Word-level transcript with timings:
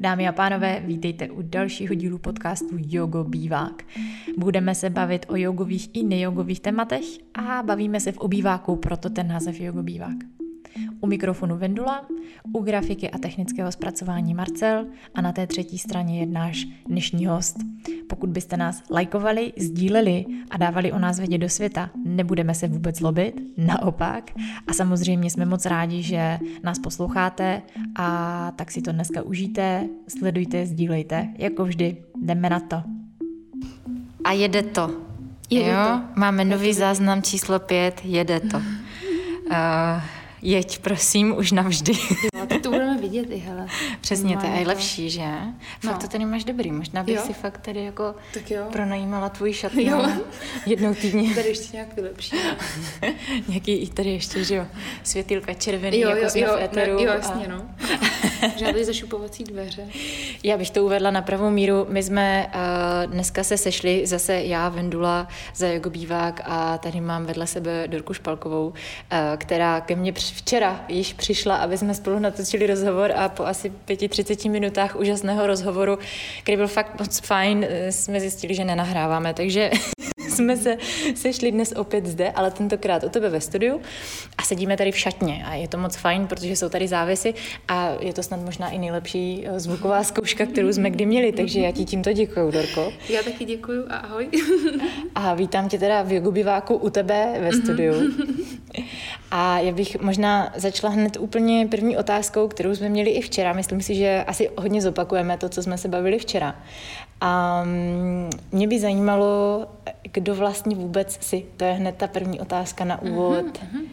Dámy 0.00 0.28
a 0.28 0.32
pánové, 0.32 0.82
vítejte 0.86 1.30
u 1.30 1.42
dalšího 1.42 1.94
dílu 1.94 2.18
podcastu 2.18 2.76
Jogo 2.78 3.24
Bívák. 3.24 3.82
Budeme 4.38 4.74
se 4.74 4.90
bavit 4.90 5.26
o 5.28 5.36
jogových 5.36 5.90
i 5.92 6.02
nejogových 6.02 6.60
tématech 6.60 7.04
a 7.34 7.62
bavíme 7.62 8.00
se 8.00 8.12
v 8.12 8.18
obýváku, 8.18 8.76
proto 8.76 9.10
ten 9.10 9.28
název 9.28 9.60
Jogo 9.60 9.82
Bívák. 9.82 10.35
U 11.00 11.06
mikrofonu 11.06 11.56
Vendula, 11.56 12.06
u 12.52 12.62
grafiky 12.62 13.10
a 13.10 13.18
technického 13.18 13.72
zpracování 13.72 14.34
Marcel 14.34 14.86
a 15.14 15.20
na 15.20 15.32
té 15.32 15.46
třetí 15.46 15.78
straně 15.78 16.20
je 16.20 16.26
náš 16.26 16.66
dnešní 16.86 17.26
host. 17.26 17.56
Pokud 18.08 18.30
byste 18.30 18.56
nás 18.56 18.82
lajkovali, 18.90 19.52
sdíleli 19.56 20.24
a 20.50 20.56
dávali 20.56 20.92
o 20.92 20.98
nás 20.98 21.18
vědět 21.18 21.38
do 21.38 21.48
světa, 21.48 21.90
nebudeme 22.04 22.54
se 22.54 22.68
vůbec 22.68 22.96
zlobit, 22.96 23.40
naopak. 23.56 24.30
A 24.66 24.72
samozřejmě 24.72 25.30
jsme 25.30 25.46
moc 25.46 25.66
rádi, 25.66 26.02
že 26.02 26.38
nás 26.62 26.78
posloucháte 26.78 27.62
a 27.96 28.52
tak 28.56 28.70
si 28.70 28.82
to 28.82 28.92
dneska 28.92 29.22
užijte, 29.22 29.88
sledujte, 30.18 30.66
sdílejte. 30.66 31.28
Jako 31.38 31.64
vždy, 31.64 31.96
jdeme 32.22 32.50
na 32.50 32.60
to. 32.60 32.82
A 34.24 34.32
jede 34.32 34.62
to. 34.62 34.90
Jede 35.50 35.70
jo? 35.70 35.76
to. 35.86 36.20
Máme 36.20 36.44
nový 36.44 36.74
záznam 36.74 37.22
číslo 37.22 37.58
pět, 37.58 38.00
jede 38.04 38.40
to. 38.40 38.56
Uh, 38.56 38.62
jeď, 40.46 40.78
prosím, 40.78 41.36
už 41.36 41.52
navždy. 41.52 41.92
Jo, 42.34 42.46
to 42.46 42.58
vidět 43.20 43.34
i, 43.34 43.38
hele. 43.38 43.66
Přesně, 44.00 44.36
to 44.36 44.46
je 44.46 44.66
lepší, 44.66 45.10
že? 45.10 45.24
Fakt 45.80 45.94
no. 45.94 45.98
to 46.00 46.08
tady 46.08 46.24
máš 46.24 46.44
dobrý, 46.44 46.72
možná 46.72 47.02
bych 47.02 47.16
jo. 47.16 47.22
si 47.26 47.32
fakt 47.32 47.58
tady 47.58 47.84
jako 47.84 48.14
tak 48.34 48.50
jo. 48.50 48.64
pronajímala 48.72 49.28
tvůj 49.28 49.52
šatnu 49.52 49.82
jo. 49.86 50.06
jednou 50.66 50.94
týdně. 50.94 51.34
Tady 51.34 51.48
ještě 51.48 51.76
nějak 51.76 51.96
vylepší. 51.96 52.36
Nějaký 53.48 53.90
tady 53.90 54.10
ještě, 54.10 54.44
že 54.44 54.54
jo, 54.54 54.66
světýlka 55.02 55.54
červený, 55.54 56.00
jo, 56.00 56.08
jako 56.08 56.22
jo, 56.22 56.30
jsme 56.30 56.40
jo, 56.40 56.56
v 56.56 56.62
éteru. 56.62 56.96
Ne, 56.96 57.02
jo, 57.02 57.12
jasně, 57.12 57.46
a... 57.46 57.48
no. 57.48 57.62
Žádný 58.56 58.84
zašupovací 58.84 59.44
dveře. 59.44 59.82
Já 60.42 60.56
bych 60.56 60.70
to 60.70 60.84
uvedla 60.84 61.10
na 61.10 61.22
pravou 61.22 61.50
míru. 61.50 61.86
My 61.88 62.02
jsme 62.02 62.46
uh, 62.46 63.12
dneska 63.12 63.44
se 63.44 63.56
sešli, 63.56 64.06
zase 64.06 64.34
já, 64.34 64.68
Vendula, 64.68 65.28
za 65.54 65.68
Jogo 65.68 65.90
Bívák 65.90 66.40
a 66.44 66.78
tady 66.78 67.00
mám 67.00 67.26
vedle 67.26 67.46
sebe 67.46 67.88
Dorku 67.88 68.14
Špalkovou, 68.14 68.66
uh, 68.68 68.74
která 69.36 69.80
ke 69.80 69.96
mně 69.96 70.12
včera 70.12 70.84
již 70.88 71.12
přišla, 71.12 71.56
aby 71.56 71.78
jsme 71.78 71.94
spolu 71.94 72.18
natočili 72.18 72.66
rozhovor 72.66 73.05
a 73.12 73.28
po 73.28 73.46
asi 73.46 73.72
35 74.08 74.50
minutách 74.50 74.96
úžasného 74.96 75.46
rozhovoru, 75.46 75.98
který 76.42 76.56
byl 76.56 76.68
fakt 76.68 77.00
moc 77.00 77.20
fajn, 77.20 77.66
eh, 77.68 77.92
jsme 77.92 78.20
zjistili, 78.20 78.54
že 78.54 78.64
nenahráváme, 78.64 79.34
takže 79.34 79.70
jsme 80.28 80.56
se 80.56 80.76
sešli 81.14 81.52
dnes 81.52 81.72
opět 81.76 82.06
zde, 82.06 82.30
ale 82.30 82.50
tentokrát 82.50 83.04
u 83.04 83.08
tebe 83.08 83.28
ve 83.30 83.40
studiu 83.40 83.80
a 84.38 84.42
sedíme 84.42 84.76
tady 84.76 84.92
v 84.92 84.98
šatně 84.98 85.44
a 85.46 85.54
je 85.54 85.68
to 85.68 85.78
moc 85.78 85.96
fajn, 85.96 86.26
protože 86.26 86.56
jsou 86.56 86.68
tady 86.68 86.88
závěsy 86.88 87.34
a 87.68 87.92
je 88.00 88.12
to 88.12 88.22
snad 88.22 88.40
možná 88.40 88.70
i 88.70 88.78
nejlepší 88.78 89.44
eh, 89.46 89.60
zvuková 89.60 90.04
zkouška, 90.04 90.46
kterou 90.46 90.72
jsme 90.72 90.90
kdy 90.90 91.06
měli, 91.06 91.32
takže 91.32 91.60
já 91.60 91.72
ti 91.72 91.84
tímto 91.84 92.12
děkuju, 92.12 92.50
Dorko. 92.50 92.92
Já 93.08 93.22
taky 93.22 93.44
děkuju 93.44 93.86
a 93.88 93.96
ahoj. 93.96 94.28
A 95.14 95.34
vítám 95.34 95.68
tě 95.68 95.78
teda 95.78 96.02
v 96.02 96.12
Jogubiváku 96.12 96.74
u 96.74 96.90
tebe 96.90 97.36
ve 97.40 97.52
studiu. 97.52 97.94
A 99.30 99.58
já 99.58 99.72
bych 99.72 100.00
možná 100.00 100.52
začala 100.56 100.92
hned 100.92 101.16
úplně 101.16 101.66
první 101.70 101.96
otázkou, 101.96 102.48
kterou 102.48 102.74
jsme 102.74 102.88
měli 102.88 103.10
i 103.10 103.22
včera. 103.22 103.52
Myslím 103.52 103.80
si, 103.80 103.94
že 103.94 104.24
asi 104.26 104.50
hodně 104.58 104.82
zopakujeme 104.82 105.38
to, 105.38 105.48
co 105.48 105.62
jsme 105.62 105.78
se 105.78 105.88
bavili 105.88 106.18
včera. 106.18 106.56
A 107.20 107.62
mě 108.52 108.68
by 108.68 108.80
zajímalo, 108.80 109.66
kdo 110.02 110.34
vlastně 110.34 110.76
vůbec 110.76 111.18
si, 111.20 111.46
to 111.56 111.64
je 111.64 111.72
hned 111.72 111.96
ta 111.96 112.06
první 112.06 112.40
otázka 112.40 112.84
na 112.84 113.00
mhm, 113.02 113.12
úvod. 113.12 113.46
Uh-huh. 113.46 113.86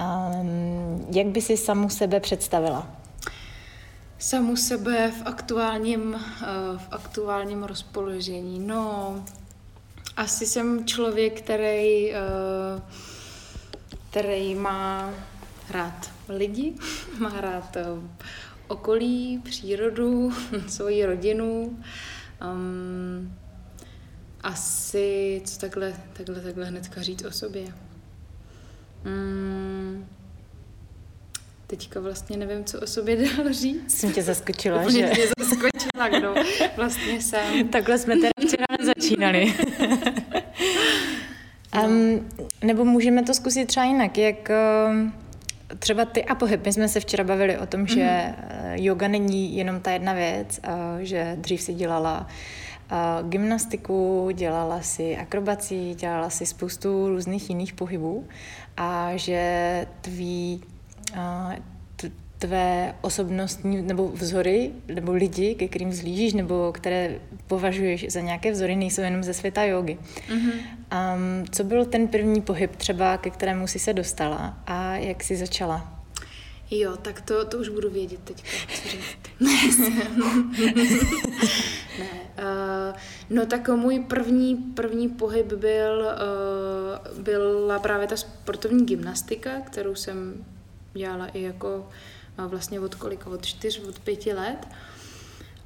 Um, 0.00 1.06
jak 1.10 1.26
by 1.26 1.40
si 1.40 1.56
samu 1.56 1.90
sebe 1.90 2.20
představila? 2.20 2.86
Samu 4.18 4.56
sebe 4.56 5.10
v 5.10 5.26
aktuálním, 5.26 6.14
uh, 6.14 6.78
v 6.78 6.88
aktuálním 6.90 7.62
rozpoložení. 7.62 8.58
No, 8.58 9.14
asi 10.16 10.46
jsem 10.46 10.86
člověk, 10.86 11.40
který, 11.40 12.10
uh, 12.10 12.80
který 14.10 14.54
má 14.54 15.14
rád 15.70 16.10
lidi, 16.28 16.74
má 17.18 17.40
rád 17.40 17.76
uh, 17.76 18.04
okolí, 18.68 19.38
přírodu, 19.44 20.32
svoji 20.68 21.06
rodinu. 21.06 21.78
Um, 22.52 23.36
asi, 24.40 25.42
co 25.44 25.60
takhle, 25.60 25.94
takhle, 26.12 26.40
takhle 26.40 26.64
hnedka 26.64 27.02
říct 27.02 27.24
o 27.24 27.30
sobě. 27.30 27.64
Um, 29.06 30.08
teďka 31.66 32.00
vlastně 32.00 32.36
nevím, 32.36 32.64
co 32.64 32.80
o 32.80 32.86
sobě 32.86 33.16
dál 33.36 33.52
říct. 33.52 33.98
Jsem 33.98 34.12
tě 34.12 34.22
zaskočila, 34.22 34.82
Úplně 34.82 35.06
že? 35.06 35.06
Mě 35.06 35.26
zaskočila, 35.38 36.08
kdo 36.08 36.34
vlastně 36.76 37.22
jsem. 37.22 37.68
Takhle 37.68 37.98
jsme 37.98 38.16
teda 38.16 38.30
včera 38.46 38.66
začínali. 38.84 39.54
Um, 41.86 42.28
nebo 42.62 42.84
můžeme 42.84 43.22
to 43.22 43.34
zkusit 43.34 43.66
třeba 43.66 43.86
jinak, 43.86 44.18
jak 44.18 44.50
uh, 44.50 45.10
třeba 45.78 46.04
ty 46.04 46.24
a 46.24 46.34
pohyb. 46.34 46.66
My 46.66 46.72
jsme 46.72 46.88
se 46.88 47.00
včera 47.00 47.24
bavili 47.24 47.58
o 47.58 47.66
tom, 47.66 47.86
že 47.86 48.02
mm-hmm. 48.02 48.72
yoga 48.74 49.08
není 49.08 49.56
jenom 49.56 49.80
ta 49.80 49.90
jedna 49.90 50.12
věc, 50.12 50.60
že 51.00 51.36
dřív 51.40 51.60
si 51.60 51.74
dělala 51.74 52.26
gymnastiku, 53.22 54.28
dělala 54.32 54.80
si 54.80 55.16
akrobací, 55.16 55.94
dělala 55.94 56.30
si 56.30 56.46
spoustu 56.46 57.08
různých 57.08 57.50
jiných 57.50 57.72
pohybů 57.72 58.28
a 58.76 59.10
že 59.16 59.86
tví 60.00 60.64
tvé 62.40 62.94
osobnostní 63.00 63.82
nebo 63.82 64.08
vzory, 64.08 64.70
nebo 64.94 65.12
lidi, 65.12 65.54
ke 65.54 65.68
kterým 65.68 65.92
zlížíš, 65.92 66.32
nebo 66.32 66.72
které 66.72 67.20
považuješ 67.46 68.12
za 68.12 68.20
nějaké 68.20 68.52
vzory, 68.52 68.76
nejsou 68.76 69.02
jenom 69.02 69.22
ze 69.22 69.34
světa 69.34 69.64
jogy. 69.64 69.98
Mm-hmm. 70.28 70.52
Um, 70.52 71.44
co 71.50 71.64
byl 71.64 71.84
ten 71.84 72.08
první 72.08 72.40
pohyb 72.40 72.76
třeba, 72.76 73.18
ke 73.18 73.30
kterému 73.30 73.66
jsi 73.66 73.78
se 73.78 73.92
dostala 73.92 74.58
a 74.66 74.96
jak 74.96 75.24
jsi 75.24 75.36
začala? 75.36 76.00
Jo, 76.70 76.96
tak 76.96 77.20
to, 77.20 77.44
to 77.44 77.58
už 77.58 77.68
budu 77.68 77.90
vědět 77.90 78.20
co 78.24 78.88
říct. 78.88 79.78
ne, 81.98 82.06
uh, 82.38 82.96
no 83.30 83.46
tak 83.46 83.68
můj 83.68 83.98
první, 83.98 84.56
první 84.56 85.08
pohyb 85.08 85.52
byl, 85.52 86.06
uh, 87.12 87.22
byla 87.22 87.78
právě 87.78 88.06
ta 88.06 88.16
sportovní 88.16 88.86
gymnastika, 88.86 89.50
kterou 89.60 89.94
jsem 89.94 90.44
dělala 90.94 91.26
i 91.26 91.42
jako 91.42 91.88
vlastně 92.46 92.80
od 92.80 92.94
kolika, 92.94 93.30
od 93.30 93.46
čtyř, 93.46 93.80
od 93.88 93.98
pěti 93.98 94.32
let. 94.32 94.68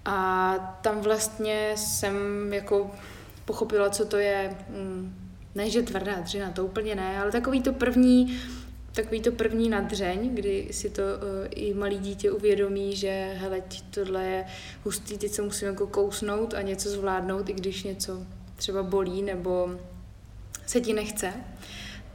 A 0.04 0.78
tam 0.82 1.00
vlastně 1.00 1.72
jsem 1.76 2.14
jako 2.52 2.90
pochopila, 3.44 3.90
co 3.90 4.04
to 4.04 4.16
je, 4.16 4.56
mm, 4.68 5.14
ne, 5.54 5.70
že 5.70 5.82
tvrdá 5.82 6.20
dřina, 6.20 6.50
to 6.50 6.64
úplně 6.64 6.94
ne, 6.94 7.18
ale 7.18 7.32
takový 7.32 7.62
to 7.62 7.72
první, 7.72 8.40
takový 8.92 9.20
to 9.20 9.32
první 9.32 9.68
nadřeň, 9.68 10.34
kdy 10.34 10.68
si 10.70 10.90
to 10.90 11.02
uh, 11.02 11.46
i 11.50 11.74
malý 11.74 11.98
dítě 11.98 12.30
uvědomí, 12.30 12.96
že 12.96 13.34
hele, 13.36 13.62
tohle 13.90 14.24
je 14.24 14.44
hustý, 14.84 15.18
teď 15.18 15.32
se 15.32 15.42
musím 15.42 15.68
jako 15.68 15.86
kousnout 15.86 16.54
a 16.54 16.62
něco 16.62 16.90
zvládnout, 16.90 17.48
i 17.48 17.52
když 17.52 17.82
něco 17.82 18.22
třeba 18.56 18.82
bolí 18.82 19.22
nebo 19.22 19.78
se 20.66 20.80
ti 20.80 20.92
nechce 20.92 21.32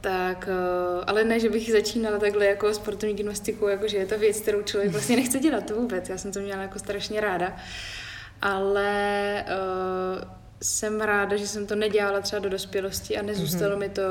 tak, 0.00 0.48
eh, 0.48 1.04
ale 1.06 1.24
ne, 1.24 1.40
že 1.40 1.48
bych 1.48 1.72
začínala 1.72 2.18
takhle 2.18 2.46
jako 2.46 2.74
sportovní 2.74 3.14
gymnastiku, 3.14 3.68
jako 3.68 3.88
že 3.88 3.96
je 3.96 4.06
to 4.06 4.18
věc, 4.18 4.40
kterou 4.40 4.62
člověk 4.62 4.92
vlastně 4.92 5.16
nechce 5.16 5.38
dělat, 5.38 5.66
to 5.66 5.74
vůbec, 5.74 6.08
já 6.08 6.18
jsem 6.18 6.32
to 6.32 6.40
měla 6.40 6.62
jako 6.62 6.78
strašně 6.78 7.20
ráda, 7.20 7.56
ale 8.42 9.44
uh, 9.48 10.22
jsem 10.62 11.00
ráda, 11.00 11.36
že 11.36 11.46
jsem 11.46 11.66
to 11.66 11.74
nedělala 11.74 12.20
třeba 12.20 12.40
do 12.40 12.48
dospělosti 12.48 13.18
a 13.18 13.22
nezůstalo 13.22 13.76
mm-hmm. 13.76 13.78
mi 13.78 13.88
to 13.88 14.02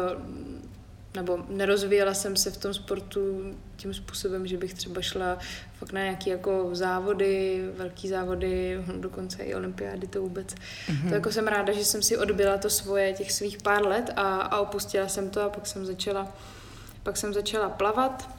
nebo 1.16 1.46
nerozvíjela 1.50 2.14
jsem 2.14 2.36
se 2.36 2.52
v 2.52 2.58
tom 2.58 2.74
sportu 2.74 3.53
tím 3.75 3.94
způsobem, 3.94 4.47
že 4.47 4.58
bych 4.58 4.74
třeba 4.74 5.02
šla 5.02 5.38
fakt 5.78 5.92
na 5.92 6.02
nějaké 6.02 6.30
jako 6.30 6.70
závody, 6.74 7.64
velký 7.78 8.08
závody, 8.08 8.84
dokonce 9.00 9.44
i 9.44 9.56
olympiády 9.56 10.07
to 10.07 10.22
vůbec. 10.22 10.56
Mm-hmm. 10.56 11.10
To 11.10 11.16
jako 11.16 11.31
jsem 11.31 11.48
ráda, 11.48 11.74
že 11.74 11.86
jsem 11.86 12.01
si 12.01 12.18
odbyla 12.18 12.57
to 12.57 12.69
svoje 12.69 13.13
těch 13.13 13.31
svých 13.31 13.57
pár 13.62 13.88
let 13.88 14.10
a, 14.16 14.42
a 14.42 14.60
opustila 14.60 15.07
jsem 15.07 15.30
to 15.30 15.42
a 15.42 15.50
pak 15.50 15.68
jsem 15.68 15.86
začala, 15.86 16.38
pak 17.04 17.18
jsem 17.18 17.34
začala 17.34 17.69
plavat 17.69 18.38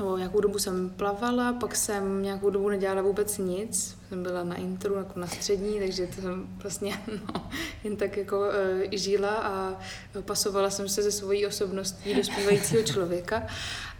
O, 0.00 0.16
nějakou 0.16 0.40
dobu 0.40 0.58
jsem 0.58 0.90
plavala, 0.90 1.52
pak 1.52 1.76
jsem 1.76 2.22
nějakou 2.22 2.50
dobu 2.50 2.68
nedělala 2.68 3.02
vůbec 3.02 3.38
nic. 3.38 3.98
Jsem 4.08 4.22
byla 4.22 4.44
na 4.44 4.56
intru, 4.56 4.94
jako 4.94 5.20
na 5.20 5.26
střední, 5.26 5.78
takže 5.78 6.06
to 6.06 6.22
jsem 6.22 6.46
vlastně 6.62 7.02
no, 7.34 7.50
jen 7.84 7.96
tak 7.96 8.16
jako 8.16 8.38
uh, 8.38 8.46
žila 8.92 9.30
a 9.30 9.80
pasovala 10.20 10.70
jsem 10.70 10.88
se 10.88 11.02
ze 11.02 11.12
svojí 11.12 11.46
osobností 11.46 12.14
do 12.14 12.24
zpívajícího 12.24 12.82
člověka. 12.82 13.46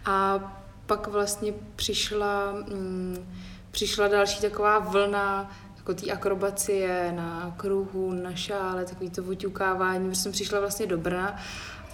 A 0.05 0.39
pak 0.85 1.07
vlastně 1.07 1.53
přišla, 1.75 2.51
mm, 2.51 3.33
přišla 3.71 4.07
další 4.07 4.41
taková 4.41 4.79
vlna 4.79 5.51
jako 5.77 5.93
té 5.93 6.11
akrobacie 6.11 7.11
na 7.15 7.53
kruhu, 7.57 8.13
na 8.13 8.35
šále, 8.35 8.85
takový 8.85 9.09
to 9.09 9.23
oťukávání, 9.23 10.09
protože 10.09 10.21
jsem 10.21 10.31
přišla 10.31 10.59
vlastně 10.59 10.85
do 10.85 10.97
Brna 10.97 11.39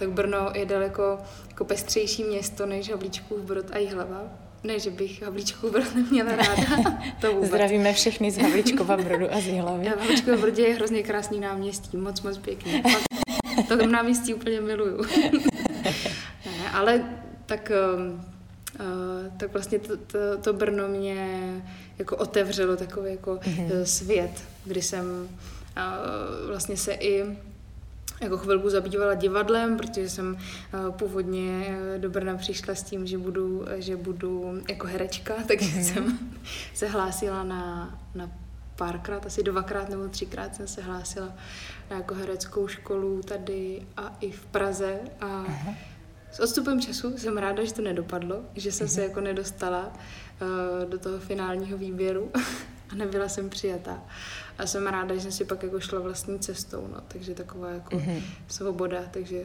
tak 0.00 0.10
Brno 0.10 0.50
je 0.54 0.66
daleko 0.66 1.18
jako 1.48 1.64
pestřejší 1.64 2.24
město 2.24 2.66
než 2.66 2.90
Havlíčkův 2.90 3.40
Brod 3.40 3.66
a 3.72 3.78
Jihlava. 3.78 4.22
ne, 4.64 4.78
že 4.78 4.90
bych 4.90 5.22
Havlíčkovou 5.22 5.72
Brod 5.72 5.94
neměla 5.94 6.36
ráda, 6.36 7.02
to 7.20 7.32
vůbec. 7.32 7.48
Zdravíme 7.48 7.92
všechny 7.92 8.30
z 8.30 8.38
Havlíčkova 8.38 8.96
Brodu 8.96 9.34
a 9.34 9.40
z 9.40 9.46
Jihlavy. 9.46 9.86
Havlíčkova 9.86 10.36
Brodě 10.36 10.62
je 10.62 10.74
hrozně 10.74 11.02
krásný 11.02 11.40
náměstí, 11.40 11.96
moc, 11.96 12.22
moc 12.22 12.38
pěkný. 12.38 12.82
to 13.68 13.76
tam 13.76 13.92
náměstí 13.92 14.34
úplně 14.34 14.60
miluju. 14.60 15.04
ne, 16.46 16.70
ale 16.72 17.04
tak, 17.46 17.72
uh, 17.74 18.86
tak 19.36 19.52
vlastně 19.52 19.78
to, 19.78 19.96
to, 19.96 20.18
to 20.42 20.52
Brno 20.52 20.88
mě 20.88 21.38
jako 21.98 22.16
otevřelo 22.16 22.76
takový 22.76 23.10
jako 23.10 23.34
mm-hmm. 23.34 23.82
svět, 23.82 24.32
kdy 24.64 24.82
jsem 24.82 25.28
uh, 25.76 26.48
vlastně 26.48 26.76
se 26.76 26.92
i 26.92 27.24
jako 28.20 28.38
chvilku 28.38 28.70
zabývala 28.70 29.14
divadlem, 29.14 29.76
protože 29.76 30.08
jsem 30.08 30.36
uh, 30.36 30.94
původně 30.94 31.66
uh, 31.68 32.00
do 32.00 32.10
Brna 32.10 32.36
přišla 32.36 32.74
s 32.74 32.82
tím, 32.82 33.06
že 33.06 33.18
budu, 33.18 33.64
že 33.76 33.96
budu 33.96 34.62
jako 34.68 34.86
herečka, 34.86 35.34
takže 35.48 35.66
mm-hmm. 35.66 35.92
jsem 35.92 36.18
se 36.74 36.86
hlásila 36.86 37.44
na, 37.44 37.98
na 38.14 38.30
párkrát, 38.80 39.26
asi 39.26 39.42
dvakrát 39.42 39.88
nebo 39.88 40.08
třikrát 40.08 40.54
jsem 40.54 40.68
se 40.68 40.82
hlásila 40.82 41.32
na 41.90 41.96
jako 41.96 42.14
hereckou 42.14 42.68
školu 42.68 43.20
tady 43.22 43.86
a 43.96 44.16
i 44.20 44.30
v 44.30 44.46
Praze 44.46 45.00
a 45.20 45.26
uh-huh. 45.26 45.74
s 46.32 46.40
odstupem 46.40 46.80
času 46.80 47.18
jsem 47.18 47.36
ráda, 47.36 47.64
že 47.64 47.72
to 47.72 47.82
nedopadlo, 47.82 48.42
že 48.54 48.72
jsem 48.72 48.86
uh-huh. 48.86 48.94
se 48.94 49.02
jako 49.02 49.20
nedostala 49.20 49.92
uh, 49.92 50.90
do 50.90 50.98
toho 50.98 51.18
finálního 51.18 51.78
výběru 51.78 52.30
a 52.92 52.94
nebyla 52.94 53.28
jsem 53.28 53.50
přijatá. 53.50 54.02
A 54.60 54.66
jsem 54.66 54.86
ráda, 54.86 55.14
že 55.14 55.20
jsem 55.20 55.32
si 55.32 55.44
pak 55.44 55.62
jako 55.62 55.80
šla 55.80 56.00
vlastní 56.00 56.38
cestou, 56.38 56.88
no, 56.92 57.00
takže 57.08 57.34
taková 57.34 57.70
jako 57.70 57.96
uh-huh. 57.96 58.22
svoboda, 58.48 59.04
takže 59.10 59.44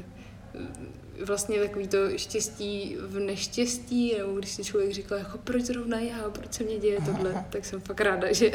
vlastně 1.26 1.60
takový 1.60 1.88
to 1.88 2.18
štěstí 2.18 2.98
v 3.00 3.20
neštěstí, 3.20 4.16
nebo 4.18 4.40
když 4.40 4.52
si 4.52 4.64
člověk 4.64 4.94
říkal, 4.94 5.18
jako 5.18 5.38
proč 5.38 5.64
zrovna 5.64 6.00
já, 6.00 6.30
proč 6.30 6.54
se 6.54 6.64
mě 6.64 6.80
děje 6.80 7.02
tohle, 7.02 7.46
tak 7.50 7.66
jsem 7.66 7.82
fakt 7.82 8.02
ráda, 8.02 8.34
že, 8.34 8.52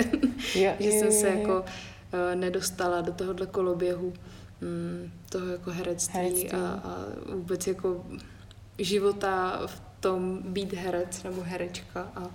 jo, 0.55 0.73
že 0.81 0.91
jsem 0.91 1.13
se 1.13 1.29
jako 1.29 1.61
uh, 1.61 2.41
nedostala 2.41 3.01
do 3.01 3.13
tohohle 3.13 3.47
koloběhu 3.47 4.07
um, 4.07 5.13
toho 5.29 5.47
jako 5.47 5.71
herectví, 5.71 6.21
herectví. 6.21 6.51
A, 6.51 6.59
a 6.59 7.07
vůbec 7.35 7.67
jako 7.67 8.07
života 8.79 9.63
v 9.67 9.83
tom 10.01 10.39
být 10.43 10.73
herec 10.73 11.23
nebo 11.23 11.43
herečka 11.43 12.09
a, 12.15 12.31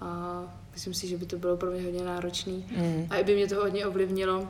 a 0.00 0.59
myslím 0.72 0.94
si, 0.94 1.08
že 1.08 1.16
by 1.16 1.26
to 1.26 1.38
bylo 1.38 1.56
pro 1.56 1.70
mě 1.70 1.82
hodně 1.82 2.04
náročný 2.04 2.66
mm. 2.76 3.06
a 3.10 3.16
i 3.16 3.24
by 3.24 3.34
mě 3.34 3.46
to 3.46 3.54
hodně 3.54 3.86
ovlivnilo 3.86 4.48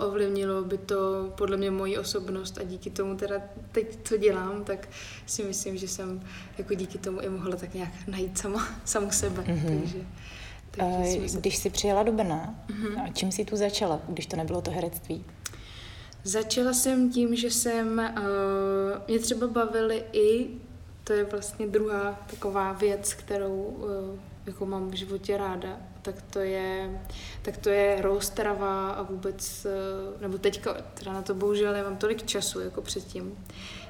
ovlivnilo 0.00 0.64
by 0.64 0.78
to 0.78 1.32
podle 1.36 1.56
mě 1.56 1.70
moji 1.70 1.98
osobnost 1.98 2.58
a 2.58 2.62
díky 2.62 2.90
tomu 2.90 3.16
teda 3.16 3.40
teď, 3.72 3.98
co 4.04 4.16
dělám, 4.16 4.64
tak 4.64 4.88
si 5.26 5.44
myslím, 5.44 5.76
že 5.76 5.88
jsem 5.88 6.22
jako 6.58 6.74
díky 6.74 6.98
tomu 6.98 7.20
i 7.20 7.28
mohla 7.28 7.56
tak 7.56 7.74
nějak 7.74 7.92
najít 8.06 8.38
sama, 8.38 8.68
samu 8.84 9.10
sebe. 9.10 9.42
Mm-hmm. 9.42 9.80
Takže, 9.80 9.98
takže 10.70 11.18
uh, 11.18 11.40
když 11.40 11.56
jsi 11.56 11.70
přijela 11.70 12.02
do 12.02 12.12
Brna, 12.12 12.54
mm-hmm. 12.68 13.12
čím 13.12 13.32
jsi 13.32 13.44
tu 13.44 13.56
začala, 13.56 14.00
když 14.08 14.26
to 14.26 14.36
nebylo 14.36 14.60
to 14.60 14.70
herectví? 14.70 15.24
Začala 16.24 16.72
jsem 16.72 17.12
tím, 17.12 17.36
že 17.36 17.50
jsem, 17.50 18.12
uh, 18.16 19.02
mě 19.08 19.18
třeba 19.18 19.46
bavily 19.46 20.04
i, 20.12 20.48
to 21.04 21.12
je 21.12 21.24
vlastně 21.24 21.66
druhá 21.66 22.20
taková 22.30 22.72
věc, 22.72 23.14
kterou 23.14 23.56
uh, 23.56 23.88
jako 24.46 24.66
mám 24.66 24.90
v 24.90 24.94
životě 24.94 25.36
ráda, 25.36 25.76
tak 26.02 26.22
to 26.22 26.38
je, 26.38 27.00
tak 27.42 27.56
to 27.56 27.68
je 27.68 28.02
roztrava 28.02 28.90
a 28.90 29.02
vůbec, 29.02 29.66
eh, 29.66 30.20
nebo 30.20 30.38
teďka, 30.38 30.74
teda 30.94 31.12
na 31.12 31.22
to 31.22 31.34
bohužel 31.34 31.72
nemám 31.72 31.96
tolik 31.96 32.26
času 32.26 32.60
jako 32.60 32.82
předtím, 32.82 33.38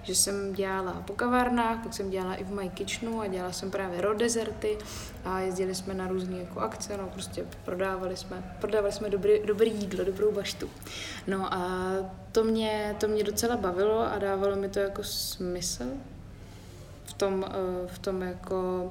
že 0.03 0.15
jsem 0.15 0.53
dělala 0.53 0.93
po 0.93 1.13
kavárnách, 1.13 1.83
pak 1.83 1.95
jsem 1.95 2.11
dělala 2.11 2.35
i 2.35 2.45
v 2.45 2.51
My 2.51 2.69
Kitchenu 2.69 3.21
a 3.21 3.27
dělala 3.27 3.53
jsem 3.53 3.71
právě 3.71 4.01
raw 4.01 4.17
deserty 4.17 4.79
a 5.25 5.41
jezdili 5.41 5.75
jsme 5.75 5.95
na 5.95 6.09
různé 6.09 6.39
jako 6.39 6.61
akce, 6.61 6.97
no 6.97 7.09
prostě 7.13 7.45
prodávali 7.65 8.17
jsme, 8.17 8.57
prodávali 8.61 8.93
jsme 8.93 9.11
dobrý, 9.11 9.33
dobrý 9.45 9.71
jídlo, 9.71 10.05
dobrou 10.05 10.33
baštu. 10.33 10.71
No 11.27 11.55
a 11.55 11.93
to 12.33 12.45
mě, 12.45 12.97
to 13.01 13.09
mě 13.09 13.25
docela 13.25 13.57
bavilo 13.57 14.13
a 14.13 14.19
dávalo 14.19 14.57
mi 14.57 14.69
to 14.69 14.79
jako 14.79 15.03
smysl 15.05 15.85
v 17.05 17.13
tom, 17.13 17.45
eh, 17.49 17.87
v 17.87 17.99
tom 17.99 18.23
jako 18.23 18.91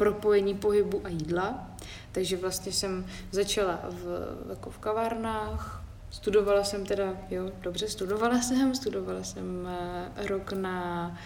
propojení 0.00 0.54
pohybu 0.54 1.00
a 1.04 1.08
jídla. 1.08 1.70
Takže 2.12 2.36
vlastně 2.36 2.72
jsem 2.72 3.06
začala 3.30 3.80
v, 3.88 4.04
jako 4.50 4.70
v 4.70 4.78
kavárnách, 4.78 5.84
studovala 6.10 6.64
jsem 6.64 6.86
teda, 6.86 7.16
jo, 7.30 7.50
dobře, 7.60 7.88
studovala 7.88 8.40
jsem, 8.42 8.74
studovala 8.74 9.22
jsem 9.22 9.68
uh, 10.18 10.26
rok 10.26 10.52
na 10.52 11.16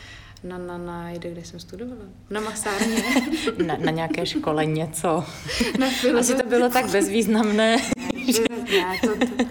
na, 0.45 0.59
na, 0.59 0.79
na, 0.79 1.11
jde, 1.11 1.31
kde 1.31 1.45
jsem 1.45 1.61
studovala? 1.61 2.05
Na 2.31 2.41
masárně. 2.41 3.03
na, 3.67 3.77
na 3.77 3.91
nějaké 3.91 4.27
škole 4.27 4.67
něco. 4.67 5.25
Na 5.79 5.87
Asi 6.19 6.35
to 6.35 6.49
bylo 6.49 6.69
tak 6.69 6.91
bezvýznamné. 6.91 7.77
ne, 8.71 9.01
to, 9.01 9.27
to, 9.27 9.45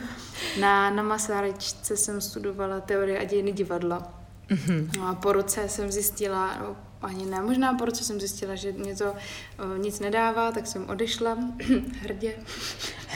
na, 0.60 0.90
na 0.90 1.04
masárečce 1.04 1.98
jsem 1.98 2.22
studovala 2.22 2.80
teorie 2.80 3.20
a 3.20 3.24
dějiny 3.24 3.52
divadla. 3.52 4.14
Mm-hmm. 4.50 4.90
No 4.98 5.08
a 5.08 5.16
po 5.16 5.34
roce 5.34 5.70
jsem 5.70 5.92
zjistila, 5.92 6.58
no, 6.62 6.76
ani 7.06 7.26
ne, 7.26 7.42
možná 7.42 7.74
po 7.74 7.86
roce 7.86 8.04
jsem 8.04 8.20
zjistila, 8.20 8.56
že 8.56 8.72
mě 8.72 8.96
to 8.96 9.06
uh, 9.06 9.78
nic 9.78 10.00
nedává, 10.00 10.52
tak 10.52 10.68
jsem 10.68 10.90
odešla 10.90 11.38
hrdě. 12.02 12.36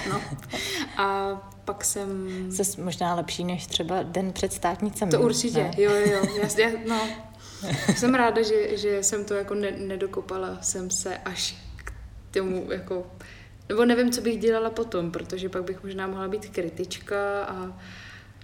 No. 0.09 0.21
A 0.97 1.35
pak 1.65 1.85
jsem... 1.85 2.27
Jsi 2.51 2.81
možná 2.81 3.15
lepší 3.15 3.43
než 3.43 3.67
třeba 3.67 4.03
den 4.03 4.33
před 4.33 4.53
státnicemi. 4.53 5.11
To 5.11 5.21
určitě, 5.21 5.63
ne? 5.63 5.71
jo, 5.77 5.91
jo, 5.91 6.27
jasně, 6.41 6.73
no. 6.87 7.07
jsem 7.95 8.15
ráda, 8.15 8.41
že, 8.41 8.77
že 8.77 9.03
jsem 9.03 9.25
to 9.25 9.33
jako 9.33 9.53
ne, 9.53 9.71
nedokopala, 9.71 10.57
jsem 10.61 10.89
se 10.89 11.17
až 11.17 11.55
k 11.75 11.93
tomu 12.31 12.71
jako 12.71 13.05
nebo 13.69 13.85
nevím, 13.85 14.11
co 14.11 14.21
bych 14.21 14.39
dělala 14.39 14.69
potom, 14.69 15.11
protože 15.11 15.49
pak 15.49 15.63
bych 15.63 15.83
možná 15.83 16.07
mohla 16.07 16.27
být 16.27 16.49
kritička 16.49 17.43
a 17.43 17.79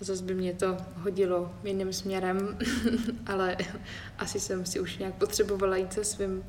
zase 0.03 0.23
by 0.23 0.33
mě 0.33 0.53
to 0.53 0.77
hodilo 0.95 1.53
jiným 1.63 1.93
směrem, 1.93 2.57
ale 3.25 3.57
asi 4.17 4.39
jsem 4.39 4.65
si 4.65 4.79
už 4.79 4.97
nějak 4.97 5.13
potřebovala 5.13 5.77
jít 5.77 5.93
se 5.93 6.03
svým 6.03 6.43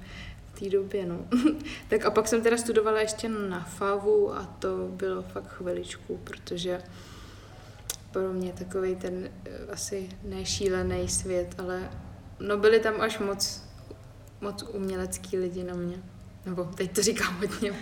v 0.54 0.60
té 0.60 0.70
době, 0.70 1.06
no. 1.06 1.26
tak 1.88 2.04
a 2.04 2.10
pak 2.10 2.28
jsem 2.28 2.42
teda 2.42 2.56
studovala 2.56 3.00
ještě 3.00 3.28
na 3.28 3.60
FAVu 3.60 4.36
a 4.36 4.56
to 4.58 4.88
bylo 4.90 5.22
fakt 5.22 5.48
chviličku, 5.48 6.20
protože 6.24 6.82
pro 8.10 8.32
mě 8.32 8.52
takový 8.52 8.96
ten 8.96 9.28
eh, 9.44 9.72
asi 9.72 10.08
nešílený 10.22 11.08
svět, 11.08 11.54
ale 11.58 11.90
no 12.40 12.56
byli 12.56 12.80
tam 12.80 13.00
až 13.00 13.18
moc, 13.18 13.62
moc 14.40 14.62
umělecký 14.62 15.38
lidi 15.38 15.64
na 15.64 15.74
mě. 15.74 16.02
Nebo 16.46 16.64
teď 16.64 16.94
to 16.94 17.02
říkám 17.02 17.36
hodně. 17.36 17.72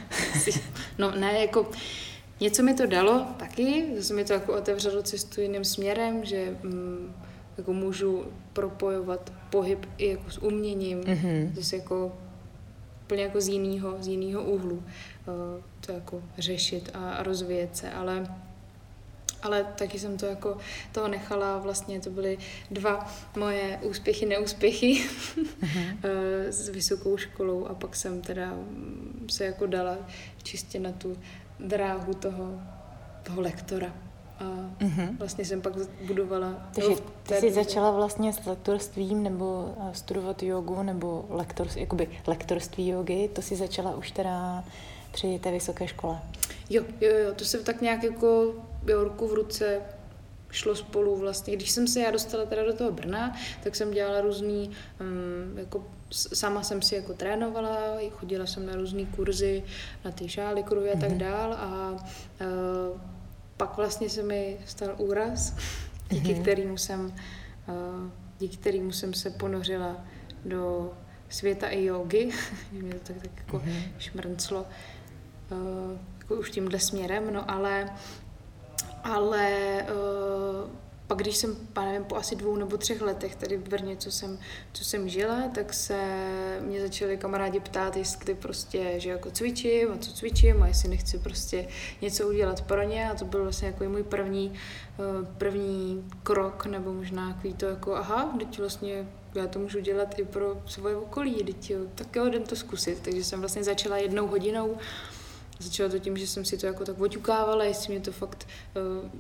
no 0.99 1.11
ne, 1.11 1.41
jako 1.41 1.71
Něco 2.41 2.63
mi 2.63 2.75
to 2.75 2.87
dalo 2.87 3.27
taky, 3.37 3.87
zase 3.97 4.15
mi 4.15 4.25
to 4.25 4.33
jako 4.33 4.53
otevřelo 4.59 5.03
cestu 5.03 5.41
jiným 5.41 5.65
směrem, 5.65 6.25
že 6.25 6.57
mm, 6.63 7.15
jako 7.59 7.73
můžu 7.73 8.25
propojovat 8.53 9.33
pohyb 9.51 9.87
i 9.99 10.11
jako 10.11 10.31
s 10.31 10.39
uměním, 10.39 11.01
mm-hmm. 11.01 11.53
zase 11.55 11.77
jako 11.77 12.13
úplně 13.05 13.23
jako 13.23 13.41
z 13.41 13.49
jiného, 13.49 13.97
z 14.01 14.07
jiného 14.07 14.45
úhlu 14.45 14.75
uh, 14.75 14.83
to 15.87 15.93
jako 15.93 16.23
řešit 16.39 16.91
a, 16.95 17.11
a 17.11 17.23
rozvíjet 17.23 17.77
se, 17.77 17.91
ale 17.91 18.27
ale 19.43 19.65
taky 19.79 19.99
jsem 19.99 20.17
to 20.17 20.27
jako 20.27 20.59
toho 20.93 21.09
nechala, 21.09 21.59
vlastně 21.59 22.01
to 22.01 22.11
byly 22.11 22.39
dva 22.71 23.13
moje 23.37 23.79
úspěchy, 23.83 24.27
neúspěchy 24.27 25.03
uh-huh. 25.03 25.97
s 26.49 26.69
vysokou 26.69 27.17
školou 27.17 27.67
a 27.67 27.75
pak 27.75 27.97
jsem 27.97 28.21
teda 28.21 28.57
se 29.31 29.45
jako 29.45 29.67
dala 29.67 29.99
čistě 30.43 30.81
na 30.81 30.93
tu 30.93 31.17
dráhu 31.63 32.15
toho, 32.15 32.61
toho 33.23 33.41
lektora. 33.41 33.93
A 34.39 34.45
uh-huh. 34.81 35.19
vlastně 35.19 35.45
jsem 35.45 35.61
pak 35.61 35.73
budovala... 36.07 36.71
Takže 36.75 37.03
ty 37.23 37.35
jsi 37.35 37.53
začala 37.53 37.91
vlastně 37.91 38.33
s 38.33 38.47
lektorstvím 38.47 39.23
nebo 39.23 39.75
eh, 39.81 39.95
studovat 39.95 40.43
jogu 40.43 40.83
nebo 40.83 41.27
lektors, 41.31 41.77
jakoby 41.77 42.09
lektorství 42.27 42.89
jogy, 42.89 43.29
to 43.29 43.43
si 43.43 43.57
začala 43.57 43.97
už 43.97 44.11
teda 44.11 44.65
při 45.13 45.39
té 45.39 45.51
vysoké 45.51 45.89
škole. 45.89 46.19
Jo, 46.71 46.85
jo, 47.01 47.11
jo, 47.19 47.35
to 47.35 47.45
se 47.45 47.59
tak 47.59 47.81
nějak 47.81 48.03
jako 48.03 48.55
ruku 48.87 49.29
v 49.29 49.33
ruce 49.33 49.81
šlo 50.51 50.75
spolu 50.75 51.17
vlastně. 51.17 51.57
Když 51.57 51.71
jsem 51.71 51.89
se 51.89 52.01
já 52.01 52.11
dostala 52.11 52.45
teda 52.45 52.65
do 52.65 52.73
toho 52.73 52.93
Brna, 52.93 53.37
tak 53.63 53.77
jsem 53.77 53.91
dělala 53.91 54.21
různý, 54.21 54.71
um, 55.01 55.59
jako 55.59 55.85
sama 56.13 56.63
jsem 56.63 56.83
si 56.83 56.95
jako 56.95 57.15
trénovala, 57.15 57.77
chodila 58.11 58.47
jsem 58.47 58.67
na 58.67 58.77
různé 58.77 59.05
kurzy, 59.05 59.63
na 60.05 60.11
ty 60.11 60.29
šály, 60.29 60.63
kruhy 60.63 60.93
a 60.93 60.99
tak 60.99 61.11
mhm. 61.11 61.19
dál 61.19 61.53
a 61.53 61.91
uh, 61.93 63.01
pak 63.57 63.77
vlastně 63.77 64.11
se 64.11 64.23
mi 64.23 64.59
stal 64.67 64.95
úraz, 64.99 65.57
díky 66.11 66.35
mm-hmm. 66.35 66.43
kterému 66.43 66.77
jsem, 66.77 67.07
uh, 67.07 68.11
díky 68.39 68.57
kterému 68.57 68.93
jsem 68.93 69.15
se 69.15 69.31
ponořila 69.31 70.05
do 70.45 70.93
světa 71.29 71.69
i 71.69 71.85
jogy, 71.85 72.31
mě 72.73 72.95
to 72.95 73.13
tak, 73.13 73.17
tak 73.23 73.33
jako 73.37 73.57
mm-hmm. 73.57 73.83
šmrnclo 73.99 74.67
uh, 75.51 75.99
jako 76.19 76.35
už 76.35 76.51
tímhle 76.51 76.79
směrem, 76.79 77.33
no 77.35 77.51
ale 77.51 77.91
ale 79.05 79.77
uh, 79.83 80.71
pak 81.13 81.19
když 81.19 81.37
jsem, 81.37 81.57
nevím, 81.77 82.05
po 82.05 82.17
asi 82.17 82.37
dvou 82.37 82.57
nebo 82.57 82.77
třech 82.77 83.03
letech 83.03 83.37
tady 83.37 83.57
v 83.57 83.69
Brně, 83.69 83.97
co 83.97 84.13
jsem, 84.13 84.39
co 84.73 84.85
jsem 84.85 85.09
žila, 85.09 85.43
tak 85.55 85.75
se 85.75 85.99
mě 86.61 86.81
začali 86.81 87.17
kamarádi 87.17 87.61
ptát, 87.61 87.97
jestli 87.97 88.35
prostě, 88.35 88.95
že 88.97 89.11
jako 89.11 89.31
cvičím 89.31 89.93
a 89.93 89.99
co 89.99 90.13
cvičím 90.13 90.63
a 90.63 90.69
jestli 90.69 90.89
nechci 90.89 91.19
prostě 91.19 91.69
něco 92.03 92.29
udělat 92.29 92.63
pro 92.63 92.83
ně 92.83 93.11
a 93.11 93.15
to 93.15 93.25
byl 93.25 93.43
vlastně 93.43 93.69
jako 93.69 93.85
můj 93.85 94.03
první, 94.03 94.53
eh, 94.55 95.27
první 95.39 96.11
krok 96.23 96.67
nebo 96.67 96.93
možná 96.93 97.33
takový 97.33 97.55
to 97.55 97.67
jako 97.67 97.95
aha, 97.97 98.35
teď 98.39 98.59
vlastně 98.59 99.09
já 99.35 99.47
to 99.47 99.59
můžu 99.59 99.81
dělat 99.81 100.19
i 100.19 100.25
pro 100.25 100.63
svoje 100.67 100.97
okolí, 100.97 101.45
teď 101.45 101.71
jo, 101.71 101.81
tak 101.95 102.17
jo, 102.17 102.27
jdem 102.27 102.43
to 102.43 102.57
zkusit. 102.57 103.01
Takže 103.03 103.25
jsem 103.25 103.41
vlastně 103.41 103.65
začala 103.65 103.97
jednou 103.97 104.27
hodinou, 104.27 104.77
začala 105.59 105.89
to 105.89 105.99
tím, 105.99 106.17
že 106.17 106.27
jsem 106.27 106.45
si 106.45 106.59
to 106.59 106.67
jako 106.67 106.85
tak 106.85 107.01
oťukávala, 107.01 107.65
jestli 107.65 107.93
mě 107.93 108.01
to 108.01 108.13
fakt 108.13 108.49
uh, 109.03 109.11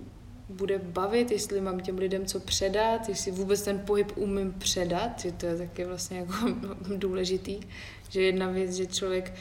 bude 0.48 0.78
bavit, 0.78 1.30
jestli 1.30 1.60
mám 1.60 1.80
těm 1.80 1.98
lidem 1.98 2.26
co 2.26 2.40
předat, 2.40 3.08
jestli 3.08 3.32
vůbec 3.32 3.62
ten 3.62 3.78
pohyb 3.78 4.12
umím 4.16 4.52
předat, 4.52 5.20
že 5.20 5.32
to 5.32 5.46
je 5.46 5.56
taky 5.56 5.84
vlastně 5.84 6.18
jako 6.18 6.34
důležitý, 6.96 7.60
že 8.08 8.22
jedna 8.22 8.50
věc, 8.50 8.72
že 8.72 8.86
člověk 8.86 9.34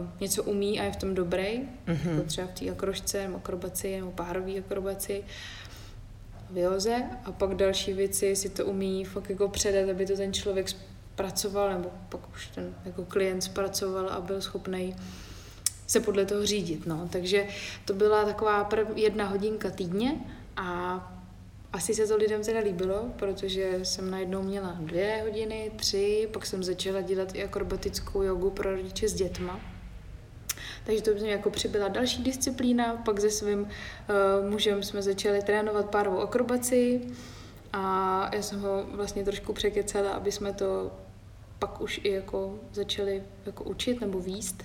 uh, 0.00 0.06
něco 0.20 0.42
umí 0.42 0.80
a 0.80 0.84
je 0.84 0.92
v 0.92 0.96
tom 0.96 1.14
dobrý, 1.14 1.60
mm-hmm. 1.86 2.10
jako 2.10 2.22
třeba 2.22 2.46
v 2.46 2.60
té 2.60 2.70
akrošce, 2.70 3.22
nebo 3.22 3.36
akrobaci, 3.36 4.00
nebo 4.00 4.10
párové 4.10 4.58
akrobaci, 4.58 5.24
vyoze 6.50 7.02
a 7.24 7.32
pak 7.32 7.54
další 7.54 7.92
věci 7.92 8.36
si 8.36 8.48
to 8.48 8.66
umí 8.66 9.04
fakt 9.04 9.30
jako 9.30 9.48
předat, 9.48 9.88
aby 9.88 10.06
to 10.06 10.16
ten 10.16 10.32
člověk 10.32 10.68
zpracoval, 10.68 11.70
nebo 11.70 11.90
pak 12.08 12.20
už 12.34 12.46
ten 12.46 12.74
jako 12.84 13.04
klient 13.04 13.42
zpracoval 13.42 14.08
a 14.08 14.20
byl 14.20 14.40
schopný 14.40 14.96
se 15.86 16.00
podle 16.00 16.24
toho 16.24 16.46
řídit. 16.46 16.86
No. 16.86 17.08
Takže 17.12 17.46
to 17.84 17.94
byla 17.94 18.24
taková 18.24 18.64
prv, 18.64 18.88
jedna 18.96 19.28
hodinka 19.28 19.70
týdně 19.70 20.20
a 20.56 21.00
asi 21.72 21.94
se 21.94 22.06
to 22.06 22.16
lidem 22.16 22.42
teda 22.42 22.60
líbilo, 22.60 23.10
protože 23.16 23.78
jsem 23.82 24.10
najednou 24.10 24.42
měla 24.42 24.76
dvě 24.80 25.22
hodiny, 25.22 25.72
tři, 25.76 26.28
pak 26.32 26.46
jsem 26.46 26.64
začala 26.64 27.00
dělat 27.00 27.34
i 27.34 27.44
akrobatickou 27.44 28.22
jogu 28.22 28.50
pro 28.50 28.70
rodiče 28.70 29.08
s 29.08 29.14
dětma. 29.14 29.60
Takže 30.86 31.02
to 31.02 31.10
mě 31.10 31.30
jako 31.30 31.50
přibyla 31.50 31.88
další 31.88 32.22
disciplína, 32.22 33.02
pak 33.04 33.20
se 33.20 33.30
svým 33.30 33.60
uh, 33.60 34.50
mužem 34.50 34.82
jsme 34.82 35.02
začali 35.02 35.42
trénovat 35.42 35.90
párovou 35.90 36.20
akrobaci 36.20 37.00
a 37.72 38.30
já 38.34 38.42
jsem 38.42 38.60
ho 38.60 38.84
vlastně 38.92 39.24
trošku 39.24 39.52
překecala, 39.52 40.10
aby 40.10 40.32
jsme 40.32 40.52
to 40.52 40.92
pak 41.58 41.80
už 41.80 42.00
i 42.04 42.12
jako 42.12 42.58
začali 42.72 43.22
jako 43.46 43.64
učit 43.64 44.00
nebo 44.00 44.20
výst. 44.20 44.64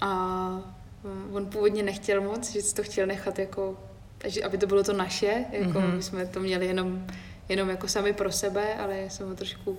A 0.00 0.74
on 1.32 1.46
původně 1.46 1.82
nechtěl 1.82 2.20
moc, 2.20 2.50
že 2.50 2.74
to 2.74 2.82
chtěl 2.82 3.06
nechat 3.06 3.38
jako 3.38 3.78
takže 4.18 4.42
aby 4.42 4.58
to 4.58 4.66
bylo 4.66 4.84
to 4.84 4.92
naše, 4.92 5.44
jako 5.52 5.78
mm-hmm. 5.78 5.96
my 5.96 6.02
jsme 6.02 6.26
to 6.26 6.40
měli 6.40 6.66
jenom, 6.66 7.06
jenom 7.48 7.70
jako 7.70 7.88
sami 7.88 8.12
pro 8.12 8.32
sebe, 8.32 8.74
ale 8.74 8.96
já 8.96 9.10
jsem 9.10 9.28
ho 9.28 9.34
trošku 9.34 9.70
uh, 9.70 9.78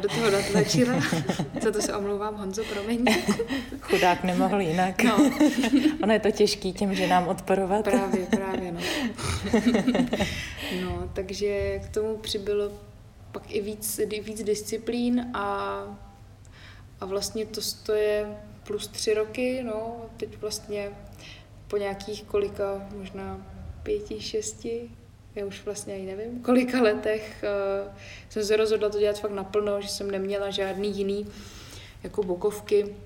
do 0.00 0.08
toho 0.08 0.30
natlačila. 0.30 0.94
Za 1.62 1.70
to 1.70 1.82
se 1.82 1.96
omlouvám, 1.96 2.34
Honzo, 2.34 2.62
promiň. 2.64 3.04
Chudák 3.80 4.24
nemohl 4.24 4.60
jinak. 4.60 5.02
No. 5.02 5.30
ono 6.02 6.12
je 6.12 6.20
to 6.20 6.30
těžký 6.30 6.72
těm 6.72 6.94
ženám 6.94 7.28
odporovat. 7.28 7.84
Právě, 7.84 8.26
právě, 8.26 8.72
no. 8.72 8.80
no, 10.82 11.10
takže 11.12 11.78
k 11.78 11.88
tomu 11.88 12.16
přibylo 12.16 12.70
pak 13.32 13.50
i 13.54 13.60
víc, 13.60 14.00
víc 14.22 14.42
disciplín 14.42 15.26
a, 15.34 15.80
a 17.00 17.06
vlastně 17.06 17.46
to 17.46 17.62
stoje 17.62 18.26
plus 18.66 18.88
tři 18.88 19.14
roky, 19.14 19.62
no, 19.62 19.96
teď 20.16 20.40
vlastně 20.40 20.90
po 21.68 21.76
nějakých 21.76 22.22
kolika, 22.22 22.88
možná 22.98 23.55
pěti, 23.86 24.20
šesti, 24.20 24.90
já 25.34 25.46
už 25.46 25.64
vlastně 25.64 25.94
ani 25.94 26.06
nevím, 26.06 26.42
kolika 26.42 26.82
letech 26.82 27.44
uh, 27.86 27.92
jsem 28.28 28.44
se 28.44 28.56
rozhodla 28.56 28.88
to 28.88 28.98
dělat 28.98 29.20
fakt 29.20 29.30
naplno, 29.30 29.80
že 29.80 29.88
jsem 29.88 30.10
neměla 30.10 30.50
žádný 30.50 30.98
jiný 30.98 31.26
jako 32.02 32.22
bokovky, 32.22 32.96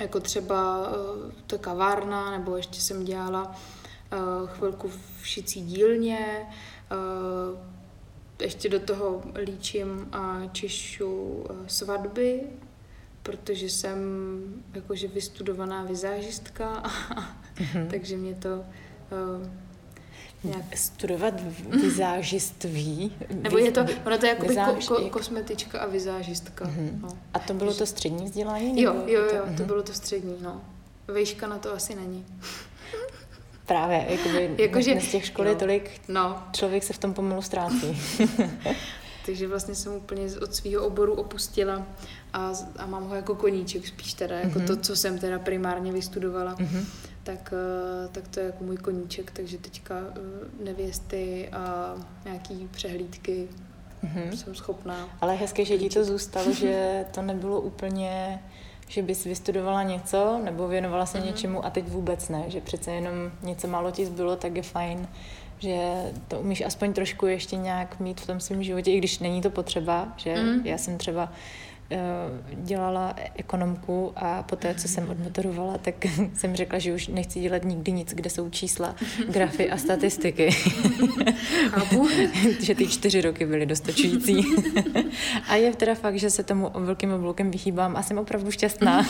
jako 0.00 0.20
třeba 0.20 0.88
uh, 0.88 1.32
ta 1.46 1.58
kavárna, 1.58 2.38
nebo 2.38 2.56
ještě 2.56 2.80
jsem 2.80 3.04
dělala 3.04 3.56
uh, 4.12 4.48
chvilku 4.48 4.88
v 4.88 5.26
šicí 5.26 5.60
dílně, 5.60 6.46
uh, 6.92 7.58
ještě 8.42 8.68
do 8.68 8.80
toho 8.80 9.22
líčím 9.44 10.08
a 10.12 10.42
češu 10.52 11.44
svatby, 11.66 12.42
protože 13.22 13.70
jsem 13.70 13.98
jakože 14.74 15.08
vystudovaná 15.08 15.84
vizážistka, 15.84 16.82
mm-hmm. 17.56 17.86
takže 17.90 18.16
mě 18.16 18.34
to 18.34 18.64
nějak 20.44 20.76
studovat 20.76 21.34
vizážiství. 21.82 23.12
Nebo 23.34 23.58
je 23.58 23.72
to, 23.72 23.80
ono 24.06 24.18
to 24.18 24.26
je 24.26 24.30
jako 24.32 24.46
vizáž, 24.46 24.88
ko, 24.88 24.94
ko, 24.94 25.10
kosmetička 25.10 25.80
a 25.80 25.86
vizážistka. 25.86 26.64
Mm-hmm. 26.64 27.00
No. 27.02 27.08
A 27.34 27.38
to 27.38 27.54
bylo 27.54 27.74
to 27.74 27.86
střední 27.86 28.24
vzdělání? 28.24 28.82
Jo, 28.82 28.94
jo, 29.06 29.20
jo, 29.20 29.28
to, 29.30 29.34
mm-hmm. 29.34 29.66
bylo 29.66 29.82
to 29.82 29.92
střední, 29.92 30.36
no. 30.40 30.60
Vejška 31.08 31.46
na 31.46 31.58
to 31.58 31.72
asi 31.72 31.94
není. 31.94 32.26
Právě, 33.66 34.06
jakoby 34.08 34.54
jako, 34.62 34.80
že, 34.80 35.00
z 35.00 35.10
těch 35.10 35.26
škol 35.26 35.46
je 35.46 35.54
tolik, 35.54 35.90
no. 36.08 36.42
člověk 36.52 36.82
se 36.84 36.92
v 36.92 36.98
tom 36.98 37.14
pomalu 37.14 37.42
ztrácí. 37.42 38.02
Takže 39.26 39.48
vlastně 39.48 39.74
jsem 39.74 39.92
úplně 39.92 40.26
od 40.42 40.54
svého 40.54 40.86
oboru 40.86 41.14
opustila 41.14 41.86
a, 42.32 42.52
a 42.76 42.86
mám 42.86 43.08
ho 43.08 43.14
jako 43.14 43.34
koníček 43.34 43.86
spíš 43.86 44.14
teda, 44.14 44.38
jako 44.38 44.58
mm-hmm. 44.58 44.66
to, 44.66 44.76
co 44.76 44.96
jsem 44.96 45.18
teda 45.18 45.38
primárně 45.38 45.92
vystudovala. 45.92 46.54
Mm-hmm 46.54 47.09
tak, 47.22 47.54
eh, 47.56 48.08
tak 48.08 48.28
to 48.28 48.40
je 48.40 48.46
jako 48.46 48.64
můj 48.64 48.76
koníček, 48.76 49.30
takže 49.30 49.58
teďka 49.58 49.94
eh, 49.94 50.64
nevěsty 50.64 51.48
a 51.52 51.94
nějaký 52.24 52.68
přehlídky 52.70 53.48
mm-hmm. 54.04 54.30
jsem 54.30 54.54
schopná. 54.54 55.08
Ale 55.20 55.34
hezké, 55.34 55.64
že 55.64 55.78
ti 55.78 55.88
to 55.88 56.04
zůstalo, 56.04 56.52
že 56.52 57.04
to 57.14 57.22
nebylo 57.22 57.60
úplně 57.60 58.42
že 58.88 59.02
bys 59.02 59.24
vystudovala 59.24 59.82
něco 59.82 60.40
nebo 60.44 60.68
věnovala 60.68 61.06
se 61.06 61.18
mm-hmm. 61.18 61.26
něčemu 61.26 61.64
a 61.64 61.70
teď 61.70 61.88
vůbec 61.88 62.28
ne, 62.28 62.44
že 62.48 62.60
přece 62.60 62.92
jenom 62.92 63.14
něco 63.42 63.68
málo 63.68 63.90
ti 63.90 64.06
zbylo, 64.06 64.36
tak 64.36 64.56
je 64.56 64.62
fajn, 64.62 65.08
že 65.58 66.04
to 66.28 66.40
umíš 66.40 66.60
aspoň 66.60 66.92
trošku 66.92 67.26
ještě 67.26 67.56
nějak 67.56 68.00
mít 68.00 68.20
v 68.20 68.26
tom 68.26 68.40
svém 68.40 68.62
životě, 68.62 68.90
i 68.90 68.98
když 68.98 69.18
není 69.18 69.42
to 69.42 69.50
potřeba, 69.50 70.12
že 70.16 70.34
mm. 70.36 70.66
já 70.66 70.78
jsem 70.78 70.98
třeba 70.98 71.32
Eh, 71.32 71.69
dělala 72.52 73.14
ekonomku 73.36 74.12
a 74.16 74.42
poté, 74.42 74.74
co 74.74 74.88
jsem 74.88 75.08
odmotorovala, 75.08 75.78
tak 75.78 75.94
jsem 76.34 76.56
řekla, 76.56 76.78
že 76.78 76.94
už 76.94 77.08
nechci 77.08 77.40
dělat 77.40 77.64
nikdy 77.64 77.92
nic, 77.92 78.14
kde 78.14 78.30
jsou 78.30 78.50
čísla, 78.50 78.94
grafy 79.28 79.70
a 79.70 79.76
statistiky. 79.76 80.50
Chápu. 81.70 82.08
že 82.60 82.74
ty 82.74 82.86
čtyři 82.86 83.20
roky 83.20 83.46
byly 83.46 83.66
dostačující. 83.66 84.44
a 85.48 85.56
je 85.56 85.76
teda 85.76 85.94
fakt, 85.94 86.18
že 86.18 86.30
se 86.30 86.42
tomu 86.42 86.70
velkým 86.74 87.12
obloukem 87.12 87.50
vychýbám 87.50 87.96
a 87.96 88.02
jsem 88.02 88.18
opravdu 88.18 88.50
šťastná. 88.50 89.06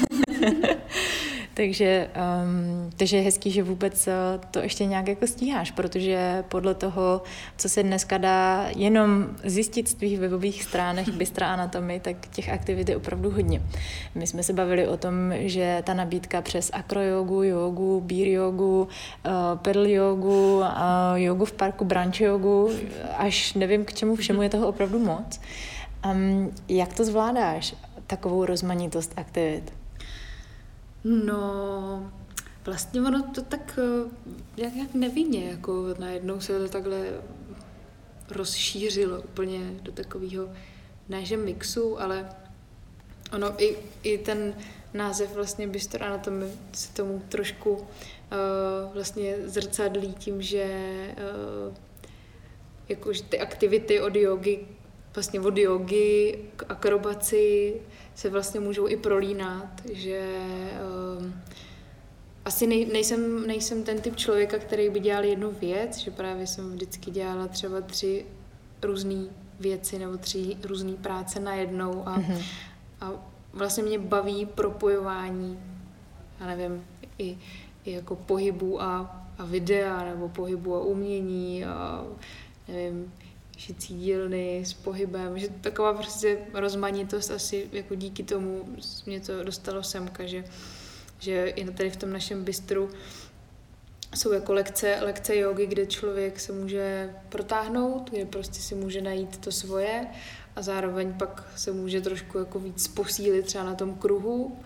Takže, 1.55 2.09
um, 2.45 2.91
takže 2.97 3.17
je 3.17 3.23
hezký, 3.23 3.51
že 3.51 3.63
vůbec 3.63 4.07
uh, 4.07 4.13
to 4.51 4.59
ještě 4.59 4.85
nějak 4.85 5.09
jako 5.09 5.27
stíháš, 5.27 5.71
protože 5.71 6.45
podle 6.49 6.75
toho, 6.75 7.23
co 7.57 7.69
se 7.69 7.83
dneska 7.83 8.19
dá 8.19 8.67
jenom 8.77 9.27
zjistit 9.45 9.89
z 9.89 9.95
tvých 9.95 10.19
webových 10.19 10.63
stránek 10.63 11.09
Bystra 11.15 11.53
Anatomy, 11.53 12.01
tak 12.01 12.17
těch 12.27 12.49
aktivit 12.49 12.89
je 12.89 12.97
opravdu 12.97 13.31
hodně. 13.31 13.63
My 14.15 14.27
jsme 14.27 14.43
se 14.43 14.53
bavili 14.53 14.89
o 14.89 14.97
tom, 14.97 15.15
že 15.35 15.83
ta 15.87 15.95
nabídka 15.95 16.43
přes 16.43 16.71
akrojogu, 16.75 17.43
jogu, 17.43 18.01
beer 18.01 18.29
jogu, 18.29 18.89
uh, 19.27 19.59
pedal 19.59 19.87
jogu, 19.87 20.59
uh, 20.59 20.67
jogu 21.15 21.45
v 21.45 21.53
parku, 21.53 21.85
branch 21.85 22.21
jogu, 22.21 22.71
až 23.17 23.55
nevím 23.55 23.85
k 23.85 23.95
čemu 23.95 24.17
všemu 24.17 24.43
je 24.43 24.49
toho 24.49 24.69
opravdu 24.69 24.99
moc. 24.99 25.41
Um, 26.13 26.51
jak 26.69 26.95
to 26.95 27.05
zvládáš, 27.05 27.75
takovou 28.07 28.45
rozmanitost 28.45 29.13
aktivit? 29.17 29.80
No, 31.05 32.13
vlastně 32.65 33.01
ono 33.01 33.23
to 33.23 33.43
tak 33.43 33.79
eh, 33.79 34.11
jak, 34.57 34.77
jak 34.77 34.95
nevinně, 34.95 35.51
jako 35.51 35.95
najednou 35.99 36.41
se 36.41 36.59
to 36.59 36.69
takhle 36.69 37.07
rozšířilo 38.31 39.21
úplně 39.21 39.61
do 39.83 39.93
takového, 39.93 40.49
ne 41.09 41.25
že 41.25 41.37
mixu, 41.37 42.01
ale 42.01 42.29
ono 43.33 43.63
i, 43.63 43.77
i 44.03 44.19
ten 44.19 44.55
název 44.95 45.35
vlastně 45.35 45.69
Bistro 45.69 46.05
Anatomy 46.05 46.47
se 46.73 46.93
tomu 46.93 47.23
trošku 47.29 47.73
uh, 47.73 47.85
vlastně 48.95 49.37
zrcadlí 49.45 50.15
tím, 50.15 50.43
že 50.43 50.67
uh, 51.69 51.75
jakože 52.89 53.23
ty 53.23 53.41
aktivity 53.41 54.01
od 54.01 54.17
jogy, 54.17 54.59
vlastně 55.15 55.41
od 55.41 55.59
jogy 55.59 56.39
k 56.57 56.65
akrobaci, 56.69 57.75
se 58.15 58.31
vlastně 58.31 58.61
můžou 58.61 58.89
i 58.89 58.97
prolínat, 58.97 59.83
že 59.93 60.41
um, 61.19 61.35
asi 62.45 62.67
nej, 62.67 62.87
nejsem, 62.87 63.47
nejsem 63.47 63.83
ten 63.85 64.01
typ 64.01 64.17
člověka, 64.17 64.59
který 64.59 64.91
by 64.91 65.01
dělal 65.01 65.25
jednu 65.25 65.51
věc, 65.51 65.97
že 65.97 66.11
právě 66.11 66.47
jsem 66.47 66.73
vždycky 66.73 67.11
dělala 67.11 67.49
třeba 67.49 67.81
tři 67.81 68.27
různé 68.83 69.25
věci 69.61 69.99
nebo 69.99 70.17
tři 70.17 70.57
různé 70.65 70.93
práce 70.93 71.41
najednou 71.41 72.09
a, 72.09 72.19
mm-hmm. 72.19 72.43
a 73.01 73.11
vlastně 73.53 73.83
mě 73.83 73.99
baví 73.99 74.47
propojování, 74.47 75.59
já 76.41 76.47
nevím, 76.47 76.85
i 77.19 77.39
i 77.85 77.93
jako 77.93 78.17
pohybu 78.17 78.83
a, 78.83 79.17
a 79.39 79.45
videa, 79.45 80.05
nebo 80.05 80.29
pohybu 80.29 80.75
a 80.75 80.81
umění 80.81 81.65
a 81.65 82.05
nevím, 82.69 83.13
šicí 83.61 83.95
dílny 83.95 84.63
s 84.65 84.73
pohybem, 84.73 85.39
že 85.39 85.49
taková 85.49 85.95
prostě 85.95 86.39
rozmanitost 86.55 87.31
asi 87.31 87.69
jako 87.73 87.95
díky 87.95 88.23
tomu 88.23 88.65
mě 89.07 89.21
to 89.21 89.45
dostalo 89.45 89.83
semka, 89.83 90.27
že, 90.27 90.45
že 91.19 91.47
i 91.47 91.65
tady 91.65 91.91
v 91.91 91.97
tom 91.97 92.13
našem 92.13 92.45
bistru 92.45 92.91
jsou 94.15 94.33
jako 94.33 94.53
lekce, 94.53 94.99
lekce 95.01 95.37
jogy, 95.37 95.67
kde 95.67 95.87
člověk 95.87 96.41
se 96.41 96.53
může 96.53 97.15
protáhnout, 97.29 98.11
kde 98.11 98.25
prostě 98.25 98.61
si 98.61 98.75
může 98.75 99.01
najít 99.01 99.37
to 99.37 99.53
svoje 99.53 100.07
a 100.57 100.63
zároveň 100.63 101.13
pak 101.13 101.53
se 101.57 101.73
může 101.73 102.01
trošku 102.01 102.39
jako 102.39 102.59
víc 102.59 102.89
posílit 102.89 103.47
třeba 103.47 103.65
na 103.65 103.75
tom 103.75 103.95
kruhu 103.95 104.59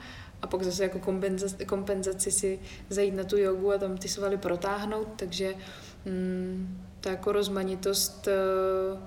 a 0.43 0.47
pak 0.47 0.63
zase 0.63 0.83
jako 0.83 0.99
kompenzaci, 0.99 1.65
kompenzaci 1.65 2.31
si 2.31 2.59
zajít 2.89 3.15
na 3.15 3.25
tu 3.25 3.37
jogu 3.37 3.73
a 3.73 3.79
tam 3.79 3.99
ty 3.99 4.09
svaly 4.09 4.37
protáhnout, 4.37 5.09
takže 5.17 5.55
mm, 6.05 6.85
ta 7.05 7.11
jako 7.11 7.33
rozmanitost 7.33 8.27
uh, 8.27 8.99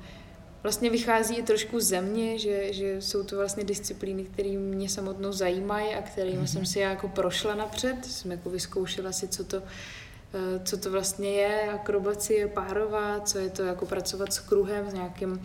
vlastně 0.63 0.89
vychází 0.89 1.35
i 1.35 1.43
trošku 1.43 1.79
ze 1.79 2.01
mě, 2.01 2.39
že, 2.39 2.73
že 2.73 3.01
jsou 3.01 3.23
to 3.23 3.35
vlastně 3.35 3.63
disciplíny, 3.63 4.23
které 4.23 4.49
mě 4.49 4.89
samotnou 4.89 5.31
zajímají 5.31 5.95
a 5.95 6.01
kterými 6.01 6.37
mm-hmm. 6.37 6.51
jsem 6.51 6.65
si 6.65 6.79
jako 6.79 7.07
prošla 7.07 7.55
napřed, 7.55 8.05
jsem 8.05 8.31
jako 8.31 8.49
vyzkoušela 8.49 9.11
si, 9.11 9.27
co 9.27 9.43
to, 9.43 9.57
eh, 9.57 10.59
co 10.63 10.77
to 10.77 10.91
vlastně 10.91 11.29
je, 11.29 11.71
akrobacie 11.71 12.47
párová, 12.47 13.19
co 13.19 13.37
je 13.37 13.49
to 13.49 13.63
jako 13.63 13.85
pracovat 13.85 14.33
s 14.33 14.39
kruhem, 14.39 14.89
s 14.89 14.93
nějakým 14.93 15.41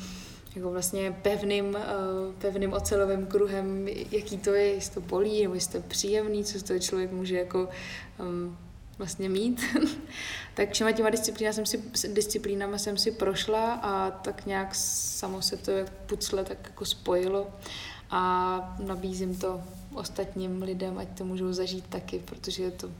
jako 0.57 0.71
vlastně 0.71 1.17
pevným, 1.23 1.77
eh, 1.77 1.83
pevným 2.39 2.73
ocelovým 2.73 3.27
kruhem, 3.27 3.89
jaký 4.11 4.39
to 4.39 4.51
je, 4.55 4.67
jestli 4.67 4.95
to 4.95 5.01
bolí, 5.01 5.43
nebo 5.43 5.55
jestli 5.55 5.73
to 5.73 5.77
je 5.77 5.83
příjemný, 5.89 6.45
co 6.45 6.59
z 6.59 6.63
toho 6.63 6.79
člověk 6.79 7.13
může 7.13 7.39
jako 7.39 7.69
vlastně 8.99 9.29
mít. 9.29 9.63
tak 10.55 10.73
všema 10.73 10.93
těma 10.93 11.11
disciplínama 11.11 11.53
jsem 11.53 11.67
si, 11.67 11.83
disciplínama 12.09 12.79
jsem 12.79 12.97
si 12.99 13.11
prošla 13.11 13.73
a 13.73 14.11
tak 14.11 14.47
nějak 14.47 14.75
samo 14.75 15.43
se 15.43 15.57
to 15.57 15.71
jak 15.71 15.91
pucle 15.91 16.45
tak 16.45 16.59
jako 16.65 16.85
spojilo 16.85 17.51
a 18.11 18.77
nabízím 18.87 19.37
to 19.37 19.63
ostatním 19.95 20.63
lidem, 20.63 20.99
ať 20.99 21.19
to 21.19 21.25
můžou 21.25 21.53
zažít 21.53 21.87
taky, 21.87 22.19
protože 22.19 22.63
je 22.63 22.71
to 22.71 22.91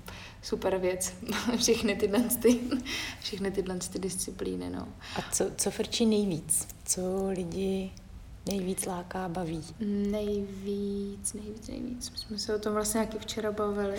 super 0.43 0.79
věc. 0.79 1.15
všechny 1.57 1.97
tyhle, 1.97 2.21
ty, 2.21 2.61
všechny 3.21 3.51
tyhle 3.51 3.77
ty 3.77 3.99
disciplíny. 3.99 4.71
No. 4.71 4.89
A 5.17 5.23
co, 5.33 5.45
co 5.57 5.71
frčí 5.71 6.07
nejvíc? 6.07 6.69
Co 6.85 7.29
lidi 7.29 7.91
nejvíc 8.47 8.87
láká, 8.87 9.29
baví? 9.29 9.65
Nejvíc, 9.81 11.33
nejvíc, 11.33 11.69
nejvíc. 11.69 12.11
My 12.11 12.19
jsme 12.19 12.39
se 12.39 12.55
o 12.55 12.59
tom 12.59 12.73
vlastně 12.73 12.99
nějaký 12.99 13.19
včera 13.19 13.53
bavili. 13.53 13.99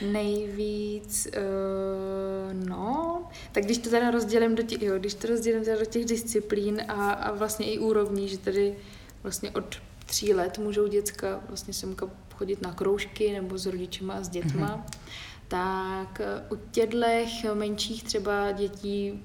nejvíc, 0.12 1.28
uh, 1.36 2.68
no, 2.68 3.22
tak 3.52 3.64
když 3.64 3.78
to 3.78 3.90
teda 3.90 4.10
rozdělím 4.10 4.54
do 4.54 4.62
těch, 4.62 4.82
jo, 4.82 4.98
když 4.98 5.14
to 5.14 5.28
rozdělím 5.28 5.64
teda 5.64 5.78
do 5.78 5.84
těch 5.84 6.04
disciplín 6.04 6.82
a, 6.88 7.10
a 7.10 7.32
vlastně 7.32 7.72
i 7.72 7.78
úrovní, 7.78 8.28
že 8.28 8.38
tady 8.38 8.76
vlastně 9.22 9.50
od 9.50 9.76
tří 10.06 10.34
let 10.34 10.58
můžou 10.58 10.86
děcka 10.86 11.40
vlastně 11.48 11.74
semka 11.74 12.10
chodit 12.34 12.62
na 12.62 12.72
kroužky 12.72 13.32
nebo 13.32 13.58
s 13.58 13.66
rodičema 13.66 14.14
a 14.14 14.22
s 14.22 14.28
dětma, 14.28 14.86
mm-hmm. 14.86 14.98
tak 15.48 16.20
eh, 16.20 16.54
u 16.54 16.58
těchto 16.70 17.54
menších 17.54 18.04
třeba 18.04 18.52
dětí 18.52 19.24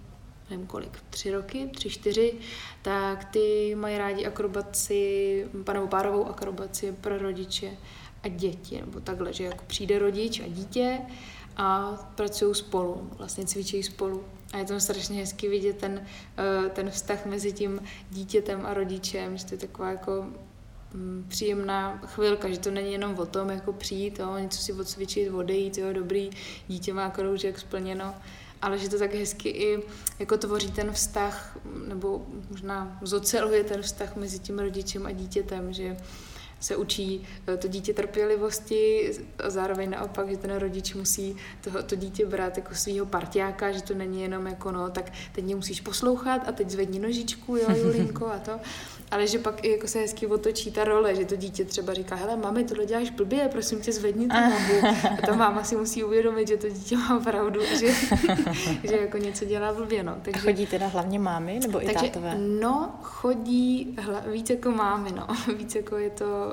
nevím 0.49 0.67
kolik, 0.67 0.99
tři 1.09 1.31
roky, 1.31 1.69
tři, 1.75 1.89
čtyři, 1.89 2.33
tak 2.83 3.25
ty 3.25 3.75
mají 3.75 3.97
rádi 3.97 4.25
akrobaci, 4.25 5.45
nebo 5.73 5.87
párovou 5.87 6.25
akrobaci 6.25 6.91
pro 7.01 7.17
rodiče 7.17 7.77
a 8.23 8.27
děti, 8.27 8.81
nebo 8.81 8.99
takhle, 8.99 9.33
že 9.33 9.43
jako 9.43 9.63
přijde 9.67 9.99
rodič 9.99 10.39
a 10.39 10.47
dítě 10.47 10.99
a 11.57 11.91
pracují 12.15 12.55
spolu, 12.55 13.09
vlastně 13.17 13.45
cvičí 13.45 13.83
spolu. 13.83 14.23
A 14.53 14.57
je 14.57 14.65
to 14.65 14.79
strašně 14.79 15.19
hezky 15.19 15.49
vidět 15.49 15.77
ten, 15.77 16.05
eh, 16.37 16.69
ten 16.69 16.89
vztah 16.89 17.25
mezi 17.25 17.51
tím 17.51 17.81
dítětem 18.11 18.65
a 18.65 18.73
rodičem, 18.73 19.37
že 19.37 19.45
to 19.45 19.53
je 19.53 19.59
taková 19.59 19.89
jako 19.89 20.25
mm, 20.93 21.25
příjemná 21.27 21.97
chvilka, 22.05 22.49
že 22.49 22.59
to 22.59 22.71
není 22.71 22.91
jenom 22.91 23.19
o 23.19 23.25
tom, 23.25 23.49
jako 23.49 23.73
přijít, 23.73 24.19
jo, 24.19 24.37
něco 24.37 24.61
si 24.61 24.73
odsvičit, 24.73 25.29
odejít, 25.29 25.77
jo, 25.77 25.93
dobrý, 25.93 26.29
dítě 26.67 26.93
má 26.93 27.09
kroužek 27.09 27.59
splněno, 27.59 28.15
ale 28.63 28.77
že 28.77 28.89
to 28.89 28.99
tak 28.99 29.13
hezky 29.13 29.49
i 29.49 29.83
jako 30.19 30.37
tvoří 30.37 30.71
ten 30.71 30.91
vztah, 30.91 31.57
nebo 31.87 32.25
možná 32.49 32.99
zoceluje 33.01 33.63
ten 33.63 33.81
vztah 33.81 34.15
mezi 34.15 34.39
tím 34.39 34.59
rodičem 34.59 35.05
a 35.05 35.11
dítětem, 35.11 35.73
že 35.73 35.97
se 36.63 36.75
učí 36.75 37.27
eh, 37.47 37.57
to 37.57 37.67
dítě 37.67 37.93
trpělivosti 37.93 39.11
a 39.43 39.49
zároveň 39.49 39.89
naopak, 39.89 40.29
že 40.29 40.37
ten 40.37 40.55
rodič 40.55 40.93
musí 40.93 41.35
to, 41.61 41.83
to 41.83 41.95
dítě 41.95 42.25
brát 42.25 42.57
jako 42.57 42.75
svého 42.75 43.05
partiáka, 43.05 43.71
že 43.71 43.81
to 43.81 43.93
není 43.93 44.21
jenom 44.21 44.47
jako 44.47 44.71
no, 44.71 44.89
tak 44.89 45.11
teď 45.31 45.43
mě 45.43 45.55
musíš 45.55 45.81
poslouchat 45.81 46.41
a 46.47 46.51
teď 46.51 46.69
zvedni 46.69 46.99
nožičku, 46.99 47.55
jo, 47.55 47.67
Julinko 47.75 48.27
a 48.27 48.39
to, 48.39 48.59
ale 49.13 49.27
že 49.27 49.39
pak 49.39 49.65
i 49.65 49.71
jako 49.71 49.87
se 49.87 49.99
hezky 49.99 50.27
otočí 50.27 50.71
ta 50.71 50.83
role, 50.83 51.15
že 51.15 51.25
to 51.25 51.35
dítě 51.35 51.65
třeba 51.65 51.93
říká, 51.93 52.15
hele, 52.15 52.35
mami, 52.35 52.63
tohle 52.63 52.85
děláš 52.85 53.09
blbě, 53.09 53.49
prosím 53.51 53.81
tě, 53.81 53.91
zvedni 53.91 54.27
tu 54.27 54.35
nohu. 54.35 54.95
A 55.13 55.25
ta 55.25 55.35
máma 55.35 55.63
si 55.63 55.75
musí 55.75 56.03
uvědomit, 56.03 56.47
že 56.47 56.57
to 56.57 56.69
dítě 56.69 56.97
má 56.97 57.19
pravdu, 57.19 57.61
že, 57.79 57.93
že 58.83 58.97
jako 58.97 59.17
něco 59.17 59.45
dělá 59.45 59.73
blbě, 59.73 60.03
no. 60.03 60.17
Takže, 60.21 60.39
Chodí 60.39 60.67
teda 60.67 60.87
hlavně 60.87 61.19
mámy 61.19 61.59
nebo 61.59 61.83
i 61.83 61.85
takže, 61.85 62.05
tátové? 62.05 62.37
No, 62.37 62.95
chodí 63.01 63.95
hla, 63.99 64.23
víc 64.31 64.49
jako 64.49 64.71
mámy, 64.71 65.11
no. 65.11 65.27
Víc 65.57 65.75
jako 65.75 65.97
je 65.97 66.09
to 66.09 66.52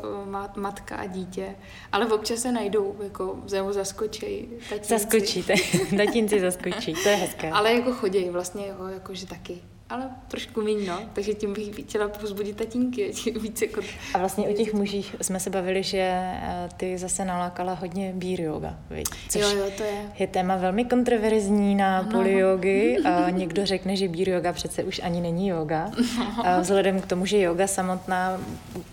matka 0.56 0.96
a 0.96 1.06
dítě. 1.06 1.56
Ale 1.92 2.06
občas 2.06 2.38
se 2.38 2.52
najdou, 2.52 2.96
jako 3.02 3.38
nebo 3.52 3.72
zaskočí. 3.72 4.48
Zaskočí, 4.82 5.42
tatínci 5.96 6.40
zaskočí, 6.40 6.94
to 7.02 7.08
je 7.08 7.16
hezké. 7.16 7.50
Ale 7.50 7.72
jako 7.72 7.92
chodí 7.92 8.30
vlastně, 8.30 8.66
jo, 8.66 8.86
jakože 8.86 9.26
taky 9.26 9.62
ale 9.90 10.10
trošku 10.28 10.62
méně, 10.62 10.86
no. 10.86 10.98
Takže 11.12 11.34
tím 11.34 11.52
bych 11.52 11.80
chtěla 11.80 12.08
pozbudit 12.08 12.56
tatínky, 12.56 13.12
víc 13.40 13.62
jako... 13.62 13.80
A 14.14 14.18
vlastně 14.18 14.48
o 14.48 14.52
těch 14.52 14.74
mužích 14.74 15.16
jsme 15.22 15.40
se 15.40 15.50
bavili, 15.50 15.82
že 15.82 15.98
eh, 16.02 16.68
ty 16.76 16.98
zase 16.98 17.24
nalákala 17.24 17.74
hodně 17.74 18.12
beer 18.14 18.40
yoga, 18.40 18.76
viď? 18.90 19.08
Což 19.28 19.42
jo, 19.42 19.48
jo, 19.48 19.64
to 19.76 19.82
je. 19.82 20.02
je 20.18 20.26
téma 20.26 20.56
velmi 20.56 20.84
kontroverzní 20.84 21.74
na 21.74 22.02
no. 22.02 22.10
poli 22.10 22.32
jogy. 22.32 22.98
A 23.04 23.30
někdo 23.30 23.66
řekne, 23.66 23.96
že 23.96 24.08
beer 24.08 24.28
yoga 24.28 24.52
přece 24.52 24.84
už 24.84 25.00
ani 25.04 25.20
není 25.20 25.48
yoga. 25.48 25.90
No. 26.20 26.46
A 26.46 26.60
vzhledem 26.60 27.00
k 27.00 27.06
tomu, 27.06 27.26
že 27.26 27.38
yoga 27.38 27.66
samotná, 27.66 28.40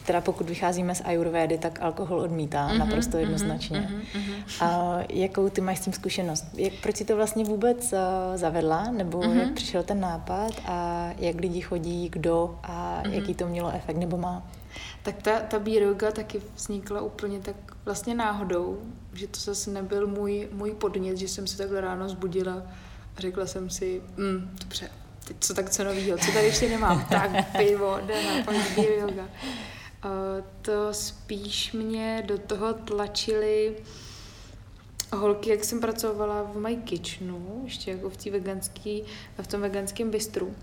teda 0.06 0.22
pokud 0.22 0.50
vycházíme 0.50 0.96
z 0.96 1.02
ayurvédy, 1.06 1.58
tak 1.58 1.80
alkohol 1.82 2.20
odmítá 2.20 2.68
mm-hmm, 2.68 2.78
naprosto 2.78 3.18
jednoznačně. 3.18 3.80
Mm-hmm, 3.80 4.22
mm-hmm. 4.22 4.66
A 4.66 5.00
jakou 5.10 5.50
ty 5.50 5.62
máš 5.62 5.78
s 5.78 5.82
tím 5.82 5.94
zkušenost? 5.94 6.46
Jak, 6.56 6.74
proč 6.74 6.96
si 6.96 7.06
to 7.06 7.16
vlastně 7.16 7.44
vůbec 7.44 7.94
uh, 7.94 8.00
zavedla? 8.36 8.92
Nebo 8.92 9.20
mm-hmm. 9.20 9.40
jak 9.40 9.54
přišel 9.54 9.84
ten 9.84 10.00
nápad? 10.00 10.52
A 10.66 10.87
jak 11.17 11.36
lidi 11.36 11.62
chodí, 11.62 12.10
kdo 12.10 12.60
a 12.63 13.02
mm-hmm. 13.04 13.12
jaký 13.12 13.34
to 13.34 13.47
mělo 13.47 13.71
efekt 13.73 13.97
nebo 13.97 14.17
má. 14.17 14.52
Tak 15.04 15.21
ta, 15.21 15.39
ta 15.39 15.62
yoga 15.65 16.12
taky 16.12 16.41
vznikla 16.56 17.02
úplně 17.02 17.39
tak 17.39 17.56
vlastně 17.86 18.15
náhodou, 18.15 18.82
že 19.13 19.28
to 19.28 19.39
zase 19.39 19.71
nebyl 19.71 20.08
můj, 20.08 20.47
můj 20.52 20.71
podnět, 20.71 21.17
že 21.17 21.28
jsem 21.28 21.47
se 21.47 21.58
takhle 21.58 21.82
ráno 21.82 22.10
zbudila 22.10 22.63
a 23.17 23.21
řekla 23.21 23.45
jsem 23.45 23.69
si, 23.69 24.02
mm, 24.17 24.56
dobře, 24.62 24.89
teď 25.28 25.38
co 25.39 25.54
tak 25.54 25.69
co 25.69 25.84
novýho, 25.84 26.17
co 26.17 26.32
tady 26.32 26.45
ještě 26.45 26.69
nemám, 26.69 27.06
tak 27.10 27.58
pivo, 27.58 27.97
jdeme, 28.02 28.43
pak 28.43 28.78
yoga. 28.78 29.23
Uh, 29.23 30.12
to 30.62 30.93
spíš 30.93 31.73
mě 31.73 32.23
do 32.28 32.38
toho 32.38 32.73
tlačili 32.73 33.76
holky, 35.13 35.50
jak 35.50 35.63
jsem 35.63 35.80
pracovala 35.80 36.43
v 36.43 36.58
My 36.58 36.76
Kitchenu, 36.76 37.62
ještě 37.63 37.91
jako 37.91 38.10
v, 38.10 38.26
veganský, 38.26 39.04
v 39.41 39.47
tom 39.47 39.62
veganském 39.62 40.12
bistru, 40.12 40.56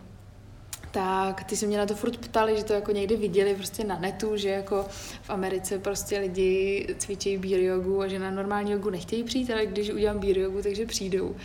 tak 0.95 1.45
ty 1.45 1.57
se 1.57 1.67
mě 1.67 1.79
na 1.79 1.87
to 1.87 1.95
furt 1.95 2.17
ptali, 2.17 2.57
že 2.57 2.65
to 2.65 2.73
jako 2.73 2.93
někdy 2.93 3.17
viděli 3.17 3.55
prostě 3.55 3.85
na 3.85 3.99
netu, 3.99 4.37
že 4.37 4.49
jako 4.49 4.87
v 5.23 5.31
Americe 5.31 5.79
prostě 5.79 6.19
lidi 6.19 6.87
cvičí 6.99 7.39
beer 7.39 7.61
jogu 7.61 8.01
a 8.01 8.09
že 8.09 8.19
na 8.19 8.31
normální 8.31 8.73
jogu 8.73 8.91
nechtějí 8.91 9.25
přijít, 9.25 9.51
ale 9.51 9.67
když 9.67 9.91
udělám 9.91 10.19
beer 10.19 10.39
jogu, 10.39 10.63
takže 10.63 10.87
přijdou. 10.87 11.37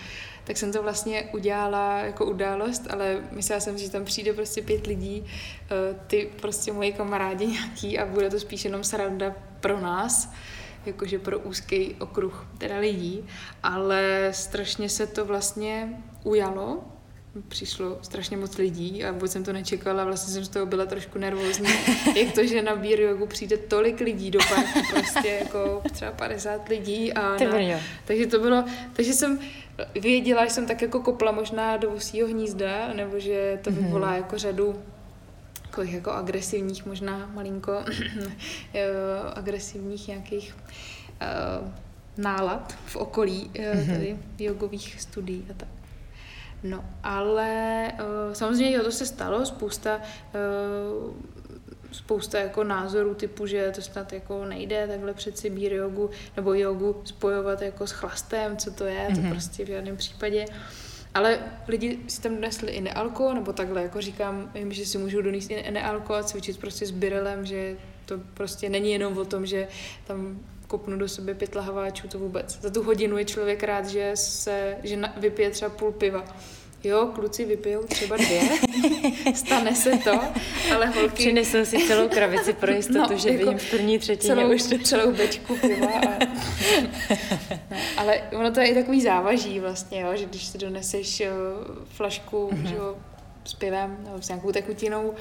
Tak 0.44 0.58
jsem 0.58 0.72
to 0.72 0.84
vlastně 0.84 1.24
udělala 1.34 2.00
jako 2.00 2.26
událost, 2.26 2.88
ale 2.90 3.24
myslela 3.32 3.60
jsem, 3.60 3.78
že 3.78 3.92
tam 3.92 4.06
přijde 4.06 4.34
prostě 4.34 4.62
pět 4.62 4.88
lidí, 4.88 5.26
eh, 5.26 5.96
ty 6.08 6.30
prostě 6.42 6.74
moji 6.74 6.94
kamarádi 6.94 7.48
nějaký 7.48 8.00
a 8.00 8.06
bude 8.06 8.30
to 8.30 8.40
spíš 8.40 8.66
jenom 8.66 8.84
sranda 8.84 9.36
pro 9.60 9.80
nás 9.80 10.30
jakože 10.86 11.20
pro 11.20 11.40
úzký 11.40 11.96
okruh 12.00 12.48
teda 12.58 12.78
lidí, 12.78 13.26
ale 13.64 14.30
strašně 14.32 14.90
se 14.90 15.08
to 15.08 15.26
vlastně 15.26 16.04
ujalo, 16.24 16.84
přišlo 17.48 18.00
strašně 18.02 18.38
moc 18.38 18.58
lidí 18.58 19.04
a 19.04 19.12
vůbec 19.12 19.32
jsem 19.32 19.44
to 19.44 19.54
nečekala, 19.54 20.06
vlastně 20.06 20.34
jsem 20.34 20.46
z 20.46 20.50
toho 20.50 20.66
byla 20.66 20.86
trošku 20.86 21.20
nervózní, 21.20 21.70
jak 22.16 22.34
to, 22.36 22.46
že 22.46 22.62
na 22.62 22.76
Beer 22.76 23.02
Yogu 23.02 23.26
přijde 23.26 23.58
tolik 23.58 24.00
lidí 24.00 24.32
do 24.32 24.40
parku, 24.50 24.80
prostě 24.90 25.28
jako 25.28 25.82
třeba 25.92 26.12
50 26.12 26.70
lidí 26.70 27.14
a 27.14 27.22
na, 27.22 27.80
takže 28.06 28.28
to 28.28 28.40
bylo, 28.40 28.64
takže 28.94 29.14
jsem 29.14 29.40
věděla, 30.02 30.46
že 30.46 30.52
jsem 30.52 30.66
tak 30.68 30.82
jako 30.82 31.00
kopla 31.00 31.32
možná 31.32 31.78
do 31.78 32.00
svého 32.00 32.28
hnízda, 32.28 32.94
nebo 32.94 33.20
že 33.20 33.60
to 33.64 33.72
vyvolá 33.72 34.12
mm-hmm. 34.12 34.18
jako 34.18 34.38
řadu 34.38 34.76
takových 35.62 35.94
jako 35.94 36.12
agresivních, 36.12 36.86
možná 36.86 37.30
malinko 37.34 37.74
agresivních 39.34 40.08
nějakých 40.08 40.56
uh, 40.56 41.68
nálad 42.18 42.76
v 42.86 42.96
okolí 42.96 43.52
mm-hmm. 43.54 43.94
tady 43.94 44.18
jogových 44.40 45.02
studií 45.02 45.46
a 45.50 45.54
tak. 45.54 45.79
No, 46.64 46.86
ale 47.04 47.88
uh, 47.94 48.34
samozřejmě 48.34 48.76
jo, 48.76 48.84
to 48.84 48.92
se 48.92 49.06
stalo, 49.06 49.46
spousta 49.46 50.02
uh, 51.06 51.14
spousta 51.92 52.40
jako 52.40 52.64
názorů 52.64 53.16
typu, 53.16 53.48
že 53.48 53.72
to 53.76 53.82
snad 53.82 54.14
jako 54.14 54.46
nejde 54.46 54.88
takhle 54.88 55.14
přeci 55.14 55.50
bír 55.50 55.74
jogu 55.74 56.10
nebo 56.36 56.54
jogu 56.54 57.02
spojovat 57.06 57.62
jako 57.62 57.88
s 57.88 57.92
chlastem, 57.92 58.58
co 58.58 58.72
to 58.72 58.86
je, 58.86 59.08
mm-hmm. 59.10 59.16
to 59.16 59.22
mhm. 59.22 59.32
prostě 59.32 59.66
v 59.66 59.68
žádném 59.68 59.98
případě. 59.98 60.46
Ale 61.14 61.40
lidi 61.68 62.00
si 62.08 62.22
tam 62.22 62.36
donesli 62.36 62.72
i 62.72 62.82
nealko, 62.82 63.34
nebo 63.34 63.54
takhle, 63.54 63.82
jako 63.84 64.02
říkám, 64.02 64.52
jim, 64.56 64.72
že 64.72 64.86
si 64.86 64.98
můžou 64.98 65.22
donést 65.22 65.52
i 65.52 65.72
nealko 65.72 66.14
a 66.14 66.24
cvičit 66.24 66.60
prostě 66.60 66.86
s 66.86 66.92
birelem, 66.92 67.46
že 67.46 67.78
to 68.06 68.20
prostě 68.34 68.70
není 68.70 68.92
jenom 68.92 69.18
o 69.18 69.26
tom, 69.26 69.46
že 69.46 69.68
tam 70.08 70.40
kopnu 70.70 70.98
do 70.98 71.08
sebe 71.08 71.34
pět 71.34 71.56
lahaváčů, 71.56 72.08
to 72.08 72.20
vůbec. 72.20 72.60
Za 72.62 72.70
tu 72.70 72.84
hodinu 72.84 73.18
je 73.18 73.26
člověk 73.26 73.64
rád, 73.64 73.86
že 73.86 74.12
se 74.14 74.78
že 74.84 75.00
vypije 75.18 75.50
třeba 75.50 75.70
půl 75.70 75.92
piva. 75.92 76.26
Jo, 76.84 77.10
kluci 77.16 77.46
vypijou 77.46 77.84
třeba 77.84 78.18
dvě, 78.18 78.42
stane 79.36 79.76
se 79.76 79.98
to, 79.98 80.20
ale 80.76 80.86
holky... 80.86 81.16
Přinesou 81.16 81.66
si 81.66 81.88
celou 81.88 82.10
kravici 82.10 82.54
pro 82.54 82.72
jistotu, 82.72 83.12
no, 83.12 83.18
že 83.18 83.30
jako 83.30 83.58
v 83.58 83.70
první 83.70 84.00
třetině 84.00 84.36
celou, 84.36 84.54
už... 84.54 84.62
celou 84.84 85.12
bečku 85.14 85.58
piva. 85.58 85.88
A... 85.88 86.18
no, 87.72 87.78
ale 87.98 88.22
ono 88.38 88.52
to 88.52 88.60
je 88.60 88.68
i 88.68 88.74
takový 88.74 89.02
závaží 89.02 89.60
vlastně, 89.60 90.02
jo, 90.02 90.16
že 90.16 90.26
když 90.26 90.46
si 90.46 90.58
doneseš 90.58 91.24
flašku 91.88 92.50
mm-hmm. 92.52 92.68
že 92.68 92.76
jo, 92.76 92.96
s 93.46 93.54
pivem 93.54 93.98
nebo 94.04 94.22
s 94.22 94.28
nějakou 94.28 94.52
tekutinou, 94.52 95.14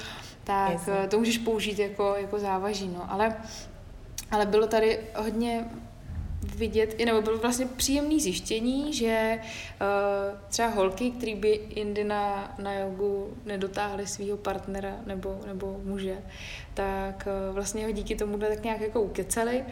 tak 0.45 0.73
Jasně. 0.73 0.93
to 1.09 1.19
můžeš 1.19 1.39
použít 1.39 1.79
jako, 1.79 2.15
jako 2.19 2.39
závaží, 2.39 2.89
no. 2.89 3.13
Ale, 3.13 3.37
ale 4.31 4.47
bylo 4.47 4.67
tady 4.67 4.99
hodně 5.17 5.64
vidět, 6.57 6.99
nebo 7.05 7.23
bylo 7.23 7.38
vlastně 7.38 7.67
příjemné 7.67 8.21
zjištění, 8.21 8.93
že 8.93 9.38
uh, 9.41 10.38
třeba 10.49 10.69
holky, 10.69 11.11
které 11.11 11.35
by 11.35 11.61
jindy 11.77 12.05
na, 12.05 12.55
na 12.59 12.75
jogu 12.75 13.37
nedotáhly 13.45 14.07
svého 14.07 14.37
partnera 14.37 14.97
nebo, 15.07 15.41
nebo 15.47 15.81
muže, 15.85 16.19
tak 16.75 17.29
uh, 17.49 17.55
vlastně 17.55 17.85
ho 17.85 17.93
díky 17.93 18.14
tomu 18.14 18.38
tak 18.38 18.64
nějak 18.64 18.81
jako 18.81 19.01
ukeceli 19.03 19.64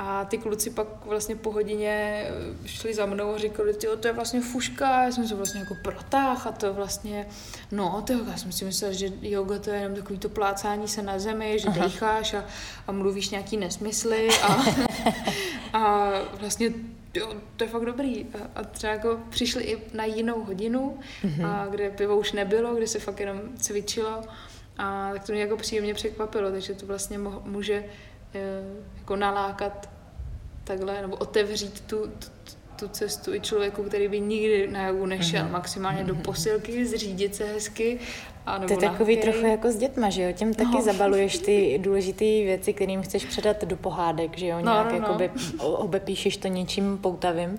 a 0.00 0.24
ty 0.24 0.38
kluci 0.38 0.70
pak 0.70 0.86
vlastně 1.04 1.36
po 1.36 1.52
hodině 1.52 2.24
eh, 2.64 2.68
šli 2.68 2.94
za 2.94 3.06
mnou 3.06 3.34
a 3.34 3.38
říkali, 3.38 3.74
tyjo, 3.74 3.96
to 3.96 4.08
je 4.08 4.12
vlastně 4.12 4.40
fuška, 4.40 5.04
já 5.04 5.12
jsem 5.12 5.28
se 5.28 5.34
vlastně 5.34 5.60
jako 5.60 5.76
protáh 5.82 6.46
a 6.46 6.52
to 6.52 6.74
vlastně, 6.74 7.26
no, 7.72 8.02
tyjo, 8.06 8.20
já 8.30 8.36
jsem 8.36 8.52
si 8.52 8.64
myslela, 8.64 8.94
že 8.94 9.08
yoga 9.22 9.58
to 9.58 9.70
je 9.70 9.76
jenom 9.76 9.96
takový 9.96 10.18
to 10.18 10.28
plácání 10.28 10.88
se 10.88 11.02
na 11.02 11.18
zemi, 11.18 11.58
že 11.58 11.68
Aha. 11.68 11.84
decháš 11.84 12.34
a, 12.34 12.44
a 12.86 12.92
mluvíš 12.92 13.30
nějaký 13.30 13.56
nesmysly 13.56 14.28
a, 14.42 14.64
a 15.78 16.10
vlastně 16.40 16.72
jo, 17.14 17.34
to 17.56 17.64
je 17.64 17.70
fakt 17.70 17.84
dobrý. 17.84 18.24
A, 18.24 18.60
a 18.60 18.64
třeba 18.64 18.92
jako 18.92 19.18
přišli 19.30 19.62
i 19.64 19.96
na 19.96 20.04
jinou 20.04 20.44
hodinu, 20.44 20.98
mm-hmm. 21.24 21.46
a 21.46 21.66
kde 21.66 21.90
pivo 21.90 22.18
už 22.18 22.32
nebylo, 22.32 22.74
kde 22.74 22.86
se 22.86 22.98
fakt 22.98 23.20
jenom 23.20 23.40
cvičilo 23.56 24.22
a 24.78 25.10
tak 25.12 25.24
to 25.24 25.32
mě 25.32 25.40
jako 25.40 25.56
příjemně 25.56 25.94
překvapilo, 25.94 26.50
takže 26.50 26.74
to 26.74 26.86
vlastně 26.86 27.18
může 27.44 27.84
Eh, 27.84 28.17
jako 28.98 29.16
nalákat 29.16 29.88
takhle, 30.64 31.02
nebo 31.02 31.16
otevřít 31.16 31.80
tu, 31.80 32.06
tu, 32.06 32.28
tu 32.78 32.88
cestu 32.88 33.34
i 33.34 33.40
člověku, 33.40 33.82
který 33.82 34.08
by 34.08 34.20
nikdy 34.20 34.68
na 34.70 34.86
jogu 34.86 35.06
nešel, 35.06 35.44
mm-hmm. 35.44 35.50
maximálně 35.50 36.04
do 36.04 36.14
mhm. 36.14 36.22
posilky, 36.22 36.86
zřídit 36.86 37.34
se 37.34 37.44
hezky. 37.44 37.98
A 38.46 38.58
to 38.58 38.72
je 38.72 38.78
takový 38.78 39.16
hokej. 39.16 39.32
trochu 39.32 39.46
jako 39.46 39.72
s 39.72 39.76
dětma, 39.76 40.10
že 40.10 40.22
jo? 40.22 40.32
Těm 40.32 40.54
taky 40.54 40.74
no. 40.74 40.82
zabaluješ 40.82 41.38
ty 41.38 41.78
důležité 41.82 42.24
věci, 42.24 42.72
kterým 42.72 43.02
chceš 43.02 43.24
předat 43.24 43.64
do 43.64 43.76
pohádek, 43.76 44.38
že 44.38 44.46
jo? 44.46 44.56
No, 44.56 44.72
Nějak 44.72 44.92
no, 44.92 44.92
no. 44.92 44.96
jakoby 44.98 45.30
obepíšeš 45.60 46.36
to 46.36 46.48
něčím 46.48 46.98
poutavým. 46.98 47.58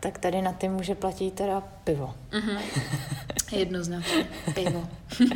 Tak 0.00 0.18
tady 0.18 0.42
na 0.42 0.52
ty 0.52 0.68
může 0.68 0.94
platit 0.94 1.30
teda 1.30 1.60
pivo. 1.84 2.14
Mm-hmm. 2.30 2.58
Jednoznačně. 3.58 4.26
Pivo. 4.54 4.88
Uh, 5.20 5.26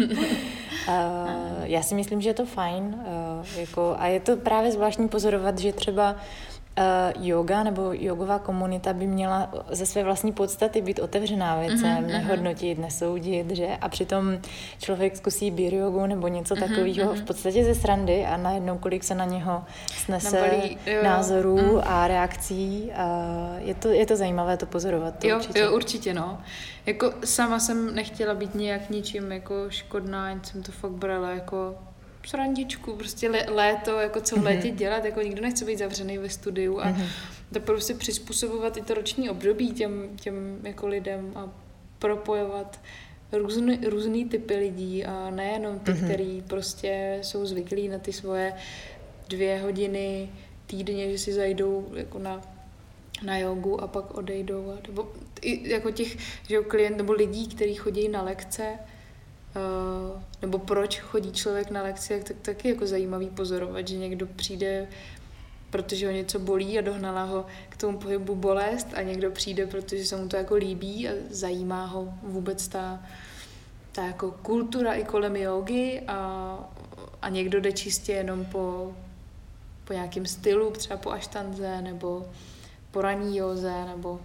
já 1.62 1.82
si 1.82 1.94
myslím, 1.94 2.20
že 2.20 2.28
je 2.28 2.34
to 2.34 2.46
fajn. 2.46 2.84
Uh, 2.84 3.58
jako, 3.58 3.96
a 3.98 4.06
je 4.06 4.20
to 4.20 4.36
právě 4.36 4.72
zvláštní 4.72 5.08
pozorovat, 5.08 5.58
že 5.58 5.72
třeba 5.72 6.12
uh, 6.12 6.18
yoga 7.20 7.62
nebo 7.62 7.90
jogová 7.92 8.38
komunita 8.38 8.92
by 8.92 9.06
měla 9.06 9.50
ze 9.70 9.86
své 9.86 10.04
vlastní 10.04 10.32
podstaty 10.32 10.82
být 10.82 10.98
otevřená 10.98 11.60
věcem, 11.60 11.78
mm-hmm, 11.80 12.06
nehodnotit, 12.06 12.78
nesoudit, 12.78 13.50
že? 13.50 13.68
A 13.80 13.88
přitom 13.88 14.38
člověk 14.78 15.16
zkusí 15.16 15.50
beer 15.50 15.74
jogu 15.74 16.06
nebo 16.06 16.28
něco 16.28 16.54
mm-hmm, 16.54 16.68
takového 16.68 17.12
mm-hmm. 17.12 17.22
v 17.22 17.24
podstatě 17.24 17.64
ze 17.64 17.74
srandy 17.74 18.26
a 18.26 18.36
najednou 18.36 18.78
kolik 18.78 19.04
se 19.04 19.14
na 19.14 19.24
něho 19.24 19.64
snese 19.92 20.40
Nabalí, 20.40 20.78
názorů 21.02 21.56
mm. 21.56 21.80
a 21.84 22.08
reakcí. 22.08 22.90
Uh, 22.90 23.68
je, 23.68 23.74
to, 23.74 23.88
je 23.88 24.06
to 24.06 24.16
zajímavé 24.16 24.56
to 24.56 24.66
pozorovat. 24.66 25.18
To 25.18 25.28
jo, 25.28 25.36
určitě. 25.36 25.58
jo, 25.58 25.74
určitě, 25.74 26.14
no. 26.14 26.38
Jako 26.86 27.12
sama 27.24 27.58
jsem 27.58 27.94
nechtěla 27.94 28.34
být 28.34 28.54
nějak 28.54 28.90
ničím 28.90 29.32
jako 29.32 29.54
škodná, 29.68 30.28
jen 30.28 30.40
jsem 30.44 30.62
to 30.62 30.72
fakt 30.72 30.92
brala 30.92 31.30
jako 31.30 31.74
srandičku, 32.24 32.96
prostě 32.96 33.30
léto, 33.48 33.98
jako 33.98 34.20
co 34.20 34.34
v 34.34 34.38
mhm. 34.38 34.46
létě 34.46 34.70
dělat, 34.70 35.04
jako 35.04 35.20
nikdo 35.20 35.42
nechce 35.42 35.64
být 35.64 35.78
zavřený 35.78 36.18
ve 36.18 36.28
studiu 36.28 36.80
a 36.80 36.96
to 37.52 37.60
prostě 37.60 37.94
přizpůsobovat 37.94 38.76
i 38.76 38.82
to 38.82 38.94
roční 38.94 39.30
období 39.30 39.72
těm, 39.72 40.08
těm 40.20 40.60
jako 40.62 40.86
lidem 40.86 41.32
a 41.34 41.50
propojovat 41.98 42.80
různý, 43.32 43.78
různý 43.86 44.24
typy 44.24 44.56
lidí 44.56 45.04
a 45.04 45.30
nejenom 45.30 45.78
ty, 45.78 45.92
mm-hmm. 45.92 46.04
který 46.04 46.42
prostě 46.42 47.18
jsou 47.22 47.46
zvyklí 47.46 47.88
na 47.88 47.98
ty 47.98 48.12
svoje 48.12 48.52
dvě 49.28 49.58
hodiny 49.58 50.28
týdně, 50.66 51.10
že 51.10 51.18
si 51.18 51.32
zajdou 51.32 51.86
jako 51.94 52.18
na 52.18 52.40
na 53.22 53.38
jogu 53.38 53.80
a 53.80 53.86
pak 53.86 54.14
odejdou. 54.14 54.70
A, 54.70 54.78
nebo 54.88 55.12
i 55.40 55.70
jako 55.70 55.90
těch 55.90 56.16
že 56.48 56.60
klient, 56.60 56.96
nebo 56.96 57.12
lidí, 57.12 57.48
kteří 57.48 57.74
chodí 57.74 58.08
na 58.08 58.22
lekce, 58.22 58.78
uh, 59.56 60.22
nebo 60.44 60.58
proč 60.58 61.00
chodí 61.00 61.32
člověk 61.32 61.70
na 61.70 61.82
lekce, 61.82 62.20
tak 62.20 62.36
taky 62.42 62.68
jako 62.68 62.86
zajímavý 62.86 63.30
pozorovat, 63.30 63.88
že 63.88 63.96
někdo 63.96 64.26
přijde 64.26 64.88
protože 65.74 66.06
ho 66.06 66.12
něco 66.12 66.38
bolí 66.38 66.78
a 66.78 66.82
dohnala 66.82 67.24
ho 67.24 67.46
k 67.68 67.76
tomu 67.76 67.98
pohybu 67.98 68.34
bolest 68.34 68.88
a 68.94 69.02
někdo 69.02 69.30
přijde, 69.30 69.66
protože 69.66 70.04
se 70.04 70.16
mu 70.16 70.28
to 70.28 70.36
jako 70.36 70.54
líbí 70.54 71.08
a 71.08 71.12
zajímá 71.30 71.86
ho 71.86 72.14
vůbec 72.22 72.68
ta, 72.68 73.02
ta 73.92 74.06
jako 74.06 74.30
kultura 74.30 74.94
i 74.94 75.04
kolem 75.04 75.36
jogy 75.36 76.00
a, 76.06 76.58
a 77.22 77.28
někdo 77.28 77.60
jde 77.60 77.72
čistě 77.72 78.12
jenom 78.12 78.44
po, 78.44 78.94
po 79.84 79.92
nějakém 79.92 80.26
stylu, 80.26 80.70
třeba 80.70 80.96
po 80.96 81.10
aštanze 81.10 81.82
nebo 81.82 82.26
po 82.90 83.02
raní 83.02 83.36
józe, 83.36 83.84
nebo 83.84 84.20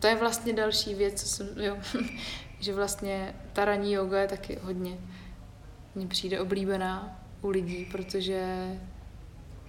to 0.00 0.06
je 0.06 0.14
vlastně 0.14 0.52
další 0.52 0.94
věc, 0.94 1.22
co 1.22 1.28
jsem, 1.28 1.48
jo, 1.56 1.76
že 2.60 2.74
vlastně 2.74 3.34
ta 3.52 3.64
ranní 3.64 3.92
yoga 3.92 4.20
je 4.20 4.28
taky 4.28 4.58
hodně, 4.62 4.98
mně 5.96 6.06
přijde 6.06 6.40
oblíbená 6.40 7.20
u 7.42 7.48
lidí, 7.48 7.86
protože 7.92 8.68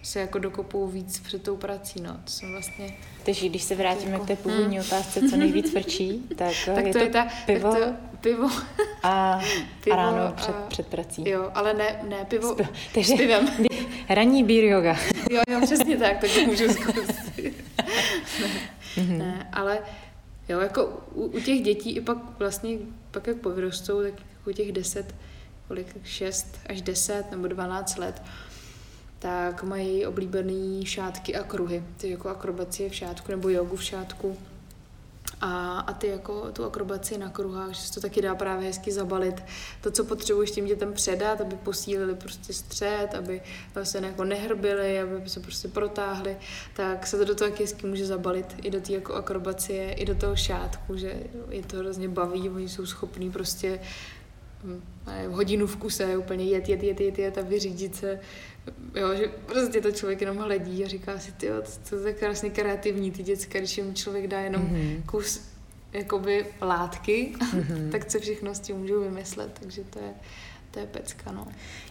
se 0.04 0.20
jako 0.20 0.40
dokopou 0.40 0.88
víc 0.88 1.20
před 1.20 1.44
tou 1.44 1.58
prací, 1.58 2.02
no, 2.02 2.14
to 2.24 2.32
jsem 2.32 2.52
vlastně... 2.52 2.94
Takže 3.26 3.50
když 3.50 3.64
se 3.64 3.76
vrátíme 3.76 4.12
jako, 4.12 4.24
k 4.24 4.28
té 4.28 4.36
původní 4.36 4.78
mm. 4.78 4.84
otázce, 4.86 5.30
co 5.30 5.38
nejvíc 5.38 5.72
frčí, 5.72 6.24
tak, 6.36 6.54
tak 6.76 6.86
je 6.86 6.94
to, 6.94 7.00
je 7.00 7.10
ta, 7.10 7.28
pivo, 7.46 7.76
to 7.76 7.94
pivo 8.22 8.50
a, 9.04 9.40
pivo 9.84 9.94
a 9.94 9.96
ráno 9.96 10.34
před, 10.36 10.56
a, 10.56 10.62
před 10.68 10.88
prací. 10.88 11.30
Jo, 11.30 11.52
ale 11.54 11.74
ne, 11.74 12.00
ne 12.10 12.26
pivo 12.26 12.54
s, 12.54 12.68
takže, 12.94 13.14
s 13.14 13.18
pivem. 13.18 13.50
Ranní 14.10 14.44
beer 14.44 14.64
yoga. 14.64 14.98
jo, 15.32 15.42
jo, 15.50 15.62
přesně 15.62 15.98
tak, 15.98 16.18
tak 16.18 16.30
to 16.36 16.42
můžu 16.42 16.74
zkusit. 16.74 17.54
mm-hmm. 18.96 19.18
ne, 19.18 19.50
ale 19.54 19.80
jo, 20.50 20.60
jako 20.60 21.04
u, 21.14 21.26
u 21.26 21.40
těch 21.40 21.62
dětí 21.62 21.96
i 21.96 22.02
pak 22.02 22.18
vlastně, 22.40 22.78
pak 23.12 23.28
jak 23.28 23.38
povyrostou, 23.38 24.02
tak 24.02 24.14
jako 24.38 24.52
těch 24.52 24.72
deset, 24.72 25.16
kolik, 25.68 26.06
šest 26.06 26.60
až 26.70 26.82
deset 26.82 27.32
nebo 27.32 27.48
dvanáct 27.48 27.98
let, 27.98 28.22
tak 29.20 29.64
mají 29.64 30.06
oblíbený 30.06 30.86
šátky 30.86 31.36
a 31.36 31.44
kruhy, 31.44 31.84
ty 31.98 32.10
jako 32.10 32.30
akrobacie 32.30 32.90
v 32.90 32.96
šátku 32.96 33.32
nebo 33.32 33.50
jogu 33.50 33.76
v 33.76 33.84
šátku. 33.84 34.38
A, 35.42 35.80
a 35.80 35.94
ty 35.94 36.08
jako 36.08 36.52
tu 36.52 36.66
akrobaci 36.66 37.18
na 37.18 37.30
kruhách, 37.30 37.72
že 37.72 37.82
se 37.82 37.94
to 37.94 38.02
taky 38.02 38.22
dá 38.22 38.36
právě 38.36 38.68
hezky 38.68 38.92
zabalit. 38.92 39.44
To, 39.82 39.92
co 39.92 40.04
potřebuješ 40.04 40.52
tím 40.52 40.66
dětem 40.66 40.94
předat, 40.94 41.42
aby 41.42 41.56
posílili 41.56 42.16
prostě 42.16 42.54
střed, 42.54 43.08
aby 43.18 43.42
se 43.84 43.98
jako 43.98 44.24
nehrbili, 44.24 45.00
aby 45.00 45.30
se 45.30 45.40
prostě 45.40 45.68
protáhli, 45.68 46.38
tak 46.76 47.08
se 47.08 47.18
to 47.18 47.26
do 47.26 47.36
toho 47.36 47.52
hezky 47.60 47.88
může 47.88 48.06
zabalit 48.06 48.56
i 48.62 48.72
do 48.72 48.82
té 48.82 48.94
jako 48.94 49.14
akrobacie, 49.14 49.94
i 49.94 50.06
do 50.06 50.16
toho 50.16 50.36
šátku, 50.36 50.98
že 50.98 51.14
je 51.50 51.64
to 51.64 51.78
hrozně 51.78 52.10
baví, 52.10 52.50
oni 52.50 52.70
jsou 52.70 52.86
schopní 52.86 53.32
prostě 53.32 53.80
hm, 54.64 54.82
hodinu 55.28 55.68
v 55.68 55.76
kuse 55.76 56.18
úplně 56.18 56.46
jet, 56.46 56.70
jet, 56.70 56.84
jet, 56.84 57.00
jet, 57.02 57.20
jet 57.20 57.38
a 57.38 57.42
vyřídit 57.42 57.96
se 57.96 58.20
jo, 58.96 59.16
že 59.16 59.28
prostě 59.46 59.82
to 59.82 59.92
člověk 59.92 60.22
jenom 60.22 60.38
hledí 60.38 60.86
a 60.86 60.88
říká 60.88 61.20
si, 61.20 61.32
ty, 61.32 61.48
to, 61.90 61.96
to 61.96 62.08
je 62.08 62.14
krásně 62.14 62.50
kreativní, 62.50 63.12
ty 63.12 63.24
děcka, 63.24 63.60
když 63.60 63.78
jim 63.78 63.96
člověk 63.96 64.28
dá 64.28 64.40
jenom 64.40 64.62
mm-hmm. 64.62 65.06
kus 65.06 65.42
jakoby 65.94 66.46
látky, 66.62 67.34
mm-hmm. 67.40 67.90
tak 67.92 68.06
co 68.06 68.20
všechno 68.20 68.56
s 68.56 68.60
tím 68.60 68.76
můžou 68.76 69.02
vymyslet, 69.02 69.60
takže 69.60 69.84
to 69.84 70.00
je, 70.00 70.14
to 70.72 70.80
je 70.80 70.86
pecka, 70.86 71.32
no. 71.32 71.48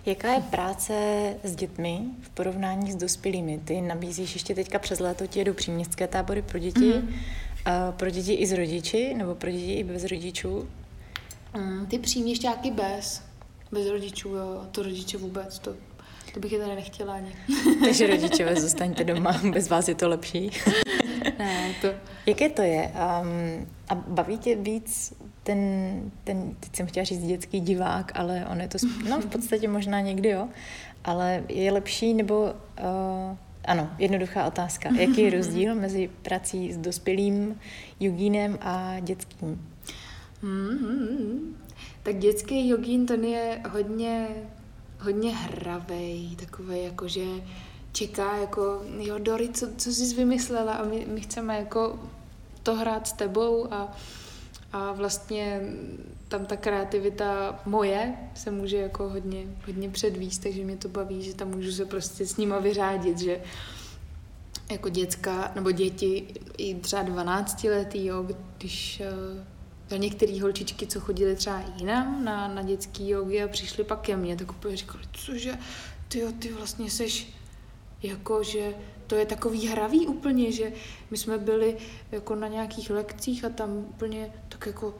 Jaká 0.07 0.33
je 0.33 0.40
práce 0.40 0.94
s 1.42 1.57
dětmi 1.57 2.00
v 2.20 2.29
porovnání 2.29 2.92
s 2.92 2.96
dospělými? 2.96 3.61
Ty 3.64 3.81
nabízíš 3.81 4.35
ještě 4.35 4.55
teďka 4.55 4.79
přes 4.79 5.00
léto, 5.00 5.26
ti 5.26 5.38
jedou 5.38 5.52
příměstské 5.52 6.07
tábory 6.07 6.42
pro 6.42 6.59
děti, 6.59 6.92
mm-hmm. 6.92 7.92
pro 7.92 8.11
děti 8.11 8.35
i 8.35 8.46
s 8.46 8.52
rodiči, 8.52 9.14
nebo 9.14 9.35
pro 9.35 9.50
děti 9.50 9.72
i 9.72 9.85
bez 9.85 10.05
rodičů? 10.05 10.68
Mm, 11.57 11.87
ty 11.87 11.99
příměšťáky 11.99 12.71
bez, 12.71 13.23
bez 13.73 13.88
rodičů, 13.88 14.29
jo, 14.29 14.66
to 14.71 14.83
rodiče 14.83 15.19
vůbec, 15.19 15.59
to, 15.59 15.75
to 16.35 16.40
bych 16.40 16.53
je 16.53 16.59
tady 16.59 16.75
nechtěla 16.75 17.14
ani. 17.14 17.33
Takže 17.85 18.07
rodičové, 18.07 18.61
zůstaňte 18.61 19.05
doma, 19.05 19.40
bez 19.53 19.69
vás 19.69 19.88
je 19.88 19.95
to 19.95 20.09
lepší. 20.09 20.51
ne, 21.38 21.75
to... 21.81 21.88
Jaké 22.27 22.49
to 22.49 22.62
je? 22.62 22.92
Um, 23.23 23.66
a 23.88 23.95
baví 23.95 24.38
tě 24.38 24.57
víc 24.57 25.14
ten, 25.42 25.61
ten, 26.25 26.55
teď 26.61 26.77
jsem 26.77 26.87
chtěla 26.87 27.05
říct 27.05 27.27
dětský 27.27 27.61
divák, 27.61 28.12
ale 28.14 28.47
on 28.51 28.61
je 28.61 28.69
to, 28.69 28.79
no 29.09 29.21
v 29.21 29.27
podstatě 29.27 29.69
možná 29.69 30.01
někdy 30.01 30.29
jo, 30.29 30.49
ale 31.05 31.45
je 31.49 31.73
lepší 31.73 32.14
nebo, 32.14 32.42
uh, 32.42 33.37
ano, 33.64 33.90
jednoduchá 33.99 34.47
otázka. 34.47 34.88
Jaký 34.99 35.21
je 35.21 35.31
rozdíl 35.31 35.75
mezi 35.75 36.11
prací 36.23 36.73
s 36.73 36.77
dospělým 36.77 37.61
jogínem 38.01 38.59
a 38.61 39.01
dětským? 39.01 39.75
Mm-hmm. 40.42 41.55
Tak 42.03 42.18
dětský 42.18 42.68
jogín, 42.68 43.07
ten 43.07 43.25
je 43.25 43.62
hodně, 43.70 44.29
hodně 45.01 45.37
hravej, 45.37 46.37
takový 46.37 46.85
jakože 46.85 47.25
čeká 47.92 48.37
jako, 48.37 48.83
jo 48.99 49.18
Dory, 49.18 49.49
co, 49.49 49.68
co 49.77 49.92
jsi 49.92 50.14
vymyslela 50.14 50.72
a 50.72 50.85
my, 50.85 51.07
my 51.09 51.20
chceme 51.20 51.57
jako 51.59 52.01
to 52.62 52.75
hrát 52.75 53.07
s 53.07 53.12
tebou 53.12 53.72
a, 53.75 53.96
a 54.72 54.92
vlastně 54.92 55.61
tam 56.29 56.46
ta 56.46 56.57
kreativita 56.57 57.61
moje 57.66 58.14
se 58.35 58.51
může 58.51 58.77
jako 58.77 59.09
hodně, 59.09 59.44
hodně 59.66 59.90
předvíst, 59.90 60.42
takže 60.42 60.64
mě 60.64 60.77
to 60.77 60.88
baví, 60.88 61.22
že 61.22 61.35
tam 61.35 61.49
můžu 61.49 61.72
se 61.72 61.85
prostě 61.85 62.27
s 62.27 62.37
nima 62.37 62.59
vyřádit, 62.59 63.18
že 63.18 63.40
jako 64.70 64.88
děcka, 64.88 65.53
nebo 65.55 65.70
děti 65.70 66.27
i 66.59 66.75
třeba 66.75 67.03
12 67.03 67.64
letý, 67.64 68.05
jo, 68.07 68.27
když 68.59 69.03
uh, 69.92 69.99
některé 69.99 70.40
holčičky, 70.42 70.87
co 70.87 71.01
chodily 71.01 71.37
třeba 71.37 71.62
jinam 71.77 72.25
na, 72.25 72.49
na 72.49 72.62
dětský 72.62 73.09
jogi 73.09 73.42
a 73.42 73.49
přišly 73.49 73.85
pak 73.85 74.01
ke 74.01 74.16
mně, 74.16 74.37
tak 74.37 74.51
úplně 74.51 74.77
říkali, 74.77 75.05
cože, 75.12 75.59
ty, 76.09 76.22
ty 76.38 76.53
vlastně 76.53 76.90
seš 76.90 77.29
jako, 78.03 78.42
že 78.42 78.75
to 79.07 79.14
je 79.14 79.27
takový 79.27 79.66
hravý 79.66 80.07
úplně, 80.07 80.53
že 80.53 80.72
my 81.11 81.16
jsme 81.16 81.38
byli 81.38 81.77
jako 82.12 82.35
na 82.35 82.49
nějakých 82.49 82.90
lekcích 82.90 83.44
a 83.44 83.49
tam 83.49 83.70
úplně 83.77 84.33
tak 84.49 84.66
jako 84.66 84.94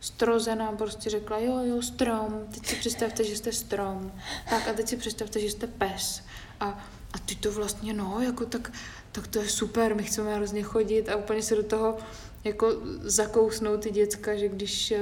strozená 0.00 0.72
prostě 0.72 1.10
řekla, 1.10 1.38
jo, 1.38 1.58
jo, 1.64 1.82
strom, 1.82 2.46
teď 2.54 2.66
si 2.66 2.76
představte, 2.76 3.24
že 3.24 3.36
jste 3.36 3.52
strom, 3.52 4.12
tak 4.50 4.68
a 4.68 4.72
teď 4.72 4.88
si 4.88 4.96
představte, 4.96 5.40
že 5.40 5.50
jste 5.50 5.66
pes. 5.66 6.22
A, 6.60 6.66
a 7.12 7.18
ty 7.18 7.34
to 7.34 7.52
vlastně, 7.52 7.92
no, 7.92 8.20
jako 8.20 8.46
tak, 8.46 8.72
tak 9.12 9.26
to 9.26 9.38
je 9.38 9.48
super, 9.48 9.94
my 9.94 10.02
chceme 10.02 10.34
hrozně 10.34 10.62
chodit 10.62 11.08
a 11.08 11.16
úplně 11.16 11.42
se 11.42 11.54
do 11.54 11.62
toho 11.62 11.98
jako 12.44 12.72
zakousnou 13.00 13.76
ty 13.76 13.90
děcka, 13.90 14.36
že 14.36 14.48
když 14.48 14.90
eh, 14.90 15.00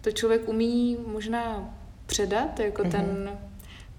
to 0.00 0.10
člověk 0.10 0.48
umí 0.48 0.98
možná 1.06 1.74
předat, 2.06 2.60
jako 2.60 2.82
mm-hmm. 2.82 2.90
ten 2.90 3.38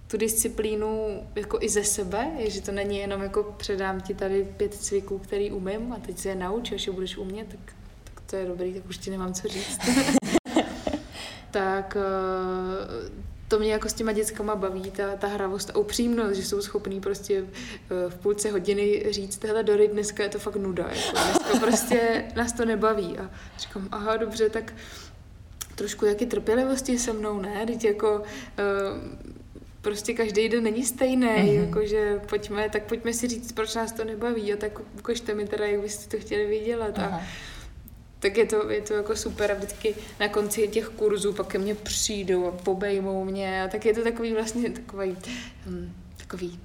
tu 0.07 0.17
disciplínu 0.17 1.07
jako 1.35 1.57
i 1.61 1.69
ze 1.69 1.83
sebe, 1.83 2.31
že 2.47 2.61
to 2.61 2.71
není 2.71 2.97
jenom 2.97 3.21
jako 3.21 3.43
předám 3.57 4.01
ti 4.01 4.13
tady 4.13 4.43
pět 4.57 4.73
cviků, 4.73 5.17
který 5.17 5.51
umím 5.51 5.93
a 5.93 5.99
teď 5.99 6.17
se 6.17 6.29
je 6.29 6.35
nauč, 6.35 6.71
až 6.71 6.87
je 6.87 6.93
budeš 6.93 7.17
umět, 7.17 7.47
tak, 7.47 7.75
tak 8.03 8.23
to 8.29 8.35
je 8.35 8.45
dobrý, 8.45 8.73
tak 8.73 8.89
už 8.89 8.97
ti 8.97 9.11
nemám 9.11 9.33
co 9.33 9.47
říct. 9.47 9.79
tak 11.51 11.97
eh, 11.97 13.32
to 13.47 13.59
mě 13.59 13.71
jako 13.71 13.89
s 13.89 13.93
těma 13.93 14.11
dětskama 14.11 14.55
baví, 14.55 14.91
ta, 14.91 15.15
ta 15.15 15.27
hravost 15.27 15.69
a 15.69 15.75
upřímnost, 15.75 16.35
že 16.35 16.45
jsou 16.45 16.61
schopní 16.61 17.01
prostě 17.01 17.43
eh, 17.45 18.09
v 18.09 18.15
půlce 18.15 18.51
hodiny 18.51 19.05
říct, 19.09 19.37
tohle 19.37 19.63
Dory, 19.63 19.87
dneska 19.87 20.23
je 20.23 20.29
to 20.29 20.39
fakt 20.39 20.55
nuda, 20.55 20.83
jako 20.83 21.11
dneska 21.11 21.59
prostě 21.65 22.23
nás 22.35 22.53
to 22.53 22.65
nebaví 22.65 23.17
a 23.17 23.29
říkám, 23.57 23.87
aha, 23.91 24.17
dobře, 24.17 24.49
tak 24.49 24.73
trošku 25.75 26.05
jaký 26.05 26.25
trpělivosti 26.25 26.99
se 26.99 27.13
mnou, 27.13 27.41
ne? 27.41 27.65
Teď 27.65 27.83
jako 27.83 28.19
uh, 28.19 28.23
prostě 29.81 30.13
každý 30.13 30.49
den 30.49 30.63
není 30.63 30.85
stejný, 30.85 31.27
mm-hmm. 31.27 31.65
jakože 31.65 32.21
pojďme, 32.29 32.69
tak 32.69 32.83
pojďme 32.83 33.13
si 33.13 33.27
říct, 33.27 33.51
proč 33.51 33.75
nás 33.75 33.91
to 33.91 34.03
nebaví 34.03 34.53
a 34.53 34.57
tak 34.57 34.79
ukažte 34.99 35.33
mi 35.33 35.47
teda, 35.47 35.65
jak 35.65 35.81
byste 35.81 36.17
to 36.17 36.23
chtěli 36.25 36.45
vydělat 36.45 36.99
a 36.99 37.21
tak 38.23 38.37
je 38.37 38.45
to, 38.45 38.69
je 38.69 38.81
to 38.81 38.93
jako 38.93 39.15
super 39.15 39.51
a 39.51 39.55
vždycky 39.55 39.95
na 40.19 40.27
konci 40.27 40.67
těch 40.67 40.89
kurzů 40.89 41.33
pak 41.33 41.47
ke 41.47 41.57
mně 41.57 41.75
přijdou 41.75 42.47
a 42.47 42.51
pobejmou 42.51 43.25
mě 43.25 43.63
a 43.63 43.67
tak 43.67 43.85
je 43.85 43.93
to 43.93 44.03
takový 44.03 44.33
vlastně 44.33 44.69
takový, 44.69 45.17
um, 45.67 45.95
takový 46.17 46.59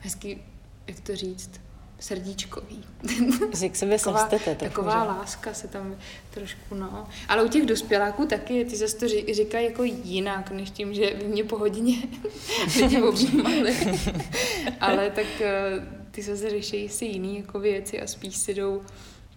hezký, 0.00 0.42
jak 0.86 1.00
to 1.00 1.16
říct, 1.16 1.50
srdíčkový. 2.00 2.84
Že 3.58 3.68
k 3.68 3.76
sobě 3.76 3.98
taková, 3.98 4.18
semstete, 4.18 4.54
taková 4.54 5.02
že? 5.02 5.08
láska 5.08 5.54
se 5.54 5.68
tam 5.68 5.96
trošku, 6.30 6.74
no. 6.74 7.08
Ale 7.28 7.42
u 7.42 7.48
těch 7.48 7.66
dospěláků 7.66 8.26
taky, 8.26 8.64
ty 8.64 8.76
zase 8.76 8.96
to 8.96 9.08
říkají 9.08 9.66
jako 9.66 9.82
jinak, 9.84 10.50
než 10.50 10.70
tím, 10.70 10.94
že 10.94 11.14
vy 11.14 11.24
mě 11.24 11.44
po 11.44 11.58
hodině 11.58 11.96
lidi 12.80 13.02
objímali. 13.02 13.76
Ale 14.80 15.10
tak 15.10 15.40
eh, 15.40 15.86
ty 16.10 16.22
zase 16.22 16.50
řeší 16.50 16.88
si 16.88 17.04
jiný 17.04 17.36
jako 17.36 17.60
věci 17.60 18.00
a 18.00 18.06
spíš 18.06 18.36
si 18.36 18.54
jdou 18.54 18.82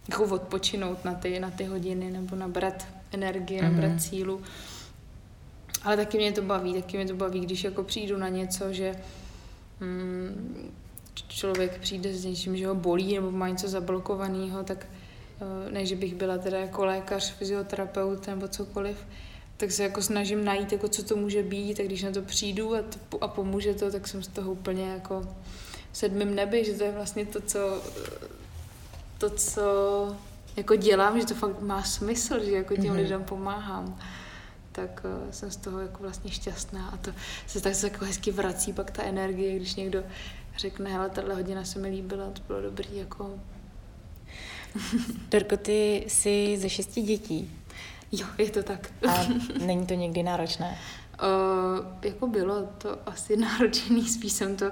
jako 0.09 0.23
odpočinout 0.23 1.05
na 1.05 1.13
ty, 1.13 1.39
na 1.39 1.51
ty 1.51 1.63
hodiny 1.63 2.11
nebo 2.11 2.35
nabrat 2.35 2.87
energii, 3.11 3.59
mm-hmm. 3.59 3.71
nabrat 3.71 4.01
sílu. 4.01 4.41
Ale 5.83 5.97
taky 5.97 6.17
mě 6.17 6.31
to 6.31 6.41
baví, 6.41 6.73
taky 6.73 6.97
mě 6.97 7.07
to 7.07 7.15
baví, 7.15 7.39
když 7.39 7.63
jako 7.63 7.83
přijdu 7.83 8.17
na 8.17 8.29
něco, 8.29 8.73
že 8.73 8.95
mm, 9.79 10.71
člověk 11.27 11.79
přijde 11.79 12.13
s 12.13 12.25
něčím, 12.25 12.57
že 12.57 12.67
ho 12.67 12.75
bolí 12.75 13.15
nebo 13.15 13.31
má 13.31 13.49
něco 13.49 13.67
zablokovaného, 13.67 14.63
tak 14.63 14.87
eh, 15.41 15.71
ne, 15.71 15.85
že 15.85 15.95
bych 15.95 16.15
byla 16.15 16.37
teda 16.37 16.59
jako 16.59 16.85
lékař, 16.85 17.33
fyzioterapeut 17.33 18.27
nebo 18.27 18.47
cokoliv, 18.47 18.97
tak 19.57 19.71
se 19.71 19.83
jako 19.83 20.01
snažím 20.01 20.45
najít, 20.45 20.71
jako 20.71 20.87
co 20.87 21.03
to 21.03 21.15
může 21.15 21.43
být, 21.43 21.77
tak 21.77 21.85
když 21.85 22.03
na 22.03 22.11
to 22.11 22.21
přijdu 22.21 22.75
a, 22.75 22.81
to, 22.81 23.23
a 23.23 23.27
pomůže 23.27 23.73
to, 23.73 23.91
tak 23.91 24.07
jsem 24.07 24.23
z 24.23 24.27
toho 24.27 24.51
úplně 24.51 24.89
jako 24.89 25.21
v 25.91 25.97
sedmém 25.97 26.35
nebi, 26.35 26.65
že 26.65 26.73
to 26.73 26.83
je 26.83 26.91
vlastně 26.91 27.25
to, 27.25 27.41
co 27.41 27.81
to, 29.21 29.29
co 29.29 29.62
jako 30.55 30.75
dělám, 30.75 31.19
že 31.19 31.25
to 31.25 31.34
fakt 31.34 31.62
má 31.62 31.84
smysl, 31.84 32.43
že 32.43 32.51
jako 32.51 32.75
těm 32.75 32.84
mm-hmm. 32.84 32.95
lidem 32.95 33.23
pomáhám 33.23 33.99
tak 34.71 35.05
uh, 35.05 35.31
jsem 35.31 35.51
z 35.51 35.55
toho 35.55 35.79
jako 35.79 36.03
vlastně 36.03 36.31
šťastná 36.31 36.88
a 36.88 36.97
to 36.97 37.12
se 37.47 37.62
tak 37.62 37.75
se 37.75 37.88
jako 37.88 38.05
hezky 38.05 38.31
vrací 38.31 38.73
pak 38.73 38.91
ta 38.91 39.03
energie, 39.03 39.55
když 39.55 39.75
někdo 39.75 40.03
řekne, 40.57 40.93
hele, 40.93 41.10
tahle 41.10 41.36
hodina 41.36 41.65
se 41.65 41.79
mi 41.79 41.89
líbila, 41.89 42.25
to 42.31 42.41
bylo 42.47 42.62
dobrý, 42.62 42.97
jako... 42.97 43.39
Dorko, 45.31 45.57
ty 45.57 46.05
jsi 46.07 46.57
ze 46.62 46.69
šesti 46.69 47.01
dětí. 47.01 47.51
Jo, 48.12 48.27
je 48.38 48.49
to 48.49 48.63
tak. 48.63 48.91
A 49.10 49.27
není 49.65 49.86
to 49.86 49.93
někdy 49.93 50.23
náročné? 50.23 50.77
Uh, 51.21 51.86
jako 52.03 52.27
bylo 52.27 52.69
to 52.77 52.97
asi 53.05 53.38
náročný, 53.38 54.07
spíš 54.07 54.34
jsem 54.34 54.55
to 54.55 54.65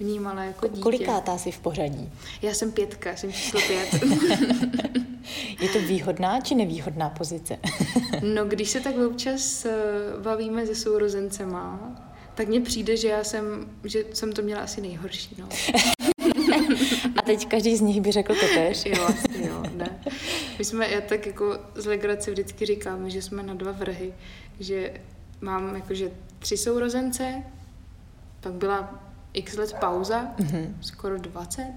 vnímala 0.00 0.44
jako 0.44 0.68
dítě. 0.68 0.80
Kolikátá 0.80 1.38
jsi 1.38 1.50
v 1.50 1.58
pořadí? 1.58 2.12
Já 2.42 2.54
jsem 2.54 2.72
pětka, 2.72 3.16
jsem 3.16 3.32
číslo 3.32 3.60
pět. 3.66 3.88
Je 5.60 5.68
to 5.68 5.78
výhodná 5.78 6.40
či 6.40 6.54
nevýhodná 6.54 7.08
pozice? 7.08 7.58
no, 8.34 8.44
když 8.44 8.70
se 8.70 8.80
tak 8.80 8.98
občas 8.98 9.64
uh, 9.64 10.22
bavíme 10.22 10.66
se 10.66 10.74
sourozencema, 10.74 11.80
tak 12.34 12.48
mně 12.48 12.60
přijde, 12.60 12.96
že 12.96 13.08
já 13.08 13.24
jsem, 13.24 13.70
že 13.84 14.04
jsem 14.12 14.32
to 14.32 14.42
měla 14.42 14.60
asi 14.60 14.80
nejhorší, 14.80 15.36
no. 15.38 15.48
A 17.16 17.22
teď 17.22 17.46
každý 17.48 17.76
z 17.76 17.80
nich 17.80 18.00
by 18.00 18.12
řekl 18.12 18.34
to 18.34 18.46
tež. 18.54 18.84
jo, 18.86 19.04
asi 19.04 19.46
jo, 19.48 19.62
ne. 19.74 20.00
My 20.58 20.64
jsme, 20.64 20.90
já 20.90 21.00
tak 21.00 21.26
jako 21.26 21.58
z 21.74 21.86
legrace 21.86 22.30
vždycky 22.30 22.66
říkám, 22.66 23.10
že 23.10 23.22
jsme 23.22 23.42
na 23.42 23.54
dva 23.54 23.72
vrhy, 23.72 24.14
že 24.60 24.92
mám 25.40 25.74
jakože 25.74 26.10
tři 26.38 26.56
sourozence, 26.56 27.42
pak 28.40 28.52
byla 28.52 29.02
x 29.32 29.56
let 29.56 29.76
pauza, 29.80 30.34
mm-hmm. 30.36 30.74
skoro 30.80 31.18
20, 31.18 31.72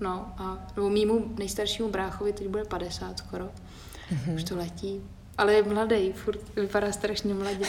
no 0.00 0.34
a 0.38 0.66
nebo 0.76 0.90
mýmu 0.90 1.34
nejstaršímu 1.38 1.88
bráchovi 1.88 2.32
teď 2.32 2.48
bude 2.48 2.64
50 2.64 3.18
skoro, 3.18 3.44
mm-hmm. 3.44 4.34
už 4.34 4.44
to 4.44 4.56
letí, 4.56 5.00
ale 5.38 5.54
je 5.54 5.62
mladý, 5.62 6.12
furt 6.12 6.56
vypadá 6.56 6.92
strašně 6.92 7.34
mladě. 7.34 7.64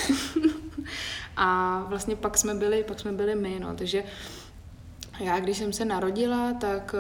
a 1.38 1.80
vlastně 1.88 2.16
pak 2.16 2.38
jsme 2.38 2.54
byli, 2.54 2.84
pak 2.84 3.00
jsme 3.00 3.12
byli 3.12 3.36
my, 3.36 3.60
no, 3.60 3.76
takže 3.76 4.04
já, 5.20 5.40
když 5.40 5.58
jsem 5.58 5.74
se 5.74 5.86
narodila, 5.86 6.54
tak... 6.54 6.96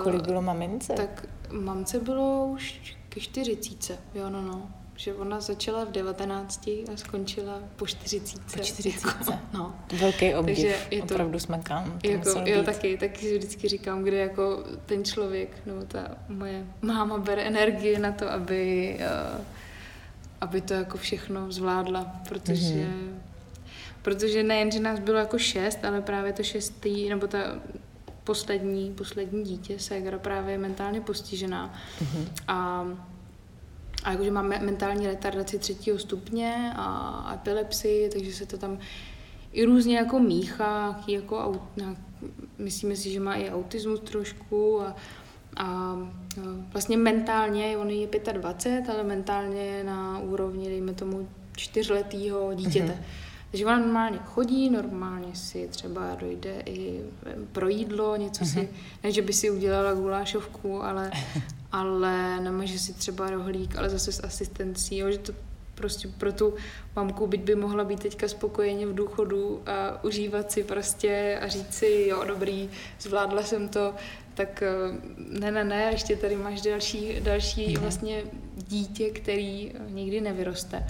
Eh, 0.00 0.02
Kolik 0.02 0.22
bylo 0.22 0.42
mamince? 0.42 0.92
Tak 0.92 1.26
mamce 1.50 2.00
bylo 2.00 2.46
už 2.46 2.96
ke 3.08 3.20
čtyřicíce, 3.20 3.98
jo, 4.14 4.30
no, 4.30 4.42
no. 4.42 4.70
Že 4.98 5.14
ona 5.14 5.40
začala 5.40 5.84
v 5.84 5.90
19 5.90 6.66
a 6.66 6.96
skončila 6.96 7.60
po 7.76 7.86
40. 7.86 8.40
Po 8.56 8.62
40. 8.62 9.06
Jako, 9.06 9.32
no. 9.52 9.74
Velký 10.00 10.34
obdiv, 10.34 10.56
Takže 10.56 10.76
je 10.90 11.02
to, 11.02 11.14
opravdu 11.14 11.38
kam. 11.62 11.98
Jako, 12.04 12.30
jo, 12.44 12.62
taky, 12.62 12.98
taky 12.98 13.18
si 13.18 13.38
vždycky 13.38 13.68
říkám, 13.68 14.04
kde 14.04 14.16
jako 14.16 14.64
ten 14.86 15.04
člověk, 15.04 15.66
nebo 15.66 15.82
ta 15.82 16.08
moje 16.28 16.66
máma 16.82 17.18
bere 17.18 17.42
energii 17.42 17.98
na 17.98 18.12
to, 18.12 18.30
aby, 18.30 18.96
uh, 19.00 19.44
aby 20.40 20.60
to 20.60 20.74
jako 20.74 20.98
všechno 20.98 21.52
zvládla, 21.52 22.12
protože 22.28 22.74
mm-hmm 22.74 23.28
protože 24.02 24.42
nejen, 24.42 24.70
že 24.70 24.80
nás 24.80 25.00
bylo 25.00 25.18
jako 25.18 25.38
šest, 25.38 25.84
ale 25.84 26.00
právě 26.00 26.32
to 26.32 26.42
šestý, 26.42 27.08
nebo 27.08 27.26
ta 27.26 27.38
poslední, 28.24 28.92
poslední 28.92 29.44
dítě, 29.44 29.78
Segra 29.78 30.18
právě 30.18 30.52
je 30.52 30.58
mentálně 30.58 31.00
postižená. 31.00 31.74
Mm-hmm. 32.02 32.28
A 32.48 32.86
a 34.04 34.10
jakože 34.10 34.30
máme 34.30 34.58
mentální 34.58 35.06
retardaci 35.06 35.58
třetího 35.58 35.98
stupně 35.98 36.72
a 36.76 37.32
epilepsii, 37.34 38.10
takže 38.10 38.32
se 38.32 38.46
to 38.46 38.58
tam 38.58 38.78
i 39.52 39.64
různě 39.64 39.96
jako 39.96 40.18
míchá, 40.18 41.00
jako, 41.06 41.62
myslíme 42.58 42.96
si, 42.96 43.12
že 43.12 43.20
má 43.20 43.34
i 43.34 43.50
autismus 43.50 44.00
trošku 44.00 44.82
a, 44.82 44.96
a 45.56 45.96
vlastně 46.72 46.96
mentálně, 46.96 47.76
on 47.76 47.90
je 47.90 48.08
25, 48.32 48.90
ale 48.90 49.02
mentálně 49.02 49.60
je 49.60 49.84
na 49.84 50.18
úrovni, 50.18 50.68
dejme 50.68 50.94
tomu, 50.94 51.28
čtyřletého 51.56 52.54
dítěte. 52.54 52.92
Mm-hmm. 52.92 53.28
Takže 53.50 53.66
ona 53.66 53.78
normálně 53.78 54.18
chodí, 54.24 54.70
normálně 54.70 55.34
si 55.34 55.68
třeba 55.68 56.14
dojde 56.14 56.62
i 56.66 57.00
pro 57.52 57.68
jídlo, 57.68 58.16
něco 58.16 58.44
mm-hmm. 58.44 58.52
si, 58.52 58.58
mhm. 58.58 58.68
ne, 59.04 59.12
že 59.12 59.22
by 59.22 59.32
si 59.32 59.50
udělala 59.50 59.94
gulášovku, 59.94 60.82
ale, 60.82 61.10
ale 61.72 62.40
nemůže 62.40 62.78
si 62.78 62.92
třeba 62.92 63.30
rohlík, 63.30 63.76
ale 63.76 63.90
zase 63.90 64.12
s 64.12 64.24
asistencí, 64.24 64.98
jo, 64.98 65.10
že 65.10 65.18
to 65.18 65.32
prostě 65.74 66.08
pro 66.08 66.32
tu 66.32 66.54
mamku, 66.96 67.26
byť 67.26 67.40
by 67.40 67.54
mohla 67.54 67.84
být 67.84 68.00
teďka 68.00 68.28
spokojeně 68.28 68.86
v 68.86 68.94
důchodu 68.94 69.62
a 69.66 70.04
užívat 70.04 70.52
si 70.52 70.64
prostě 70.64 71.38
a 71.42 71.48
říct 71.48 71.74
si, 71.74 72.06
jo, 72.08 72.24
dobrý, 72.24 72.70
zvládla 73.00 73.42
jsem 73.42 73.68
to, 73.68 73.94
tak 74.34 74.62
eh, 74.62 74.68
ne, 75.16 75.50
ne, 75.50 75.64
ne, 75.64 75.88
ještě 75.92 76.16
tady 76.16 76.36
máš 76.36 76.60
další, 76.60 77.20
další 77.20 77.72
mhm. 77.72 77.82
vlastně 77.82 78.22
dítě, 78.56 79.10
který 79.10 79.72
nikdy 79.88 80.20
nevyroste 80.20 80.86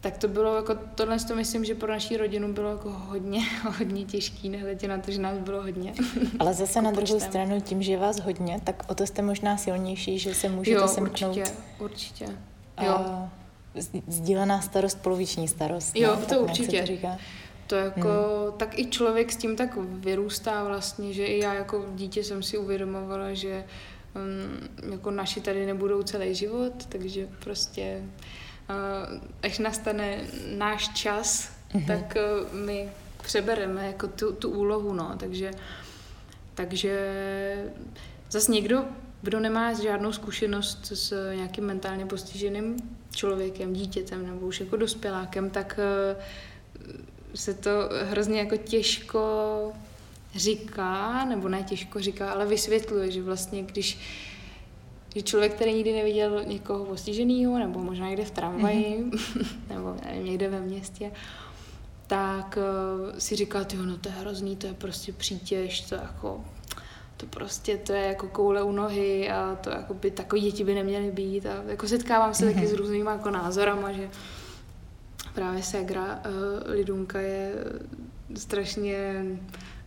tak 0.00 0.18
to 0.18 0.28
bylo 0.28 0.56
jako, 0.56 0.74
tohle 0.94 1.18
to 1.18 1.36
myslím, 1.36 1.64
že 1.64 1.74
pro 1.74 1.92
naší 1.92 2.16
rodinu 2.16 2.52
bylo 2.52 2.70
jako 2.70 2.90
hodně, 2.90 3.40
hodně 3.78 4.04
těžký, 4.04 4.48
nehledě 4.48 4.88
na 4.88 4.98
to, 4.98 5.10
že 5.10 5.20
nás 5.20 5.38
bylo 5.38 5.62
hodně. 5.62 5.94
Ale 6.38 6.54
zase 6.54 6.82
na 6.82 6.90
druhou 6.90 7.20
stranu 7.20 7.60
tím, 7.60 7.82
že 7.82 7.96
vás 7.98 8.20
hodně, 8.20 8.60
tak 8.64 8.82
o 8.88 8.94
to 8.94 9.06
jste 9.06 9.22
možná 9.22 9.56
silnější, 9.56 10.18
že 10.18 10.34
se 10.34 10.48
můžete 10.48 10.80
jo, 10.80 10.88
semknout. 10.88 11.36
určitě, 11.36 11.56
určitě. 11.78 12.24
Jo. 12.82 12.92
A 12.92 13.30
sdílená 14.06 14.60
starost, 14.60 15.02
poloviční 15.02 15.48
starost. 15.48 15.96
Jo, 15.96 16.16
ne? 16.16 16.22
to 16.22 16.28
tak 16.28 16.40
určitě. 16.40 16.80
To, 16.80 16.86
říká. 16.86 17.18
to 17.66 17.74
jako, 17.74 18.08
hmm. 18.08 18.58
tak 18.58 18.78
i 18.78 18.86
člověk 18.86 19.32
s 19.32 19.36
tím 19.36 19.56
tak 19.56 19.76
vyrůstá 19.76 20.64
vlastně, 20.64 21.12
že 21.12 21.26
i 21.26 21.38
já 21.38 21.54
jako 21.54 21.84
dítě 21.94 22.24
jsem 22.24 22.42
si 22.42 22.58
uvědomovala, 22.58 23.34
že 23.34 23.64
um, 24.84 24.92
jako 24.92 25.10
naši 25.10 25.40
tady 25.40 25.66
nebudou 25.66 26.02
celý 26.02 26.34
život, 26.34 26.86
takže 26.88 27.28
prostě 27.40 28.02
až 29.42 29.58
nastane 29.58 30.20
náš 30.56 30.88
čas, 30.88 31.50
mm-hmm. 31.74 31.86
tak 31.86 32.16
eh, 32.16 32.56
my 32.56 32.88
přebereme 33.22 33.86
jako 33.86 34.06
tu, 34.06 34.32
tu 34.32 34.50
úlohu, 34.50 34.92
no, 34.92 35.14
takže, 35.18 35.50
takže 36.54 36.94
zase 38.30 38.52
někdo, 38.52 38.84
kdo 39.22 39.40
nemá 39.40 39.72
žádnou 39.72 40.12
zkušenost 40.12 40.92
s 40.94 41.32
nějakým 41.34 41.64
mentálně 41.64 42.06
postiženým 42.06 42.76
člověkem, 43.10 43.72
dítětem 43.72 44.26
nebo 44.26 44.46
už 44.46 44.60
jako 44.60 44.76
dospělákem, 44.76 45.50
tak 45.50 45.80
eh, 45.82 46.16
se 47.34 47.54
to 47.54 47.70
hrozně 48.04 48.38
jako 48.38 48.56
těžko 48.56 49.72
říká, 50.34 51.24
nebo 51.24 51.48
ne 51.48 51.62
těžko 51.62 52.00
říká, 52.00 52.30
ale 52.30 52.46
vysvětluje, 52.46 53.10
že 53.10 53.22
vlastně 53.22 53.62
když 53.62 53.98
že 55.14 55.22
člověk, 55.22 55.54
který 55.54 55.74
nikdy 55.74 55.92
neviděl 55.92 56.44
někoho 56.44 56.84
postiženého, 56.84 57.58
nebo 57.58 57.78
možná 57.78 58.08
někde 58.08 58.24
v 58.24 58.30
tramvaji, 58.30 59.04
mm-hmm. 59.04 59.46
nebo 59.68 59.96
nevím, 60.04 60.24
někde 60.24 60.48
ve 60.48 60.60
městě, 60.60 61.12
tak 62.06 62.58
uh, 63.10 63.18
si 63.18 63.36
říkal, 63.36 63.64
ty 63.64 63.76
no 63.76 63.96
to 63.96 64.08
je 64.08 64.14
hrozný, 64.14 64.56
to 64.56 64.66
je 64.66 64.74
prostě 64.74 65.12
přítěž, 65.12 65.80
to 65.80 65.94
jako, 65.94 66.44
to 67.16 67.26
prostě, 67.26 67.76
to 67.76 67.92
je 67.92 68.02
jako 68.06 68.28
koule 68.28 68.62
u 68.62 68.72
nohy 68.72 69.30
a 69.30 69.58
to 69.60 69.70
jako 69.70 69.94
by 69.94 70.10
takový 70.10 70.42
děti 70.42 70.64
by 70.64 70.74
neměly 70.74 71.10
být 71.10 71.46
a 71.46 71.62
jako 71.66 71.88
setkávám 71.88 72.34
se 72.34 72.44
mm-hmm. 72.44 72.54
taky 72.54 72.66
s 72.66 72.70
mhm. 72.70 72.78
různýma 72.78 73.12
jako 73.12 73.30
názorama, 73.30 73.92
že 73.92 74.10
právě 75.34 75.62
Segra 75.62 76.22
uh, 76.26 76.70
Lidunka 76.70 77.20
je 77.20 77.52
strašně 78.36 79.24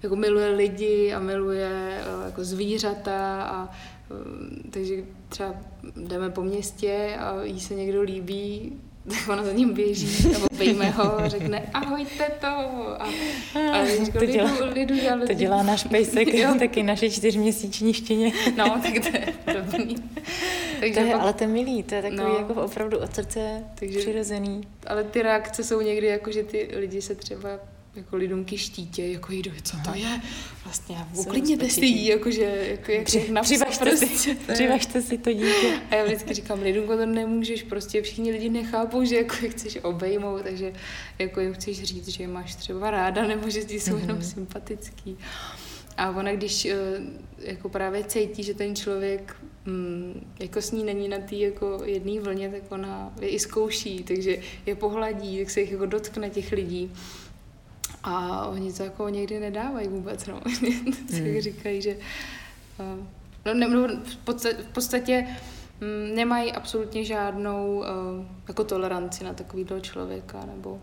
jako 0.04 0.16
miluje 0.16 0.50
lidi 0.50 1.14
a 1.14 1.20
miluje 1.20 2.02
uh, 2.18 2.26
jako 2.26 2.44
zvířata 2.44 3.44
a 3.44 3.70
takže 4.70 4.96
třeba 5.30 5.56
jdeme 5.96 6.30
po 6.30 6.42
městě 6.42 7.16
a 7.20 7.44
jí 7.44 7.60
se 7.60 7.76
někdo 7.76 8.02
líbí, 8.02 8.74
tak 9.10 9.30
ona 9.30 9.44
za 9.44 9.52
ním 9.52 9.74
běží 9.74 10.36
a 10.36 10.48
obejme 10.52 10.90
ho 10.90 11.20
a 11.20 11.28
řekne 11.28 11.70
ahojte 11.74 12.32
to. 12.42 12.48
A, 12.48 13.10
a 13.74 13.86
to, 14.20 14.26
dělá, 14.26 14.52
lidu, 14.74 14.96
lidu, 14.96 15.28
to 15.28 15.34
dělá 15.34 15.64
náš 15.64 15.84
pejsek, 15.84 16.28
taky 16.60 16.84
naše 16.84 17.10
čtyřměsíční 17.10 17.94
štěně. 17.94 18.32
No, 18.58 18.82
tak 18.84 19.12
to 19.12 19.18
je 19.18 19.34
podobný. 19.46 19.96
Takže 20.80 20.94
to 20.94 21.06
je, 21.06 21.12
pak, 21.12 21.22
ale 21.22 21.34
to 21.34 21.44
je 21.44 21.48
milý, 21.48 21.84
to 21.84 21.96
je 21.96 22.02
takový 22.02 22.22
no, 22.22 22.38
jako 22.38 22.54
opravdu 22.54 22.98
od 22.98 23.16
srdce 23.16 23.64
takže, 23.80 24.00
přirozený. 24.00 24.62
Ale 24.88 25.04
ty 25.04 25.22
reakce 25.22 25.64
jsou 25.64 25.82
někdy 25.82 26.08
jako, 26.08 26.32
že 26.32 26.44
ty 26.44 26.70
lidi 26.76 27.02
se 27.02 27.16
třeba 27.16 27.50
jako 28.00 28.16
lidunky 28.16 28.58
štítě, 28.58 29.08
jako 29.08 29.32
jídu, 29.32 29.52
co 29.64 29.78
to 29.86 29.98
je, 30.00 30.22
vlastně 30.64 30.96
uklidněte 31.18 31.70
si 31.70 31.86
jí, 31.86 32.06
jakože, 32.06 32.68
jako, 32.72 32.92
jak 32.92 33.06
Při, 33.06 33.32
přivažte, 33.42 33.86
prostě, 33.86 34.08
si, 34.08 34.36
přivažte 34.54 35.02
si 35.02 35.18
to 35.18 35.34
dítě. 35.34 35.82
A 35.92 35.96
já 35.96 36.06
vždycky 36.06 36.34
říkám, 36.34 36.62
lidunko, 36.62 36.98
to 36.98 37.06
nemůžeš, 37.06 37.64
prostě 37.64 38.02
všichni 38.02 38.32
lidi 38.32 38.50
nechápou, 38.50 39.04
že 39.04 39.16
jako 39.16 39.36
chceš 39.50 39.78
obejmout, 39.84 40.42
takže 40.42 40.74
jako 41.20 41.42
jim 41.42 41.54
chceš 41.54 41.84
říct, 41.84 42.08
že 42.08 42.24
je 42.24 42.28
máš 42.28 42.56
třeba 42.56 42.92
ráda, 42.92 43.28
nebo 43.28 43.50
že 43.50 43.64
ti 43.64 43.80
jsou 43.80 43.92
mm-hmm. 43.92 44.02
jenom 44.02 44.22
sympatický. 44.22 45.18
A 45.98 46.10
ona, 46.10 46.32
když 46.32 46.66
eh, 46.66 46.76
jako 47.40 47.70
právě 47.70 48.04
cítí, 48.04 48.44
že 48.44 48.54
ten 48.54 48.76
člověk 48.76 49.36
mm, 49.66 50.34
jako 50.40 50.62
s 50.62 50.72
ní 50.72 50.84
není 50.84 51.08
na 51.08 51.18
té 51.18 51.36
jako 51.36 51.82
jedné 51.86 52.20
vlně, 52.20 52.50
tak 52.50 52.62
ona 52.70 53.14
je 53.22 53.30
i 53.30 53.40
zkouší, 53.40 54.04
takže 54.04 54.38
je 54.66 54.76
pohladí, 54.76 55.40
tak 55.40 55.50
se 55.50 55.62
jich 55.62 55.72
jako 55.72 55.86
dotkne 55.86 56.30
těch 56.30 56.52
lidí. 56.52 56.92
A 58.04 58.46
oni 58.46 58.74
to 58.74 58.84
jako 58.84 59.10
někdy 59.10 59.40
nedávají 59.40 59.88
vůbec, 59.88 60.26
no. 60.26 60.42
hmm. 61.12 61.40
říkají, 61.40 61.82
že 61.82 61.98
uh, 62.80 63.06
no, 63.46 63.54
ne, 63.54 63.68
no, 63.68 63.88
v, 64.04 64.16
podstatě, 64.16 64.64
v 64.64 64.68
podstatě 64.68 65.28
um, 65.82 66.16
nemají 66.16 66.52
absolutně 66.52 67.06
žádnou 67.06 67.78
uh, 67.78 67.86
jako 68.48 68.64
toleranci 68.64 69.24
na 69.24 69.34
takovýhle 69.34 69.82
člověka, 69.82 70.46
nebo 70.46 70.82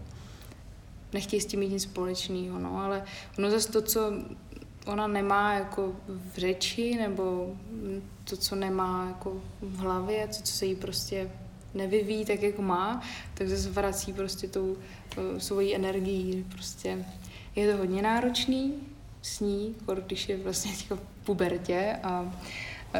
nechtějí 1.12 1.40
s 1.40 1.47
tím 1.47 1.61
mít 1.61 1.73
nic 1.73 1.83
společného, 1.83 2.59
no, 2.59 2.79
ale 2.85 3.05
ono 3.38 3.51
zase 3.51 3.73
to, 3.73 3.83
co 3.83 4.12
ona 4.87 5.07
nemá 5.07 5.55
jako 5.55 5.92
v 6.09 6.38
řeči, 6.38 6.95
nebo 6.95 7.57
to, 8.25 8.37
co 8.37 8.55
nemá 8.55 9.07
jako 9.07 9.42
v 9.61 9.77
hlavě, 9.77 10.27
to, 10.27 10.42
co 10.42 10.53
se 10.53 10.66
jí 10.66 10.75
prostě 10.75 11.31
nevyvíjí 11.77 12.25
tak, 12.25 12.43
jak 12.43 12.59
má, 12.59 13.03
tak 13.35 13.49
zase 13.49 13.71
vrací 13.71 14.12
prostě 14.12 14.49
tou 14.49 14.67
uh, 14.73 15.39
svojí 15.39 15.75
energií. 15.75 16.45
Prostě 16.49 17.05
je 17.57 17.73
to 17.73 17.79
hodně 17.79 18.03
náročný 18.03 18.75
s 19.23 19.41
ní, 19.41 19.75
když 20.07 20.29
je 20.29 20.37
vlastně 20.37 20.73
v 20.73 20.99
pubertě 21.25 21.97
a 22.03 22.33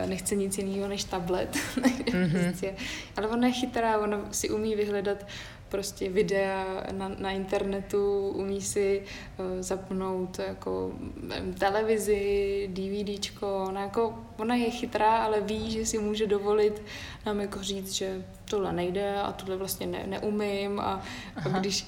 nechce 0.07 0.35
nic 0.35 0.59
jiného 0.59 0.89
než 0.89 1.05
tablet. 1.05 1.57
mm-hmm. 1.77 2.75
Ale 3.17 3.29
ona 3.29 3.47
je 3.47 3.53
chytrá, 3.53 3.99
ona 3.99 4.29
si 4.31 4.51
umí 4.51 4.77
vyhledat 4.77 5.27
prostě 5.68 6.11
videa 6.11 6.87
na, 6.92 7.09
na 7.09 7.31
internetu, 7.31 8.29
umí 8.29 8.61
si 8.61 9.02
uh, 9.38 9.44
zapnout 9.61 10.38
jako 10.38 10.92
nevím, 11.22 11.55
televizi, 11.55 12.70
DVDčko, 12.72 13.64
ona, 13.68 13.81
jako, 13.81 14.18
ona 14.37 14.55
je 14.55 14.70
chytrá, 14.70 15.24
ale 15.24 15.40
ví, 15.40 15.70
že 15.70 15.87
si 15.87 15.98
může 15.98 16.26
dovolit 16.26 16.83
nám 17.26 17.40
jako 17.40 17.62
říct, 17.62 17.92
že 17.92 18.24
tohle 18.44 18.72
nejde 18.72 19.20
a 19.20 19.33
tohle 19.33 19.57
vlastně 19.57 19.87
ne, 19.87 20.05
neumím 20.07 20.81
a, 20.81 21.02
a 21.37 21.48
když 21.48 21.87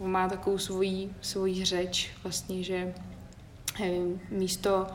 uh, 0.00 0.08
má 0.08 0.28
takovou 0.28 0.58
svoji, 0.58 1.10
svoji 1.20 1.64
řeč 1.64 2.10
vlastně, 2.22 2.62
že 2.62 2.94
nevím, 3.80 4.20
místo 4.30 4.86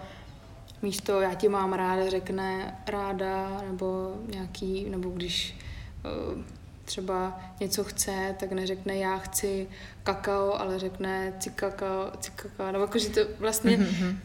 místo 0.82 1.22
já 1.22 1.34
tě 1.34 1.50
mám 1.50 1.74
ráda 1.74 2.10
řekne 2.10 2.78
ráda 2.88 3.62
nebo 3.68 4.16
nějaký, 4.32 4.90
nebo 4.90 5.10
když 5.10 5.58
uh, 6.36 6.42
třeba 6.86 7.42
něco 7.60 7.84
chce, 7.84 8.36
tak 8.40 8.52
neřekne 8.52 8.98
já 8.98 9.18
chci 9.18 9.68
kakao, 10.04 10.54
ale 10.54 10.80
řekne 10.80 11.34
cikaka, 11.40 12.12
cikaka, 12.20 12.72
nebo 12.72 12.84
jakože 12.84 13.10
to 13.10 13.22
vlastně 13.40 13.78
mm-hmm. 13.78 14.16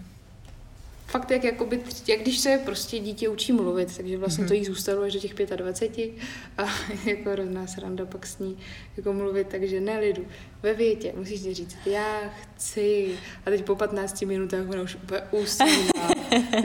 fakt 1.07 1.31
jak, 1.31 1.45
jakoby, 1.45 1.81
jak 2.09 2.21
když 2.21 2.39
se 2.39 2.61
prostě 2.65 2.99
dítě 2.99 3.29
učí 3.29 3.53
mluvit, 3.53 3.97
takže 3.97 4.19
vlastně 4.19 4.45
mm-hmm. 4.45 4.49
to 4.49 4.55
jí 4.55 4.65
zůstalo 4.65 5.03
až 5.03 5.13
do 5.13 5.19
těch 5.19 5.35
25 5.35 6.11
a 6.59 6.65
jako 7.05 7.31
hrozná 7.31 7.67
sranda 7.67 8.07
pak 8.07 8.27
s 8.27 8.39
ní 8.39 8.59
jako 8.97 9.13
mluvit, 9.13 9.47
takže 9.51 9.81
ne 9.81 9.99
lidu, 9.99 10.27
ve 10.63 10.75
větě 10.75 11.13
musíš 11.17 11.43
říct 11.43 11.77
já 11.87 12.21
chci 12.43 13.15
a 13.47 13.51
teď 13.51 13.65
po 13.65 13.77
15 13.77 14.23
minutách 14.23 14.69
ona 14.71 14.83
už 14.83 14.95
úplně 14.95 15.21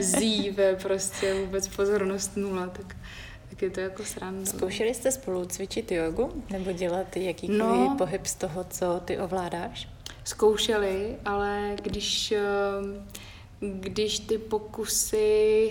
zíve 0.00 0.76
prostě 0.76 1.34
vůbec 1.34 1.68
pozornost 1.68 2.36
nula, 2.36 2.66
tak 2.66 2.96
tak 3.56 3.62
je 3.62 3.70
to 3.70 3.80
jako 3.80 4.04
sranda. 4.04 4.46
Zkoušeli 4.46 4.94
jste 4.94 5.12
spolu 5.12 5.44
cvičit 5.44 5.92
jogu 5.92 6.42
nebo 6.50 6.72
dělat 6.72 7.16
jakýkoliv 7.16 7.60
no, 7.60 7.94
pohyb 7.98 8.26
z 8.26 8.34
toho, 8.34 8.64
co 8.64 9.00
ty 9.04 9.18
ovládáš? 9.18 9.88
Zkoušeli, 10.24 11.16
ale 11.24 11.76
když, 11.82 12.32
eh, 12.32 12.42
když 13.60 14.18
ty 14.18 14.38
pokusy, 14.38 15.70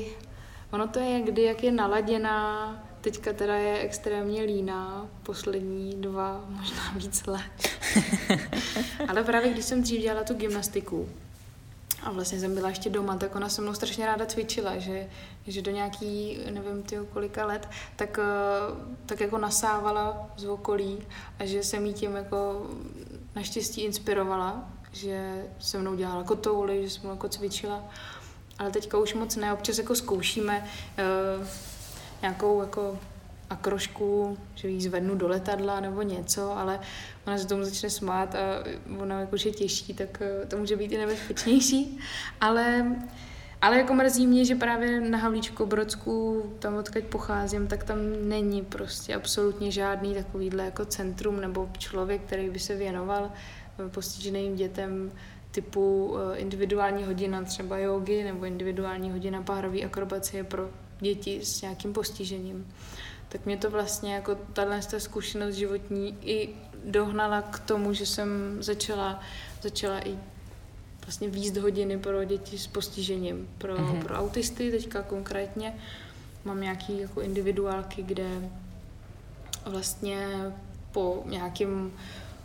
ono 0.72 0.88
to 0.88 1.00
je 1.00 1.22
kdy, 1.22 1.42
jak 1.42 1.64
je 1.64 1.72
naladěná, 1.72 2.84
teďka 3.02 3.34
teda 3.34 3.56
je 3.56 3.80
extrémně 3.80 4.42
líná, 4.42 5.10
poslední 5.24 5.96
dva, 6.02 6.46
možná 6.50 6.94
víc 6.96 7.26
let. 7.26 7.70
ale 9.08 9.24
právě 9.24 9.52
když 9.52 9.66
jsem 9.66 9.82
dřív 9.82 10.02
dělala 10.02 10.24
tu 10.24 10.34
gymnastiku, 10.34 11.10
a 12.04 12.12
vlastně 12.12 12.40
jsem 12.40 12.56
byla 12.56 12.70
ještě 12.70 12.90
doma, 12.90 13.18
tak 13.18 13.36
ona 13.36 13.50
se 13.50 13.62
mnou 13.62 13.74
strašně 13.74 14.06
ráda 14.06 14.26
cvičila, 14.26 14.78
že, 14.78 15.10
že 15.48 15.62
do 15.62 15.72
nějaký, 15.72 16.40
nevím, 16.50 16.84
tyho 16.84 17.06
kolika 17.06 17.46
let, 17.46 17.70
tak, 17.96 18.20
eh, 18.20 18.96
tak 19.06 19.20
jako 19.20 19.38
nasávala 19.38 20.30
z 20.38 20.46
okolí 20.46 20.98
a 21.40 21.46
že 21.46 21.64
jsem 21.64 21.86
jí 21.86 21.94
tím 21.94 22.16
jako 22.16 22.68
naštěstí 23.36 23.82
inspirovala, 23.82 24.70
že 24.92 25.46
se 25.60 25.78
mnou 25.78 25.96
dělala 25.96 26.24
kotouly, 26.24 26.84
že 26.84 26.90
jsem 26.90 27.10
jako 27.10 27.30
cvičila. 27.30 27.84
Ale 28.60 28.72
teďka 28.72 28.98
už 28.98 29.14
moc 29.14 29.36
ne, 29.36 29.54
občas 29.54 29.78
jako 29.78 29.96
zkoušíme 29.96 30.70
uh, 31.40 31.48
nějakou 32.22 32.62
jako 32.62 33.00
akrošku, 33.50 34.38
že 34.56 34.68
ji 34.68 34.82
zvednu 34.82 35.16
do 35.16 35.28
letadla 35.28 35.80
nebo 35.80 36.02
něco, 36.02 36.58
ale 36.58 36.80
ona 37.28 37.38
se 37.38 37.48
tomu 37.48 37.64
začne 37.64 37.90
smát 37.90 38.36
a 38.36 38.64
ona 39.00 39.20
jako 39.20 39.36
je 39.46 39.52
těžší, 39.52 39.94
tak 39.94 40.22
eh, 40.22 40.46
to 40.46 40.58
může 40.58 40.76
být 40.76 40.92
i 40.92 40.98
nebezpečnější. 40.98 42.00
Ale, 42.42 42.96
ale 43.62 43.78
jako 43.78 43.94
mrzí 43.94 44.28
mě, 44.28 44.46
že 44.46 44.56
právě 44.56 45.02
na 45.02 45.18
Havlíčku 45.18 45.66
Brodsku, 45.66 46.44
tam 46.60 46.76
odkud 46.76 47.04
pocházím, 47.04 47.68
tak 47.68 47.84
tam 47.84 47.98
není 48.22 48.62
prostě 48.62 49.16
absolutně 49.16 49.72
žádný 49.72 50.14
takovýhle 50.14 50.66
jako 50.66 50.86
centrum 50.86 51.42
nebo 51.42 51.70
člověk, 51.78 52.22
který 52.22 52.50
by 52.50 52.60
se 52.60 52.76
věnoval 52.76 53.32
eh, 53.32 53.90
postiženým 53.90 54.56
dětem 54.56 55.12
typu 55.52 56.16
eh, 56.18 56.38
individuální 56.38 57.04
hodina 57.04 57.44
třeba 57.44 57.78
jogy 57.78 58.24
nebo 58.24 58.46
individuální 58.46 59.12
hodina 59.12 59.42
párové 59.42 59.82
akrobacie 59.82 60.44
pro 60.44 60.70
děti 61.00 61.46
s 61.46 61.62
nějakým 61.62 61.94
postižením 61.94 62.68
tak 63.36 63.46
mě 63.46 63.58
to 63.58 63.70
vlastně 63.70 64.16
jako 64.16 64.36
tahle 64.54 64.82
zkušenost 64.98 65.56
životní 65.56 66.18
i 66.22 66.50
dohnala 66.86 67.42
k 67.42 67.60
tomu, 67.60 67.94
že 67.94 68.06
jsem 68.06 68.58
začala, 68.60 69.20
začala 69.62 70.08
i 70.08 70.18
vlastně 71.06 71.30
výst 71.30 71.58
hodiny 71.58 72.00
pro 72.00 72.24
děti 72.24 72.58
s 72.58 72.68
postižením, 72.68 73.50
pro, 73.58 73.76
mm-hmm. 73.76 74.04
pro 74.04 74.16
autisty 74.16 74.72
teďka 74.72 75.04
konkrétně. 75.04 75.76
Mám 76.46 76.62
nějaký 76.62 77.00
jako 77.00 77.22
individuálky, 77.22 78.04
kde 78.04 78.50
vlastně 79.66 80.28
po 80.92 81.24
nějakém 81.26 81.92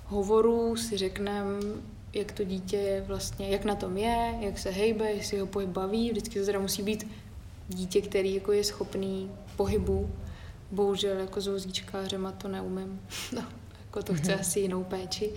hovoru 0.07 0.76
si 0.76 0.97
řekneme, 0.97 1.61
jak 2.12 2.32
to 2.32 2.45
dítě 2.45 2.76
je 2.76 3.01
vlastně, 3.01 3.49
jak 3.49 3.64
na 3.64 3.74
tom 3.74 3.97
je, 3.97 4.34
jak 4.41 4.59
se 4.59 4.70
hejbe, 4.70 5.11
jestli 5.11 5.38
ho 5.38 5.47
pohyb 5.47 5.68
baví. 5.68 6.11
Vždycky 6.11 6.41
to 6.41 6.47
teda 6.47 6.59
musí 6.59 6.82
být 6.82 7.07
dítě, 7.68 8.01
který 8.01 8.34
jako 8.34 8.53
je 8.53 8.64
schopný 8.64 9.30
pohybu 9.57 10.11
bohužel 10.70 11.18
jako 11.18 11.40
s 11.40 11.46
vozíčkářema 11.46 12.32
to 12.32 12.48
neumím. 12.48 13.00
No, 13.32 13.44
jako 13.80 14.02
to 14.02 14.14
chce 14.14 14.32
mm-hmm. 14.32 14.40
asi 14.40 14.60
jinou 14.60 14.84
péči. 14.84 15.30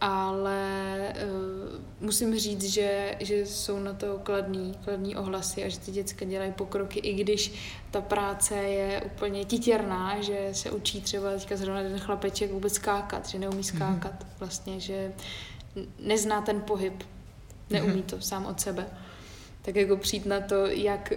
Ale 0.00 1.14
uh, 1.14 1.80
musím 2.00 2.38
říct, 2.38 2.64
že, 2.64 3.16
že 3.20 3.46
jsou 3.46 3.78
na 3.78 3.92
to 3.92 4.18
kladný, 4.22 4.74
kladný 4.84 5.16
ohlasy 5.16 5.64
a 5.64 5.68
že 5.68 5.78
ty 5.78 5.90
děcka 5.90 6.24
dělají 6.24 6.52
pokroky, 6.52 6.98
i 6.98 7.14
když 7.14 7.52
ta 7.90 8.00
práce 8.00 8.54
je 8.54 9.02
úplně 9.02 9.44
titěrná, 9.44 10.20
že 10.20 10.48
se 10.52 10.70
učí 10.70 11.00
třeba 11.00 11.30
teďka 11.30 11.56
zrovna 11.56 11.82
ten 11.82 11.98
chlapeček 11.98 12.52
vůbec 12.52 12.74
skákat, 12.74 13.28
že 13.28 13.38
neumí 13.38 13.56
mhm. 13.56 13.64
skákat 13.64 14.12
mm-hmm. 14.12 14.38
vlastně, 14.38 14.80
že 14.80 15.12
nezná 15.98 16.42
ten 16.42 16.60
pohyb, 16.60 17.04
neumí 17.70 18.02
mm-hmm. 18.02 18.10
to 18.10 18.20
sám 18.20 18.46
od 18.46 18.60
sebe. 18.60 18.86
Tak 19.62 19.76
jako 19.76 19.96
přijít 19.96 20.26
na 20.26 20.40
to, 20.40 20.66
jak 20.66 21.12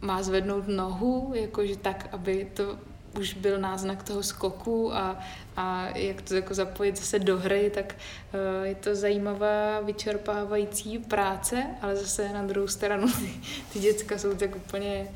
má 0.00 0.22
zvednout 0.22 0.68
nohu, 0.68 1.32
jakože 1.34 1.76
tak, 1.76 2.08
aby 2.12 2.50
to 2.54 2.78
už 3.18 3.34
byl 3.34 3.58
náznak 3.58 4.02
toho 4.02 4.22
skoku 4.22 4.94
a, 4.94 5.18
a 5.56 5.88
jak 5.98 6.22
to 6.22 6.34
jako 6.34 6.54
zapojit 6.54 6.96
zase 6.96 7.18
do 7.18 7.38
hry, 7.38 7.70
tak 7.74 7.94
uh, 7.94 8.66
je 8.66 8.74
to 8.74 8.94
zajímavá, 8.94 9.80
vyčerpávající 9.80 10.98
práce, 10.98 11.66
ale 11.82 11.96
zase 11.96 12.32
na 12.32 12.42
druhou 12.46 12.68
stranu 12.68 13.12
ty, 13.18 13.40
ty 13.72 13.78
děcka 13.78 14.18
jsou 14.18 14.34
tak 14.34 14.56
úplně 14.56 15.08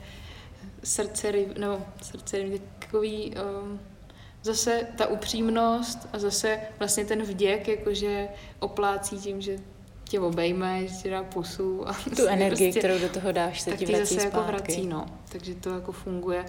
srdce, 0.85 1.32
no 1.59 1.87
srdce 2.03 2.39
takový, 2.78 3.35
um, 3.62 3.80
zase 4.43 4.87
ta 4.99 5.07
upřímnost 5.07 6.09
a 6.12 6.18
zase 6.18 6.61
vlastně 6.78 7.05
ten 7.05 7.22
vděk, 7.22 7.68
jakože 7.68 8.28
oplácí 8.59 9.18
tím, 9.18 9.41
že 9.41 9.57
tě 10.15 10.21
obejme, 10.21 10.87
že 10.87 10.95
ti 10.95 11.11
dá 11.11 11.23
pusu. 11.23 11.89
A 11.89 11.93
tu 12.17 12.27
energii, 12.27 12.73
prostě, 12.73 12.79
kterou 12.79 12.99
do 12.99 13.09
toho 13.09 13.33
dáš, 13.33 13.61
se 13.61 13.77
ti 13.77 13.87
vrací 13.87 14.15
zase 14.15 14.27
jako 14.27 14.43
vrací, 14.43 14.87
no. 14.87 15.07
Takže 15.29 15.55
to 15.55 15.71
jako 15.71 15.93
funguje. 15.93 16.47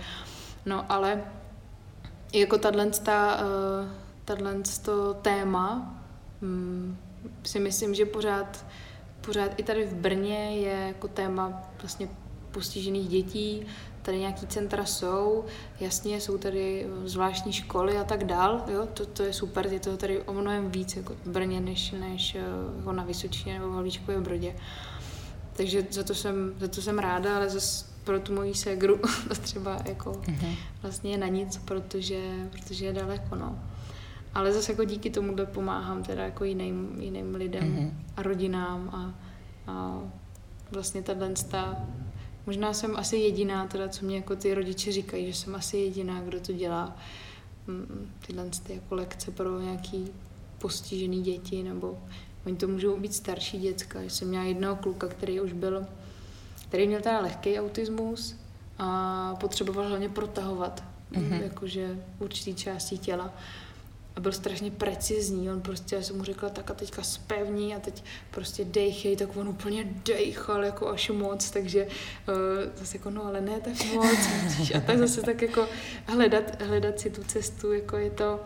No 0.66 0.91
ale 0.91 1.24
jako 2.34 2.57
tato, 2.57 2.80
tato 4.26 4.43
to 4.84 5.13
téma 5.13 5.95
hm, 6.41 6.97
si 7.43 7.59
myslím, 7.59 7.93
že 7.93 8.05
pořád, 8.05 8.66
pořád 9.22 9.51
i 9.57 9.63
tady 9.63 9.86
v 9.86 9.93
Brně 9.93 10.57
je 10.57 10.88
jako 10.88 11.07
téma 11.07 11.72
vlastně 11.82 12.09
postižených 12.51 13.07
dětí, 13.07 13.66
tady 14.06 14.20
nějaký 14.20 14.47
centra 14.47 14.86
jsou, 14.86 15.45
jasně 15.80 16.22
jsou 16.22 16.38
tady 16.38 16.88
zvláštní 17.06 17.53
školy 17.53 17.97
a 17.97 18.03
tak 18.03 18.24
dál, 18.24 18.64
jo, 18.68 18.88
to, 18.93 19.06
to 19.06 19.24
je 19.24 19.34
super, 19.34 19.68
je 19.68 19.80
to 19.80 19.97
tady 19.97 20.22
o 20.22 20.34
mnohem 20.34 20.72
víc 20.72 20.95
jako 20.95 21.14
v 21.26 21.28
Brně, 21.28 21.62
než, 21.62 21.91
než 21.91 22.38
jako 22.78 22.91
na 22.91 23.03
Vysočině 23.03 23.53
nebo 23.53 23.72
v 23.72 23.74
Havlíčkově 23.74 24.22
Brodě. 24.22 24.56
Takže 25.53 25.86
za 25.91 26.03
to 26.03 26.16
jsem, 26.16 26.53
za 26.60 26.68
to 26.68 26.82
jsem 26.82 26.99
ráda, 26.99 27.36
ale 27.36 27.49
zase 27.49 27.86
pro 28.03 28.20
tu 28.20 28.34
moji 28.34 28.56
ségru 28.56 28.97
to 29.28 29.36
třeba 29.36 29.78
jako 29.86 30.12
mm-hmm. 30.12 30.56
vlastně 30.82 31.12
je 31.12 31.18
na 31.18 31.28
nic, 31.28 31.58
protože, 31.58 32.49
protože 32.51 32.86
je 32.86 32.93
daleko, 32.93 33.36
no. 33.36 33.60
Ale 34.34 34.53
zase 34.53 34.72
jako 34.72 34.84
díky 34.84 35.10
tomu 35.10 35.36
pomáhám 35.45 36.03
teda 36.03 36.24
jako 36.24 36.43
jiným, 36.43 36.95
jiným 36.99 37.36
lidem 37.36 37.76
mm-hmm. 37.76 37.91
a 38.18 38.22
rodinám 38.22 38.89
a, 38.93 39.14
a 39.72 40.01
vlastně 40.72 41.01
tato 41.01 41.26
Možná 42.45 42.73
jsem 42.73 42.95
asi 42.95 43.17
jediná, 43.17 43.67
teda, 43.67 43.89
co 43.89 44.05
mě 44.05 44.15
jako 44.15 44.35
ty 44.35 44.53
rodiče 44.53 44.91
říkají, 44.91 45.27
že 45.27 45.33
jsem 45.33 45.55
asi 45.55 45.77
jediná, 45.77 46.21
kdo 46.21 46.39
to 46.39 46.53
dělá 46.53 46.97
mm, 47.67 48.11
tyhle 48.27 48.49
ty 48.63 48.73
jako 48.73 48.95
lekce 48.95 49.31
pro 49.31 49.59
nějaký 49.59 50.07
postižený 50.57 51.21
děti, 51.23 51.63
nebo 51.63 51.99
oni 52.45 52.55
to 52.55 52.67
můžou 52.67 52.97
být 52.99 53.13
starší 53.13 53.59
děcka. 53.59 54.01
Jsem 54.01 54.27
měla 54.27 54.43
jednoho 54.43 54.75
kluka, 54.75 55.07
který 55.07 55.41
už 55.41 55.53
byl, 55.53 55.85
který 56.67 56.87
měl 56.87 57.01
teda 57.01 57.19
lehký 57.19 57.59
autismus 57.59 58.35
a 58.77 59.35
potřeboval 59.39 59.87
hlavně 59.87 60.09
protahovat, 60.09 60.83
mm-hmm. 61.11 61.43
jakože 61.43 62.03
určitý 62.19 62.55
části 62.55 62.97
těla 62.97 63.33
a 64.16 64.20
byl 64.20 64.32
strašně 64.32 64.72
precizní, 64.72 65.49
on 65.49 65.61
prostě, 65.61 65.95
já 65.95 66.01
jsem 66.01 66.18
mu 66.18 66.24
řekla 66.24 66.49
tak 66.49 66.72
a 66.72 66.74
teďka 66.74 67.03
spevní 67.03 67.76
a 67.76 67.80
teď 67.80 68.03
prostě 68.32 68.66
dejchej, 68.66 69.16
tak 69.16 69.38
on 69.38 69.47
úplně 69.47 69.86
dejchal 70.05 70.66
jako 70.66 70.89
až 70.89 71.09
moc, 71.09 71.51
takže 71.51 71.86
uh, 71.86 72.74
zase 72.76 72.97
jako 72.97 73.09
no 73.09 73.26
ale 73.26 73.41
ne 73.41 73.59
tak 73.59 73.93
moc, 73.93 74.20
a 74.76 74.80
tak 74.80 74.97
zase 74.97 75.22
tak 75.22 75.41
jako 75.41 75.68
hledat, 76.05 76.61
hledat 76.61 76.99
si 76.99 77.09
tu 77.09 77.24
cestu, 77.24 77.74
jako 77.74 77.97
je 77.97 78.09
to, 78.09 78.39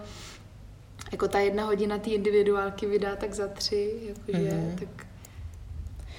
jako 1.11 1.27
ta 1.27 1.39
jedna 1.39 1.65
hodina 1.65 1.97
té 1.97 2.09
individuálky 2.09 2.85
vydá 2.85 3.15
tak 3.15 3.33
za 3.33 3.47
tři, 3.47 3.93
jakože, 4.07 4.49
mm-hmm. 4.49 4.79
tak 4.79 5.05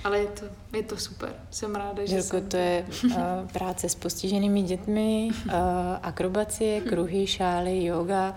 ale 0.04 0.18
je 0.18 0.26
to, 0.26 0.46
je 0.76 0.82
to 0.82 0.96
super. 0.96 1.34
Jsem 1.50 1.74
ráda, 1.74 2.06
že 2.06 2.14
Jirko, 2.14 2.28
jsem... 2.28 2.48
to 2.48 2.56
je 2.56 2.86
uh, 3.04 3.12
práce 3.52 3.88
s 3.88 3.94
postiženými 3.94 4.62
dětmi, 4.62 5.30
uh, 5.46 5.52
akrobacie, 6.02 6.80
kruhy, 6.80 7.26
šály, 7.26 7.84
yoga. 7.84 8.34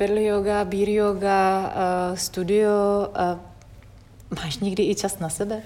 Perl 0.00 0.18
yoga, 0.18 0.64
beer 0.64 0.88
yoga, 0.88 1.72
uh, 2.10 2.16
studio. 2.16 2.70
Uh, 3.08 3.38
máš 4.36 4.58
někdy 4.58 4.82
i 4.82 4.94
čas 4.94 5.18
na 5.18 5.28
sebe? 5.28 5.62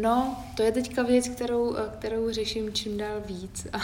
No, 0.00 0.44
to 0.56 0.62
je 0.62 0.72
teďka 0.72 1.02
věc, 1.02 1.28
kterou, 1.28 1.76
eh, 1.76 1.82
kterou 1.98 2.30
řeším 2.32 2.72
čím 2.72 2.98
dál 2.98 3.20
víc 3.26 3.66
a 3.72 3.78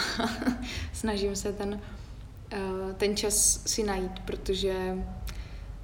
snažím 0.93 1.35
se 1.35 1.53
ten, 1.53 1.81
ten 2.97 3.17
čas 3.17 3.61
si 3.65 3.83
najít, 3.83 4.19
protože 4.25 4.97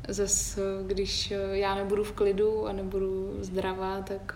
zase, 0.07 0.61
když 0.87 1.33
já 1.51 1.75
nebudu 1.75 2.03
v 2.03 2.11
klidu 2.11 2.67
a 2.67 2.73
nebudu 2.73 3.37
zdravá, 3.39 4.01
tak 4.01 4.35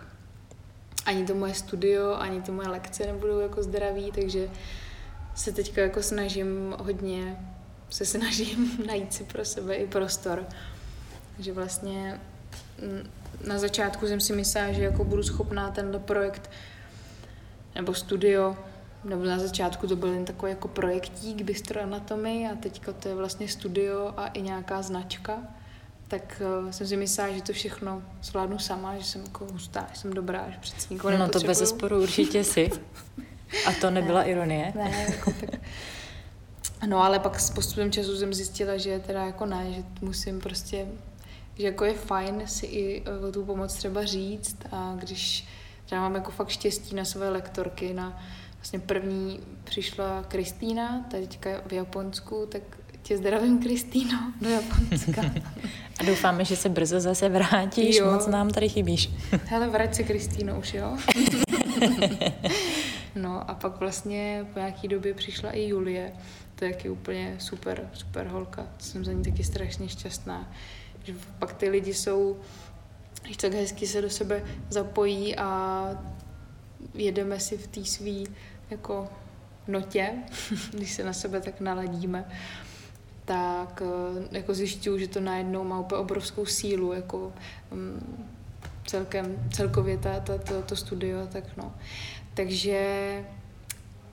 ani 1.06 1.26
to 1.26 1.36
moje 1.36 1.54
studio, 1.54 2.14
ani 2.14 2.42
to 2.42 2.52
moje 2.52 2.68
lekce 2.68 3.06
nebudou 3.06 3.40
jako 3.40 3.64
zdraví, 3.64 4.12
takže 4.12 4.50
se 5.36 5.52
teďka 5.52 5.82
jako 5.82 6.04
snažím 6.04 6.76
hodně 6.80 7.38
se 7.90 8.06
snažím 8.06 8.84
najít 8.88 9.14
si 9.14 9.24
pro 9.24 9.46
sebe 9.46 9.76
i 9.76 9.88
prostor. 9.88 10.46
Takže 11.36 11.54
vlastně 11.54 12.20
mm, 12.82 13.10
na 13.48 13.60
začátku 13.60 14.08
jsem 14.08 14.20
si 14.20 14.34
myslela, 14.34 14.72
že 14.72 14.84
jako 14.84 15.04
budu 15.04 15.24
schopná 15.24 15.72
tenhle 15.72 16.00
projekt 16.00 16.52
nebo 17.76 17.94
studio 17.94 18.56
nebo 19.06 19.24
na 19.26 19.40
začátku 19.40 19.88
to 19.88 19.96
byl 19.96 20.14
jen 20.14 20.26
takový 20.26 20.52
jako 20.52 20.68
projektík 20.68 21.42
bistro 21.42 21.82
anatomii 21.82 22.48
a 22.48 22.56
teďka 22.56 22.94
to 22.94 23.08
je 23.08 23.16
vlastně 23.16 23.48
studio 23.48 24.14
a 24.18 24.28
i 24.28 24.42
nějaká 24.42 24.82
značka. 24.82 25.38
Tak 26.08 26.42
uh, 26.64 26.72
jsem 26.72 26.88
si 26.88 26.98
myslela, 26.98 27.32
že 27.32 27.42
to 27.42 27.54
všechno 27.54 28.04
zvládnu 28.24 28.60
sama, 28.60 28.98
že 28.98 29.04
jsem 29.04 29.24
jako 29.24 29.48
hustá, 29.52 29.88
že 29.94 30.00
jsem 30.00 30.14
dobrá, 30.14 30.46
že 30.50 30.58
přece 30.62 30.88
nikoho 30.94 31.18
No 31.18 31.30
to 31.30 31.40
bez 31.40 31.70
sporu 31.70 32.02
určitě 32.04 32.44
si. 32.44 32.70
A 33.68 33.72
to 33.82 33.92
nebyla 33.92 34.22
ne, 34.22 34.30
ironie? 34.30 34.74
Ne, 34.76 35.06
jako 35.10 35.32
tak. 35.32 35.50
No 36.88 37.04
ale 37.04 37.20
pak 37.20 37.40
s 37.40 37.50
postupem 37.50 37.92
času 37.92 38.18
jsem 38.18 38.34
zjistila, 38.34 38.78
že 38.78 39.00
teda 39.00 39.26
jako 39.26 39.46
ne, 39.46 39.74
že 39.74 39.84
musím 40.02 40.40
prostě, 40.40 40.88
že 41.58 41.66
jako 41.66 41.86
je 41.86 41.94
fajn 41.94 42.42
si 42.46 42.66
i 42.66 43.04
o 43.28 43.32
tu 43.32 43.46
pomoc 43.46 43.74
třeba 43.74 44.06
říct 44.06 44.58
a 44.72 44.96
když 45.00 45.48
já 45.92 46.02
mám 46.02 46.16
jako 46.16 46.32
fakt 46.32 46.50
štěstí 46.50 46.96
na 46.96 47.06
své 47.06 47.30
lektorky, 47.30 47.94
na 47.94 48.24
vlastně 48.56 48.80
první 48.80 49.40
přišla 49.64 50.24
Kristýna, 50.28 51.06
teďka 51.12 51.50
v 51.68 51.74
Japonsku, 51.74 52.48
tak 52.52 52.62
tě 53.02 53.18
zdravím, 53.18 53.60
Kristýno, 53.60 54.34
do 54.42 54.50
Japonska. 54.50 55.22
A 56.00 56.04
doufáme, 56.04 56.46
že 56.46 56.56
se 56.56 56.70
brzo 56.70 57.00
zase 57.00 57.30
vrátíš, 57.30 57.96
jo. 57.96 58.12
moc 58.12 58.28
nám 58.28 58.50
tady 58.50 58.70
chybíš. 58.70 59.10
Hele, 59.46 59.70
vrať 59.70 59.96
se, 59.96 60.04
Kristýno, 60.04 60.60
už 60.60 60.74
jo? 60.74 60.98
no 63.16 63.50
a 63.50 63.54
pak 63.54 63.80
vlastně 63.80 64.46
po 64.54 64.60
nějaký 64.60 64.88
době 64.88 65.14
přišla 65.14 65.52
i 65.52 65.62
Julie, 65.62 66.14
to 66.56 66.66
je 66.66 66.72
jaký 66.72 66.90
úplně 66.90 67.36
super, 67.40 67.90
super 67.94 68.28
holka, 68.28 68.68
jsem 68.80 69.06
za 69.06 69.12
ní 69.12 69.24
taky 69.24 69.44
strašně 69.44 69.90
šťastná. 69.90 70.54
Že 71.04 71.14
pak 71.40 71.54
ty 71.54 71.70
lidi 71.70 71.94
jsou, 71.94 72.40
když 73.24 73.38
tak 73.38 73.54
hezky 73.54 73.88
se 73.88 74.02
do 74.02 74.10
sebe 74.10 74.44
zapojí 74.70 75.36
a 75.36 75.90
jedeme 76.94 77.40
si 77.40 77.58
v 77.58 77.68
té 77.68 77.86
svý 77.86 78.28
jako 78.70 79.10
notě, 79.68 80.14
když 80.72 80.94
se 80.94 81.04
na 81.04 81.14
sebe 81.14 81.42
tak 81.42 81.60
naladíme, 81.60 82.26
tak 83.26 83.82
eh, 83.86 84.38
jako 84.38 84.54
zjišťuju, 84.54 84.98
že 84.98 85.08
to 85.08 85.20
najednou 85.20 85.64
má 85.64 85.80
úplně 85.80 86.00
obrovskou 86.00 86.46
sílu, 86.46 86.94
jako 86.94 87.34
um, 87.72 88.28
celkem, 88.86 89.50
celkově 89.54 89.98
ta, 89.98 90.20
ta, 90.20 90.38
to, 90.38 90.62
to 90.62 90.76
studio, 90.76 91.28
tak 91.28 91.58
no. 91.58 91.74
Takže, 92.34 93.26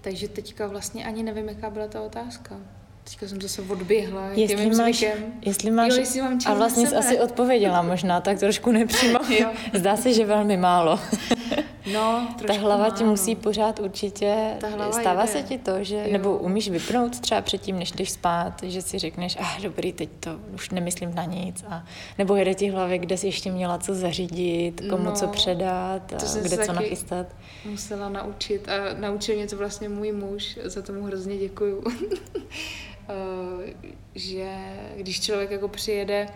takže 0.02 0.28
teďka 0.28 0.66
vlastně 0.66 1.04
ani 1.04 1.22
nevím, 1.22 1.48
jaká 1.48 1.70
byla 1.70 1.86
ta 1.88 2.00
otázka. 2.00 2.56
Teďka 3.04 3.28
jsem 3.28 3.42
zase 3.42 3.62
odběhla. 3.62 4.28
Jestli 4.32 4.70
máš, 4.70 5.04
jestli 5.42 5.70
máš, 5.70 5.90
jo, 5.92 5.98
jestli 5.98 6.22
mám 6.22 6.38
a 6.46 6.54
vlastně 6.54 6.86
jsi 6.86 6.96
asi 6.96 7.20
odpověděla 7.20 7.82
možná, 7.82 8.20
tak 8.20 8.38
trošku 8.38 8.72
nepřímo. 8.72 9.18
Zdá 9.74 9.96
se, 9.96 10.12
že 10.12 10.26
velmi 10.26 10.56
málo. 10.56 11.00
No, 11.86 12.28
Ta 12.46 12.52
hlava 12.52 12.90
ti 12.90 13.04
musí 13.04 13.36
pořád 13.36 13.80
určitě, 13.80 14.56
stává 14.92 15.20
jede. 15.20 15.32
se 15.32 15.42
ti 15.42 15.58
to, 15.58 15.84
že, 15.84 15.96
jo. 15.96 16.12
nebo 16.12 16.38
umíš 16.38 16.70
vypnout 16.70 17.20
třeba 17.20 17.40
předtím, 17.40 17.78
než 17.78 17.92
jdeš 17.92 18.10
spát, 18.10 18.62
že 18.62 18.82
si 18.82 18.98
řekneš, 18.98 19.36
ah 19.40 19.62
dobrý, 19.62 19.92
teď 19.92 20.08
to 20.20 20.30
už 20.54 20.70
nemyslím 20.70 21.14
na 21.14 21.24
nic, 21.24 21.64
a, 21.68 21.84
nebo 22.18 22.36
jede 22.36 22.54
ti 22.54 22.70
hlavě, 22.70 22.98
kde 22.98 23.16
jsi 23.16 23.26
ještě 23.26 23.52
měla 23.52 23.78
co 23.78 23.94
zařídit, 23.94 24.82
komu 24.90 25.04
no, 25.04 25.12
co 25.12 25.26
předat, 25.26 26.12
a 26.12 26.38
kde 26.42 26.66
co 26.66 26.72
nachystat. 26.72 27.26
musela 27.64 28.08
naučit 28.08 28.68
a 28.68 28.72
naučil 29.00 29.34
mě 29.36 29.46
to 29.46 29.56
vlastně 29.56 29.88
můj 29.88 30.12
muž, 30.12 30.58
za 30.64 30.82
tomu 30.82 31.04
hrozně 31.04 31.38
děkuju. 31.38 31.84
Eh, 33.08 33.72
že 34.14 34.54
když 34.96 35.20
člověk 35.20 35.50
jako 35.50 35.68
přijede 35.68 36.28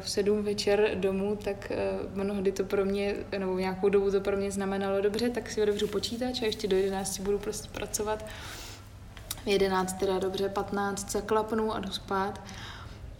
v 0.00 0.10
sedm 0.10 0.42
večer 0.42 0.90
domů, 0.94 1.38
tak 1.44 1.72
uh, 2.14 2.24
mnohdy 2.24 2.52
to 2.52 2.64
pro 2.64 2.84
mě, 2.84 3.14
nebo 3.38 3.58
nějakou 3.58 3.88
dobu 3.88 4.10
to 4.10 4.20
pro 4.20 4.36
mě 4.36 4.50
znamenalo 4.50 5.00
dobře, 5.00 5.30
tak 5.30 5.50
si 5.50 5.62
otevřu 5.62 5.88
počítač 5.88 6.42
a 6.42 6.44
ještě 6.44 6.68
do 6.68 6.76
11 6.76 7.18
budu 7.18 7.38
prostě 7.38 7.68
pracovat. 7.68 8.24
V 9.44 9.46
11 9.46 9.92
teda 9.92 10.18
dobře, 10.18 10.48
15 10.48 11.10
zaklapnu 11.10 11.74
a 11.74 11.80
jdu 11.80 11.90
spát. 11.90 12.40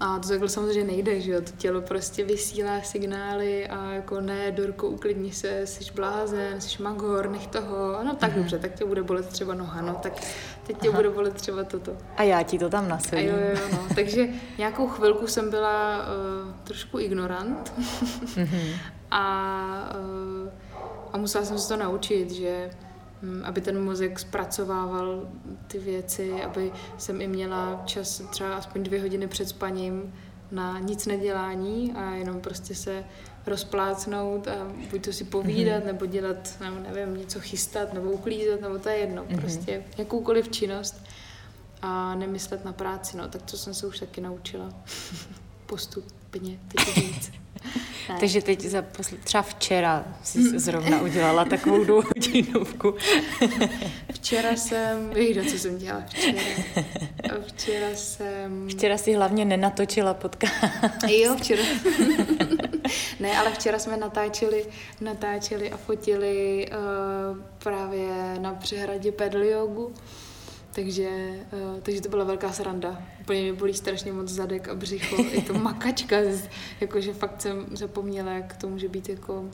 A 0.01 0.19
to 0.19 0.29
takhle 0.29 0.49
samozřejmě 0.49 0.85
nejde, 0.85 1.21
že 1.21 1.33
jo, 1.33 1.41
to 1.41 1.51
tělo 1.57 1.81
prostě 1.81 2.25
vysílá 2.25 2.83
signály 2.83 3.69
a 3.69 3.93
jako 3.93 4.21
ne, 4.21 4.53
Dorko, 4.53 4.89
uklidni 4.89 5.33
se, 5.33 5.67
jsi 5.67 5.85
blázen, 5.95 6.61
jsi 6.61 6.83
magor, 6.83 7.31
nech 7.31 7.47
toho, 7.47 7.99
no 8.05 8.17
tak 8.17 8.31
mm-hmm. 8.31 8.35
dobře, 8.35 8.59
tak 8.59 8.75
tě 8.75 8.85
bude 8.85 9.03
bolet 9.03 9.27
třeba 9.27 9.55
noha, 9.55 9.83
no 9.83 9.95
tak 9.95 10.13
teď 10.67 10.79
tě 10.79 10.89
Aha. 10.89 10.97
bude 10.97 11.11
bolet 11.11 11.35
třeba 11.35 11.65
toto. 11.65 11.97
A 12.17 12.23
já 12.23 12.43
ti 12.43 12.59
to 12.59 12.69
tam 12.69 12.89
nasadím. 12.89 13.35
A 13.35 13.39
jo, 13.39 13.39
jo, 13.51 13.69
no, 13.73 13.79
takže 13.95 14.29
nějakou 14.59 14.89
chvilku 14.89 15.27
jsem 15.27 15.51
byla 15.51 15.99
uh, 15.99 16.53
trošku 16.65 16.99
ignorant 16.99 17.73
mm-hmm. 17.79 18.75
a, 19.11 19.93
uh, 20.43 20.49
a 21.13 21.19
musela 21.19 21.45
jsem 21.45 21.59
se 21.59 21.69
to 21.69 21.77
naučit, 21.77 22.31
že 22.31 22.71
aby 23.45 23.61
ten 23.61 23.85
mozek 23.85 24.19
zpracovával 24.19 25.29
ty 25.67 25.79
věci, 25.79 26.43
aby 26.43 26.73
jsem 26.99 27.21
i 27.21 27.29
měla 27.29 27.83
čas 27.85 28.23
třeba 28.31 28.55
aspoň 28.55 28.83
dvě 28.83 29.01
hodiny 29.01 29.29
před 29.29 29.49
spaním 29.49 30.15
na 30.51 30.79
nic 30.79 31.07
nedělání 31.07 31.93
a 31.93 32.11
jenom 32.11 32.41
prostě 32.41 32.75
se 32.75 33.05
rozplácnout 33.47 34.49
a 34.49 34.73
buď 34.91 35.05
to 35.05 35.13
si 35.13 35.25
povídat, 35.25 35.83
mm-hmm. 35.83 35.87
nebo 35.87 36.07
dělat, 36.07 36.55
nebo 36.61 36.77
nevím, 36.79 37.17
něco 37.17 37.41
chystat, 37.41 37.93
nebo 37.93 38.11
uklízet, 38.11 38.61
nebo 38.61 38.79
to 38.79 38.89
je 38.89 38.97
jedno, 38.97 39.25
mm-hmm. 39.25 39.41
prostě 39.41 39.85
jakoukoliv 39.99 40.49
činnost 40.49 41.05
a 41.83 42.15
nemyslet 42.15 42.65
na 42.65 42.73
práci, 42.73 43.17
no, 43.17 43.29
tak 43.29 43.43
to 43.43 43.57
jsem 43.57 43.75
se 43.75 43.87
už 43.87 43.99
taky 43.99 44.21
naučila 44.21 44.75
postupně, 45.67 46.59
teď 46.69 46.97
víc. 46.97 47.33
Takže 48.21 48.43
teď 48.43 48.61
za 48.61 48.81
posl- 48.81 49.19
třeba 49.25 49.43
včera 49.43 50.05
jsi 50.23 50.59
zrovna 50.59 51.03
udělala 51.03 51.45
takovou 51.45 51.85
dvouhodinovku. 51.85 52.95
včera 54.13 54.57
jsem, 54.57 55.11
víš, 55.11 55.53
co 55.53 55.59
jsem 55.59 55.79
dělala 55.79 56.05
včera. 56.07 56.41
Včera 57.47 57.89
jsem... 57.95 58.69
Včera 58.69 58.99
si 58.99 59.15
hlavně 59.15 59.45
nenatočila 59.45 60.15
podcast. 60.15 60.55
Jo, 61.09 61.37
včera. 61.37 61.63
ne, 63.21 63.39
ale 63.39 63.51
včera 63.51 63.79
jsme 63.79 63.97
natáčeli, 63.97 64.67
natáčeli 65.01 65.71
a 65.71 65.77
fotili 65.77 66.69
uh, 66.71 67.39
právě 67.59 68.09
na 68.39 68.55
přehradě 68.55 69.13
pedliogu. 69.13 69.95
Takže, 70.73 71.09
uh, 71.53 71.81
takže 71.81 72.01
to 72.01 72.09
byla 72.09 72.25
velká 72.25 72.53
sranda. 72.53 73.03
Úplně 73.21 73.43
mi 73.43 73.53
bolí 73.53 73.75
strašně 73.75 74.13
moc 74.13 74.29
zadek 74.29 74.69
a 74.69 74.75
břicho. 74.75 75.23
Je 75.33 75.43
to 75.43 75.55
makačka, 75.55 76.17
jakože 76.81 77.15
fakt 77.15 77.43
jsem 77.43 77.67
zapomněla, 77.77 78.33
jak 78.33 78.57
to 78.57 78.69
může 78.69 78.89
být 78.89 79.09
jako 79.09 79.45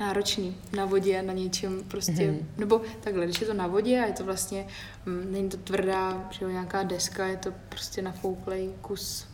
náročný 0.00 0.56
na 0.76 0.84
vodě, 0.84 1.22
na 1.22 1.32
něčem 1.32 1.82
prostě, 1.88 2.12
mm-hmm. 2.12 2.44
nebo 2.56 2.80
takhle, 3.00 3.24
když 3.24 3.40
je 3.40 3.46
to 3.46 3.54
na 3.54 3.66
vodě 3.66 4.00
a 4.00 4.06
je 4.06 4.12
to 4.12 4.24
vlastně, 4.24 4.66
mm, 5.06 5.32
není 5.32 5.48
to 5.48 5.56
tvrdá, 5.56 6.28
že 6.30 6.44
jo, 6.44 6.50
nějaká 6.50 6.82
deska, 6.82 7.26
je 7.26 7.36
to 7.36 7.52
prostě 7.68 8.02
nafouklej 8.02 8.70
kus, 8.80 9.26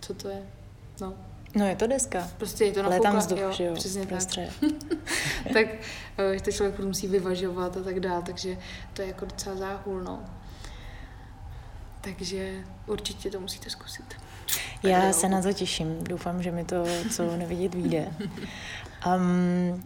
co 0.00 0.14
to 0.14 0.28
je, 0.28 0.42
no, 1.00 1.14
No 1.54 1.66
je 1.66 1.76
to 1.76 1.86
deska. 1.86 2.28
Prostě 2.38 2.64
je 2.64 2.72
to 2.72 2.84
Ale 2.84 3.00
tam 3.00 3.18
vzduch, 3.18 3.38
jo, 3.38 3.52
že 3.52 3.64
jo, 3.64 3.74
přesně 3.74 4.06
tak. 4.06 4.22
tak 5.52 5.66
eh, 6.18 6.40
to 6.40 6.52
člověk 6.52 6.78
musí 6.78 7.08
vyvažovat 7.08 7.76
a 7.76 7.82
tak 7.82 8.00
dále, 8.00 8.22
takže 8.22 8.56
to 8.92 9.02
je 9.02 9.08
jako 9.08 9.24
docela 9.24 9.56
záhul, 9.56 10.00
no. 10.00 10.24
Takže 12.00 12.64
určitě 12.86 13.30
to 13.30 13.40
musíte 13.40 13.70
zkusit. 13.70 14.04
Já 14.82 15.12
se 15.12 15.28
na 15.28 15.42
to 15.42 15.52
těším. 15.52 16.04
Doufám, 16.04 16.42
že 16.42 16.50
mi 16.50 16.64
to, 16.64 16.84
co 17.10 17.36
nevidět, 17.36 17.74
vyjde. 17.74 18.08
Um, 19.06 19.82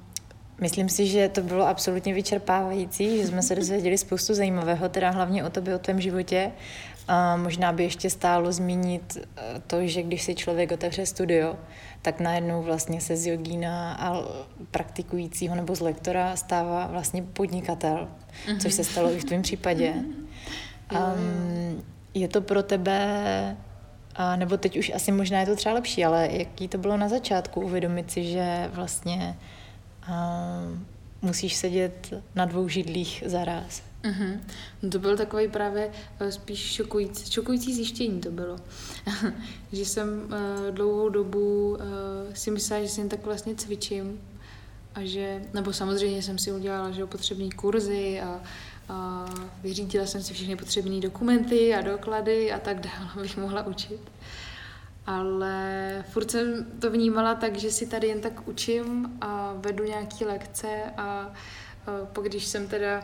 Myslím 0.60 0.88
si, 0.88 1.06
že 1.06 1.28
to 1.28 1.40
bylo 1.40 1.68
absolutně 1.68 2.14
vyčerpávající, 2.14 3.18
že 3.18 3.26
jsme 3.26 3.42
se 3.42 3.54
dozvěděli 3.54 3.98
spoustu 3.98 4.34
zajímavého, 4.34 4.88
teda 4.88 5.10
hlavně 5.10 5.44
o 5.44 5.50
tobě, 5.50 5.74
o 5.74 5.78
tvém 5.78 6.00
životě. 6.00 6.52
A 7.08 7.36
možná 7.36 7.72
by 7.72 7.82
ještě 7.82 8.10
stálo 8.10 8.52
zmínit 8.52 9.18
eh, 9.18 9.62
to, 9.66 9.86
že 9.86 10.02
když 10.02 10.22
si 10.22 10.34
člověk 10.34 10.72
otevře 10.72 11.06
studio, 11.06 11.56
tak 12.02 12.20
najednou 12.20 12.62
vlastně 12.62 13.00
se 13.00 13.16
z 13.16 13.26
jogína 13.26 13.94
a 13.94 14.22
praktikujícího 14.70 15.54
nebo 15.54 15.74
z 15.74 15.80
lektora 15.80 16.36
stává 16.36 16.86
vlastně 16.86 17.22
podnikatel, 17.22 18.08
mm-hmm. 18.46 18.58
což 18.58 18.74
se 18.74 18.84
stalo 18.84 19.12
i 19.12 19.18
v 19.18 19.24
tvém 19.24 19.42
případě. 19.42 19.94
Um, 20.92 21.82
je 22.14 22.28
to 22.28 22.40
pro 22.40 22.62
tebe, 22.62 23.56
a 24.14 24.36
nebo 24.36 24.56
teď 24.56 24.78
už 24.78 24.92
asi 24.94 25.12
možná 25.12 25.40
je 25.40 25.46
to 25.46 25.56
třeba 25.56 25.74
lepší, 25.74 26.04
ale 26.04 26.28
jaký 26.30 26.68
to 26.68 26.78
bylo 26.78 26.96
na 26.96 27.08
začátku 27.08 27.60
uvědomit 27.60 28.10
si, 28.10 28.24
že 28.24 28.70
vlastně 28.72 29.36
um, 30.08 30.86
musíš 31.22 31.54
sedět 31.54 32.14
na 32.34 32.44
dvou 32.44 32.68
židlích 32.68 33.22
zaraz? 33.26 33.82
Uh-huh. 34.06 34.40
No 34.82 34.90
to 34.90 34.98
byl 34.98 35.16
takový 35.16 35.48
právě 35.48 35.90
uh, 36.20 36.28
spíš 36.28 36.72
šokující, 36.72 37.32
šokující 37.32 37.74
zjištění 37.74 38.20
to 38.20 38.30
bylo. 38.30 38.56
že 39.72 39.84
jsem 39.84 40.08
uh, 40.24 40.74
dlouhou 40.74 41.08
dobu 41.08 41.70
uh, 41.70 42.34
si 42.34 42.50
myslela, 42.50 42.82
že 42.82 42.88
si 42.88 43.00
jen 43.00 43.08
tak 43.08 43.24
vlastně 43.24 43.54
cvičím 43.54 44.20
a 44.94 45.04
že, 45.04 45.42
nebo 45.54 45.72
samozřejmě 45.72 46.22
jsem 46.22 46.38
si 46.38 46.52
udělala, 46.52 46.90
že 46.90 47.06
potřební 47.06 47.50
kurzy 47.50 48.20
a 48.20 48.40
a 48.88 49.26
vyřídila 49.62 50.06
jsem 50.06 50.22
si 50.22 50.34
všechny 50.34 50.56
potřebné 50.56 51.00
dokumenty 51.00 51.74
a 51.74 51.80
doklady 51.80 52.52
a 52.52 52.58
tak 52.58 52.80
dále, 52.80 53.10
abych 53.16 53.36
mohla 53.36 53.66
učit. 53.66 54.00
Ale 55.06 56.04
furt 56.10 56.30
jsem 56.30 56.66
to 56.80 56.90
vnímala 56.90 57.34
tak, 57.34 57.56
že 57.56 57.70
si 57.70 57.86
tady 57.86 58.06
jen 58.06 58.20
tak 58.20 58.48
učím 58.48 59.18
a 59.20 59.54
vedu 59.56 59.84
nějaké 59.84 60.24
lekce 60.26 60.82
a, 60.96 61.02
a 61.86 62.20
když 62.22 62.46
jsem 62.46 62.68
teda 62.68 63.02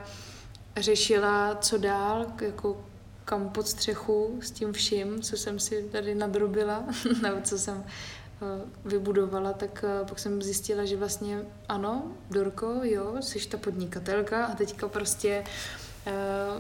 řešila, 0.77 1.55
co 1.55 1.79
dál, 1.79 2.27
jako 2.41 2.77
kam 3.25 3.49
pod 3.49 3.69
střechu 3.69 4.39
s 4.43 4.51
tím 4.51 4.73
vším, 4.73 5.23
co 5.23 5.37
jsem 5.37 5.59
si 5.59 5.83
tady 5.93 6.15
nadrobila, 6.15 6.85
nebo 7.23 7.41
co 7.43 7.59
jsem 7.59 7.85
eh, 7.87 8.45
vybudovala, 8.85 9.53
tak 9.53 9.85
eh, 9.85 10.05
pak 10.09 10.19
jsem 10.19 10.43
zjistila, 10.43 10.85
že 10.85 10.97
vlastně 10.97 11.43
ano, 11.69 12.13
Dorko, 12.31 12.81
jo, 12.83 13.17
jsi 13.21 13.49
ta 13.49 13.57
podnikatelka 13.59 14.47
a 14.47 14.55
teďka 14.55 14.89
prostě 14.89 15.45
uh, 16.07 16.13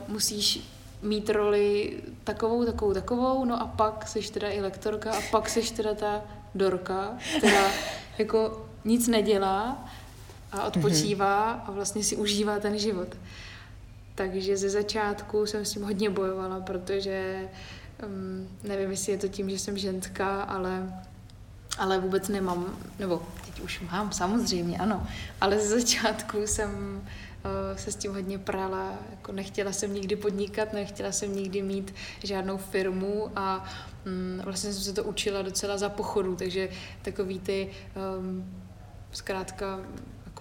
musíš 0.09 0.71
mít 1.03 1.31
roli 1.31 2.01
takovou, 2.25 2.65
takovou, 2.65 2.93
takovou, 2.95 3.45
no 3.45 3.63
a 3.63 3.67
pak 3.67 4.09
jsi 4.09 4.33
teda 4.33 4.49
i 4.49 4.61
lektorka 4.61 5.13
a 5.13 5.21
pak 5.31 5.49
jsi 5.49 5.75
teda 5.75 5.95
ta 5.95 6.23
Dorka, 6.55 7.19
která 7.39 7.71
jako 8.19 8.67
nic 8.85 9.09
nedělá 9.09 9.89
a 10.53 10.65
odpočívá 10.65 11.53
a 11.53 11.71
vlastně 11.71 12.05
si 12.05 12.17
užívá 12.17 12.59
ten 12.59 12.79
život. 12.79 13.09
Takže 14.15 14.57
ze 14.57 14.71
začátku 14.71 15.47
jsem 15.47 15.65
s 15.65 15.73
tím 15.73 15.83
hodně 15.83 16.11
bojovala, 16.11 16.61
protože 16.61 17.49
um, 18.07 18.49
nevím, 18.63 18.91
jestli 18.91 19.13
je 19.13 19.19
to 19.19 19.29
tím, 19.29 19.51
že 19.51 19.59
jsem 19.59 19.79
ženská, 19.79 20.43
ale, 20.43 21.03
ale 21.79 21.99
vůbec 21.99 22.29
nemám, 22.29 22.79
nebo 22.99 23.23
teď 23.47 23.61
už 23.61 23.81
mám 23.81 24.13
samozřejmě, 24.13 24.79
ano, 24.79 25.07
ale 25.41 25.59
ze 25.59 25.81
začátku 25.81 26.47
jsem 26.47 27.01
uh, 27.45 27.77
se 27.77 27.93
s 27.93 27.97
tím 27.97 28.13
hodně 28.13 28.39
prala, 28.39 28.99
jako 29.11 29.33
nechtěla 29.33 29.73
jsem 29.73 29.95
nikdy 29.95 30.17
podnikat, 30.17 30.73
nechtěla 30.73 31.13
jsem 31.13 31.37
nikdy 31.37 31.63
mít 31.63 31.95
žádnou 32.23 32.57
firmu 32.57 33.31
a 33.37 33.65
um, 34.07 34.41
vlastně 34.45 34.73
jsem 34.73 34.83
se 34.83 34.93
to 34.93 35.05
učila 35.05 35.43
docela 35.43 35.79
za 35.79 35.89
pochodu, 35.89 36.37
takže 36.37 36.69
takový 37.03 37.39
ty 37.39 37.71
um, 38.19 38.63
zkrátka 39.13 39.81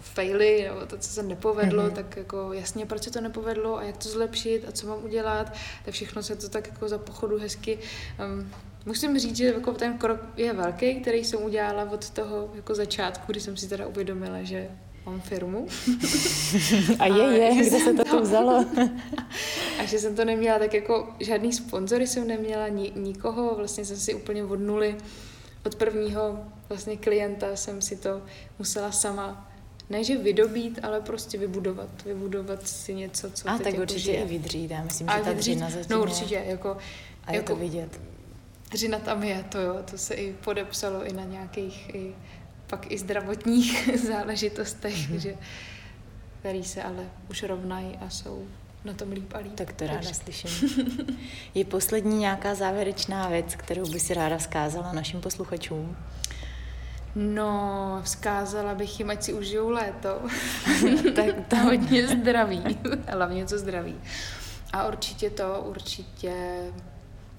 faily, 0.02 0.64
nebo 0.70 0.86
to, 0.86 0.98
co 0.98 1.10
se 1.10 1.24
nepovedlo, 1.24 1.84
mm-hmm. 1.84 1.94
tak 1.94 2.18
jako 2.18 2.54
jasně, 2.54 2.86
proč 2.86 3.04
se 3.04 3.12
to 3.12 3.22
nepovedlo 3.22 3.78
a 3.78 3.84
jak 3.84 3.98
to 3.98 4.10
zlepšit 4.10 4.66
a 4.68 4.72
co 4.72 4.88
mám 4.88 5.04
udělat, 5.04 5.54
tak 5.86 5.94
všechno 5.94 6.24
se 6.24 6.36
to 6.36 6.50
tak 6.50 6.68
jako 6.68 6.88
za 6.88 6.98
pochodu 6.98 7.40
hezky 7.40 7.80
um, 8.26 8.52
Musím 8.86 9.20
říct, 9.20 9.36
že 9.36 9.46
jako 9.46 9.74
ten 9.74 9.98
krok 9.98 10.20
je 10.38 10.54
velký, 10.54 10.96
který 10.96 11.24
jsem 11.24 11.44
udělala 11.44 11.92
od 11.92 12.10
toho 12.10 12.50
jako 12.56 12.76
začátku, 12.76 13.32
kdy 13.32 13.40
jsem 13.40 13.58
si 13.58 13.70
teda 13.70 13.88
uvědomila, 13.88 14.44
že 14.44 14.70
mám 15.06 15.22
firmu. 15.22 15.68
A 17.00 17.06
je, 17.06 17.24
je, 17.24 17.56
kde 17.56 17.80
se 17.80 17.94
to 17.94 18.04
tu 18.04 18.20
vzalo? 18.20 18.66
a 19.80 19.86
že 19.86 20.00
jsem 20.00 20.16
to 20.16 20.26
neměla 20.26 20.60
tak 20.60 20.74
jako, 20.74 21.16
žádný 21.20 21.54
sponzory 21.54 22.08
jsem 22.08 22.28
neměla, 22.28 22.68
ni, 22.68 22.92
nikoho, 22.96 23.56
vlastně 23.56 23.86
jsem 23.86 23.98
si 23.98 24.14
úplně 24.14 24.44
od 24.44 24.60
nuly, 24.60 24.98
od 25.66 25.76
prvního 25.76 26.44
vlastně 26.70 26.98
klienta 26.98 27.56
jsem 27.56 27.82
si 27.82 27.96
to 27.96 28.22
musela 28.60 28.92
sama 28.92 29.51
ne, 29.92 30.04
že 30.04 30.18
vydobít, 30.18 30.80
ale 30.84 31.02
prostě 31.02 31.38
vybudovat. 31.38 31.90
Vybudovat 32.06 32.68
si 32.68 32.94
něco, 32.94 33.32
co 33.32 33.50
A 33.50 33.58
tak 33.58 33.66
jako 33.66 33.82
určitě 33.82 34.00
žije. 34.00 34.24
i 34.24 34.26
vydřít, 34.26 34.72
já 34.72 34.84
myslím, 34.84 35.10
a 35.10 35.18
že 35.18 35.24
ta 35.24 35.34
dřina 35.34 35.70
zatím 35.70 35.88
No 35.90 36.02
určitě, 36.02 36.44
jako... 36.46 36.78
A 37.26 37.32
je 37.32 37.38
jako, 37.38 37.54
to 37.54 37.60
vidět. 37.60 38.00
Dřina 38.72 39.00
tam 39.00 39.24
je, 39.24 39.46
to 39.50 39.60
jo, 39.60 39.76
to 39.92 39.98
se 39.98 40.14
i 40.14 40.34
podepsalo 40.34 41.06
i 41.06 41.14
na 41.14 41.24
nějakých, 41.24 41.96
i, 41.96 42.16
pak 42.68 42.92
i 42.92 42.98
zdravotních 42.98 43.90
záležitostech, 44.08 44.96
mm-hmm. 44.96 45.16
že, 45.16 45.36
který 46.40 46.64
se 46.64 46.84
ale 46.84 47.10
už 47.30 47.44
rovnají 47.44 47.98
a 48.02 48.10
jsou 48.10 48.46
na 48.86 48.94
tom 48.94 49.12
líp 49.12 49.34
a 49.34 49.38
líp. 49.38 49.54
Tak 49.56 49.74
to 49.74 49.88
ráda 49.88 50.14
slyším. 50.14 50.70
je 51.56 51.66
poslední 51.66 52.18
nějaká 52.18 52.56
závěrečná 52.56 53.30
věc, 53.30 53.56
kterou 53.56 53.90
by 53.90 54.00
si 54.00 54.14
ráda 54.14 54.38
vzkázala 54.38 54.94
našim 54.94 55.22
posluchačům? 55.22 55.98
No, 57.16 58.00
vzkázala 58.04 58.76
bych 58.76 59.00
jim, 59.00 59.10
ať 59.10 59.24
si 59.24 59.34
užijou 59.34 59.70
léto. 59.70 60.22
tak 61.16 61.48
to 61.48 61.56
hodně 61.56 62.08
zdraví. 62.08 62.64
Hlavně 63.08 63.46
co 63.46 63.58
zdraví. 63.58 63.96
A 64.74 64.88
určitě 64.88 65.30
to, 65.30 65.64
určitě, 65.66 66.66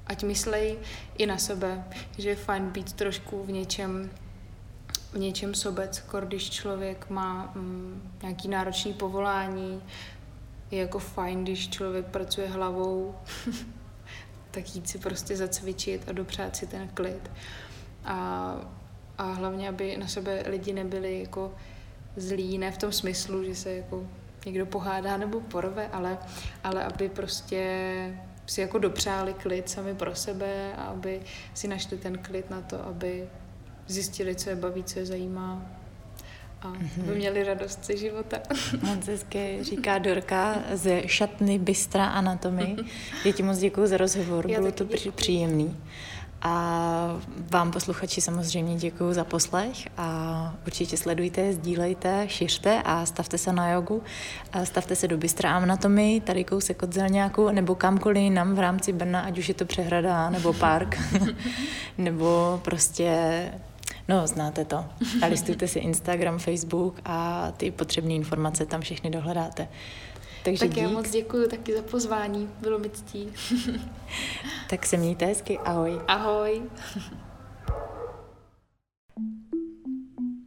ať 0.06 0.22
myslej 0.22 0.78
i 1.18 1.26
na 1.26 1.38
sebe, 1.38 1.84
že 2.18 2.28
je 2.28 2.36
fajn 2.36 2.70
být 2.70 2.92
trošku 2.92 3.44
v 3.44 3.52
něčem, 3.52 4.10
v 5.12 5.18
něčem 5.18 5.54
sobec, 5.54 6.04
když 6.20 6.50
člověk 6.50 7.10
má 7.10 7.52
mm, 7.54 8.12
nějaký 8.22 8.48
náročný 8.48 8.92
povolání, 8.92 9.82
je 10.70 10.80
jako 10.80 10.98
fajn, 10.98 11.42
když 11.42 11.68
člověk 11.68 12.06
pracuje 12.06 12.48
hlavou, 12.48 13.14
tak 14.50 14.74
jít 14.74 14.88
si 14.88 14.98
prostě 14.98 15.36
zacvičit 15.36 16.08
a 16.08 16.12
dopřát 16.12 16.56
si 16.56 16.66
ten 16.66 16.88
klid. 16.88 17.30
A 18.04 18.81
a 19.22 19.32
hlavně, 19.32 19.68
aby 19.68 19.96
na 19.96 20.08
sebe 20.08 20.42
lidi 20.46 20.72
nebyli 20.72 21.20
jako 21.20 21.54
zlí, 22.16 22.58
ne 22.58 22.70
v 22.70 22.78
tom 22.78 22.92
smyslu, 22.92 23.44
že 23.44 23.54
se 23.54 23.72
jako 23.74 24.06
někdo 24.46 24.66
pohádá 24.66 25.16
nebo 25.16 25.40
porve, 25.40 25.88
ale, 25.88 26.18
ale 26.64 26.84
aby 26.84 27.08
prostě 27.08 27.64
si 28.46 28.60
jako 28.60 28.78
dopřáli 28.78 29.34
klid 29.34 29.68
sami 29.68 29.94
pro 29.94 30.14
sebe 30.14 30.72
a 30.76 30.82
aby 30.84 31.20
si 31.54 31.68
našli 31.68 31.98
ten 31.98 32.18
klid 32.18 32.50
na 32.50 32.60
to, 32.60 32.86
aby 32.86 33.28
zjistili, 33.86 34.34
co 34.34 34.50
je 34.50 34.56
baví, 34.56 34.84
co 34.84 34.98
je 34.98 35.06
zajímá 35.06 35.66
a 36.60 36.72
mm-hmm. 36.72 37.02
aby 37.02 37.14
měli 37.14 37.44
radost 37.44 37.84
ze 37.84 37.96
života. 37.96 38.38
Moc 38.82 39.06
hezky 39.06 39.58
říká 39.60 39.98
Dorka 39.98 40.62
ze 40.72 41.02
šatny 41.06 41.58
Bystra 41.58 42.06
Anatomy. 42.06 42.76
Já 43.24 43.32
ti 43.32 43.42
moc 43.42 43.58
děkuji 43.58 43.86
za 43.86 43.96
rozhovor, 43.96 44.50
Já 44.50 44.60
bylo 44.60 44.72
to 44.72 44.84
děkuji. 44.84 45.10
příjemný. 45.10 45.76
A 46.44 47.20
vám 47.50 47.70
posluchači 47.70 48.20
samozřejmě 48.20 48.76
děkuji 48.76 49.12
za 49.12 49.24
poslech 49.24 49.88
a 49.96 50.54
určitě 50.66 50.96
sledujte, 50.96 51.52
sdílejte, 51.52 52.24
šiřte 52.28 52.82
a 52.84 53.06
stavte 53.06 53.38
se 53.38 53.52
na 53.52 53.70
jogu. 53.70 54.02
A 54.52 54.64
stavte 54.64 54.96
se 54.96 55.08
do 55.08 55.18
Bystra 55.18 55.56
Anatomy, 55.56 56.22
tady 56.24 56.44
kousek 56.44 56.82
od 56.82 56.92
Zelňáku, 56.92 57.50
nebo 57.50 57.74
kamkoliv 57.74 58.32
nám 58.32 58.54
v 58.54 58.58
rámci 58.58 58.92
Brna, 58.92 59.20
ať 59.20 59.38
už 59.38 59.48
je 59.48 59.54
to 59.54 59.64
přehrada 59.64 60.30
nebo 60.30 60.52
park, 60.52 60.98
nebo 61.98 62.60
prostě 62.64 63.12
No, 64.08 64.26
znáte 64.26 64.64
to. 64.64 64.84
A 65.22 65.26
listujte 65.26 65.68
si 65.68 65.78
Instagram, 65.78 66.38
Facebook 66.38 67.00
a 67.04 67.50
ty 67.56 67.70
potřebné 67.70 68.14
informace 68.14 68.66
tam 68.66 68.80
všechny 68.80 69.10
dohledáte. 69.10 69.68
Takže 70.44 70.60
tak 70.60 70.68
dík. 70.68 70.82
já 70.82 70.88
moc 70.88 71.10
děkuji 71.10 71.48
taky 71.48 71.76
za 71.76 71.82
pozvání, 71.82 72.50
bylo 72.60 72.78
mi 72.78 72.90
ctí. 72.90 73.32
tak 74.70 74.86
se 74.86 74.96
mějte 74.96 75.26
hezky, 75.26 75.58
ahoj. 75.58 76.00
Ahoj. 76.08 76.62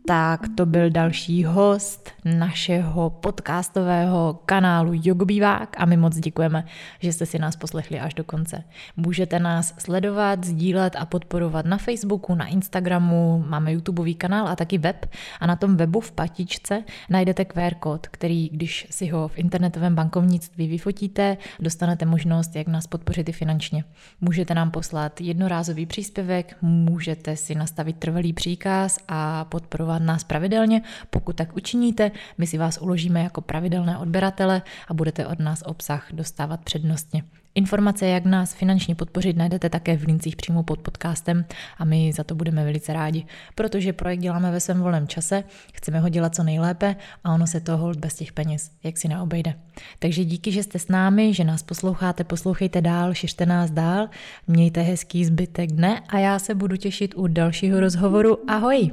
Tak 0.07 0.41
to 0.55 0.65
byl 0.65 0.89
další 0.89 1.43
host 1.43 2.09
našeho 2.25 3.09
podcastového 3.09 4.39
kanálu 4.45 4.91
Jogobývák 4.93 5.75
a 5.77 5.85
my 5.85 5.97
moc 5.97 6.17
děkujeme, 6.17 6.65
že 6.99 7.13
jste 7.13 7.25
si 7.25 7.39
nás 7.39 7.55
poslechli 7.55 7.99
až 7.99 8.13
do 8.13 8.23
konce. 8.23 8.63
Můžete 8.97 9.39
nás 9.39 9.73
sledovat, 9.77 10.43
sdílet 10.43 10.95
a 10.95 11.05
podporovat 11.05 11.65
na 11.65 11.77
Facebooku, 11.77 12.35
na 12.35 12.45
Instagramu, 12.45 13.45
máme 13.47 13.73
YouTubeový 13.73 14.15
kanál 14.15 14.47
a 14.47 14.55
taky 14.55 14.77
web 14.77 15.05
a 15.39 15.47
na 15.47 15.55
tom 15.55 15.77
webu 15.77 15.99
v 15.99 16.11
patičce 16.11 16.83
najdete 17.09 17.45
QR 17.45 17.73
kód, 17.73 18.07
který, 18.07 18.49
když 18.49 18.87
si 18.89 19.07
ho 19.07 19.27
v 19.27 19.37
internetovém 19.37 19.95
bankovnictví 19.95 20.67
vyfotíte, 20.67 21.37
dostanete 21.59 22.05
možnost, 22.05 22.55
jak 22.55 22.67
nás 22.67 22.87
podpořit 22.87 23.29
i 23.29 23.31
finančně. 23.31 23.83
Můžete 24.21 24.53
nám 24.53 24.71
poslat 24.71 25.21
jednorázový 25.21 25.85
příspěvek, 25.85 26.57
můžete 26.61 27.35
si 27.35 27.55
nastavit 27.55 27.97
trvalý 27.97 28.33
příkaz 28.33 28.97
a 29.07 29.45
podporovat 29.45 29.94
nás 30.01 30.23
pravidelně. 30.23 30.81
Pokud 31.09 31.35
tak 31.35 31.55
učiníte, 31.55 32.11
my 32.37 32.47
si 32.47 32.57
vás 32.57 32.77
uložíme 32.81 33.23
jako 33.23 33.41
pravidelné 33.41 33.97
odběratele 33.97 34.61
a 34.87 34.93
budete 34.93 35.27
od 35.27 35.39
nás 35.39 35.63
obsah 35.65 36.07
dostávat 36.13 36.63
přednostně. 36.63 37.23
Informace, 37.57 38.07
jak 38.07 38.25
nás 38.25 38.53
finančně 38.53 38.95
podpořit, 38.95 39.37
najdete 39.37 39.69
také 39.69 39.97
v 39.97 40.03
lincích 40.03 40.35
přímo 40.35 40.63
pod 40.63 40.79
podcastem 40.79 41.45
a 41.77 41.85
my 41.85 42.13
za 42.13 42.23
to 42.23 42.35
budeme 42.35 42.63
velice 42.63 42.93
rádi, 42.93 43.25
protože 43.55 43.93
projekt 43.93 44.19
děláme 44.19 44.51
ve 44.51 44.59
svém 44.59 44.81
volném 44.81 45.07
čase, 45.07 45.43
chceme 45.73 45.99
ho 45.99 46.09
dělat 46.09 46.35
co 46.35 46.43
nejlépe 46.43 46.95
a 47.23 47.33
ono 47.33 47.47
se 47.47 47.59
to 47.59 47.77
hold 47.77 47.97
bez 47.97 48.15
těch 48.15 48.33
peněz, 48.33 48.71
jak 48.83 48.97
si 48.97 49.07
neobejde. 49.07 49.53
Takže 49.99 50.25
díky, 50.25 50.51
že 50.51 50.63
jste 50.63 50.79
s 50.79 50.87
námi, 50.87 51.33
že 51.33 51.43
nás 51.43 51.63
posloucháte, 51.63 52.23
poslouchejte 52.23 52.81
dál, 52.81 53.13
šiřte 53.13 53.45
nás 53.45 53.71
dál, 53.71 54.09
mějte 54.47 54.81
hezký 54.81 55.25
zbytek 55.25 55.71
dne 55.71 56.01
a 56.09 56.19
já 56.19 56.39
se 56.39 56.55
budu 56.55 56.75
těšit 56.75 57.13
u 57.17 57.27
dalšího 57.27 57.79
rozhovoru. 57.79 58.37
Ahoj! 58.49 58.91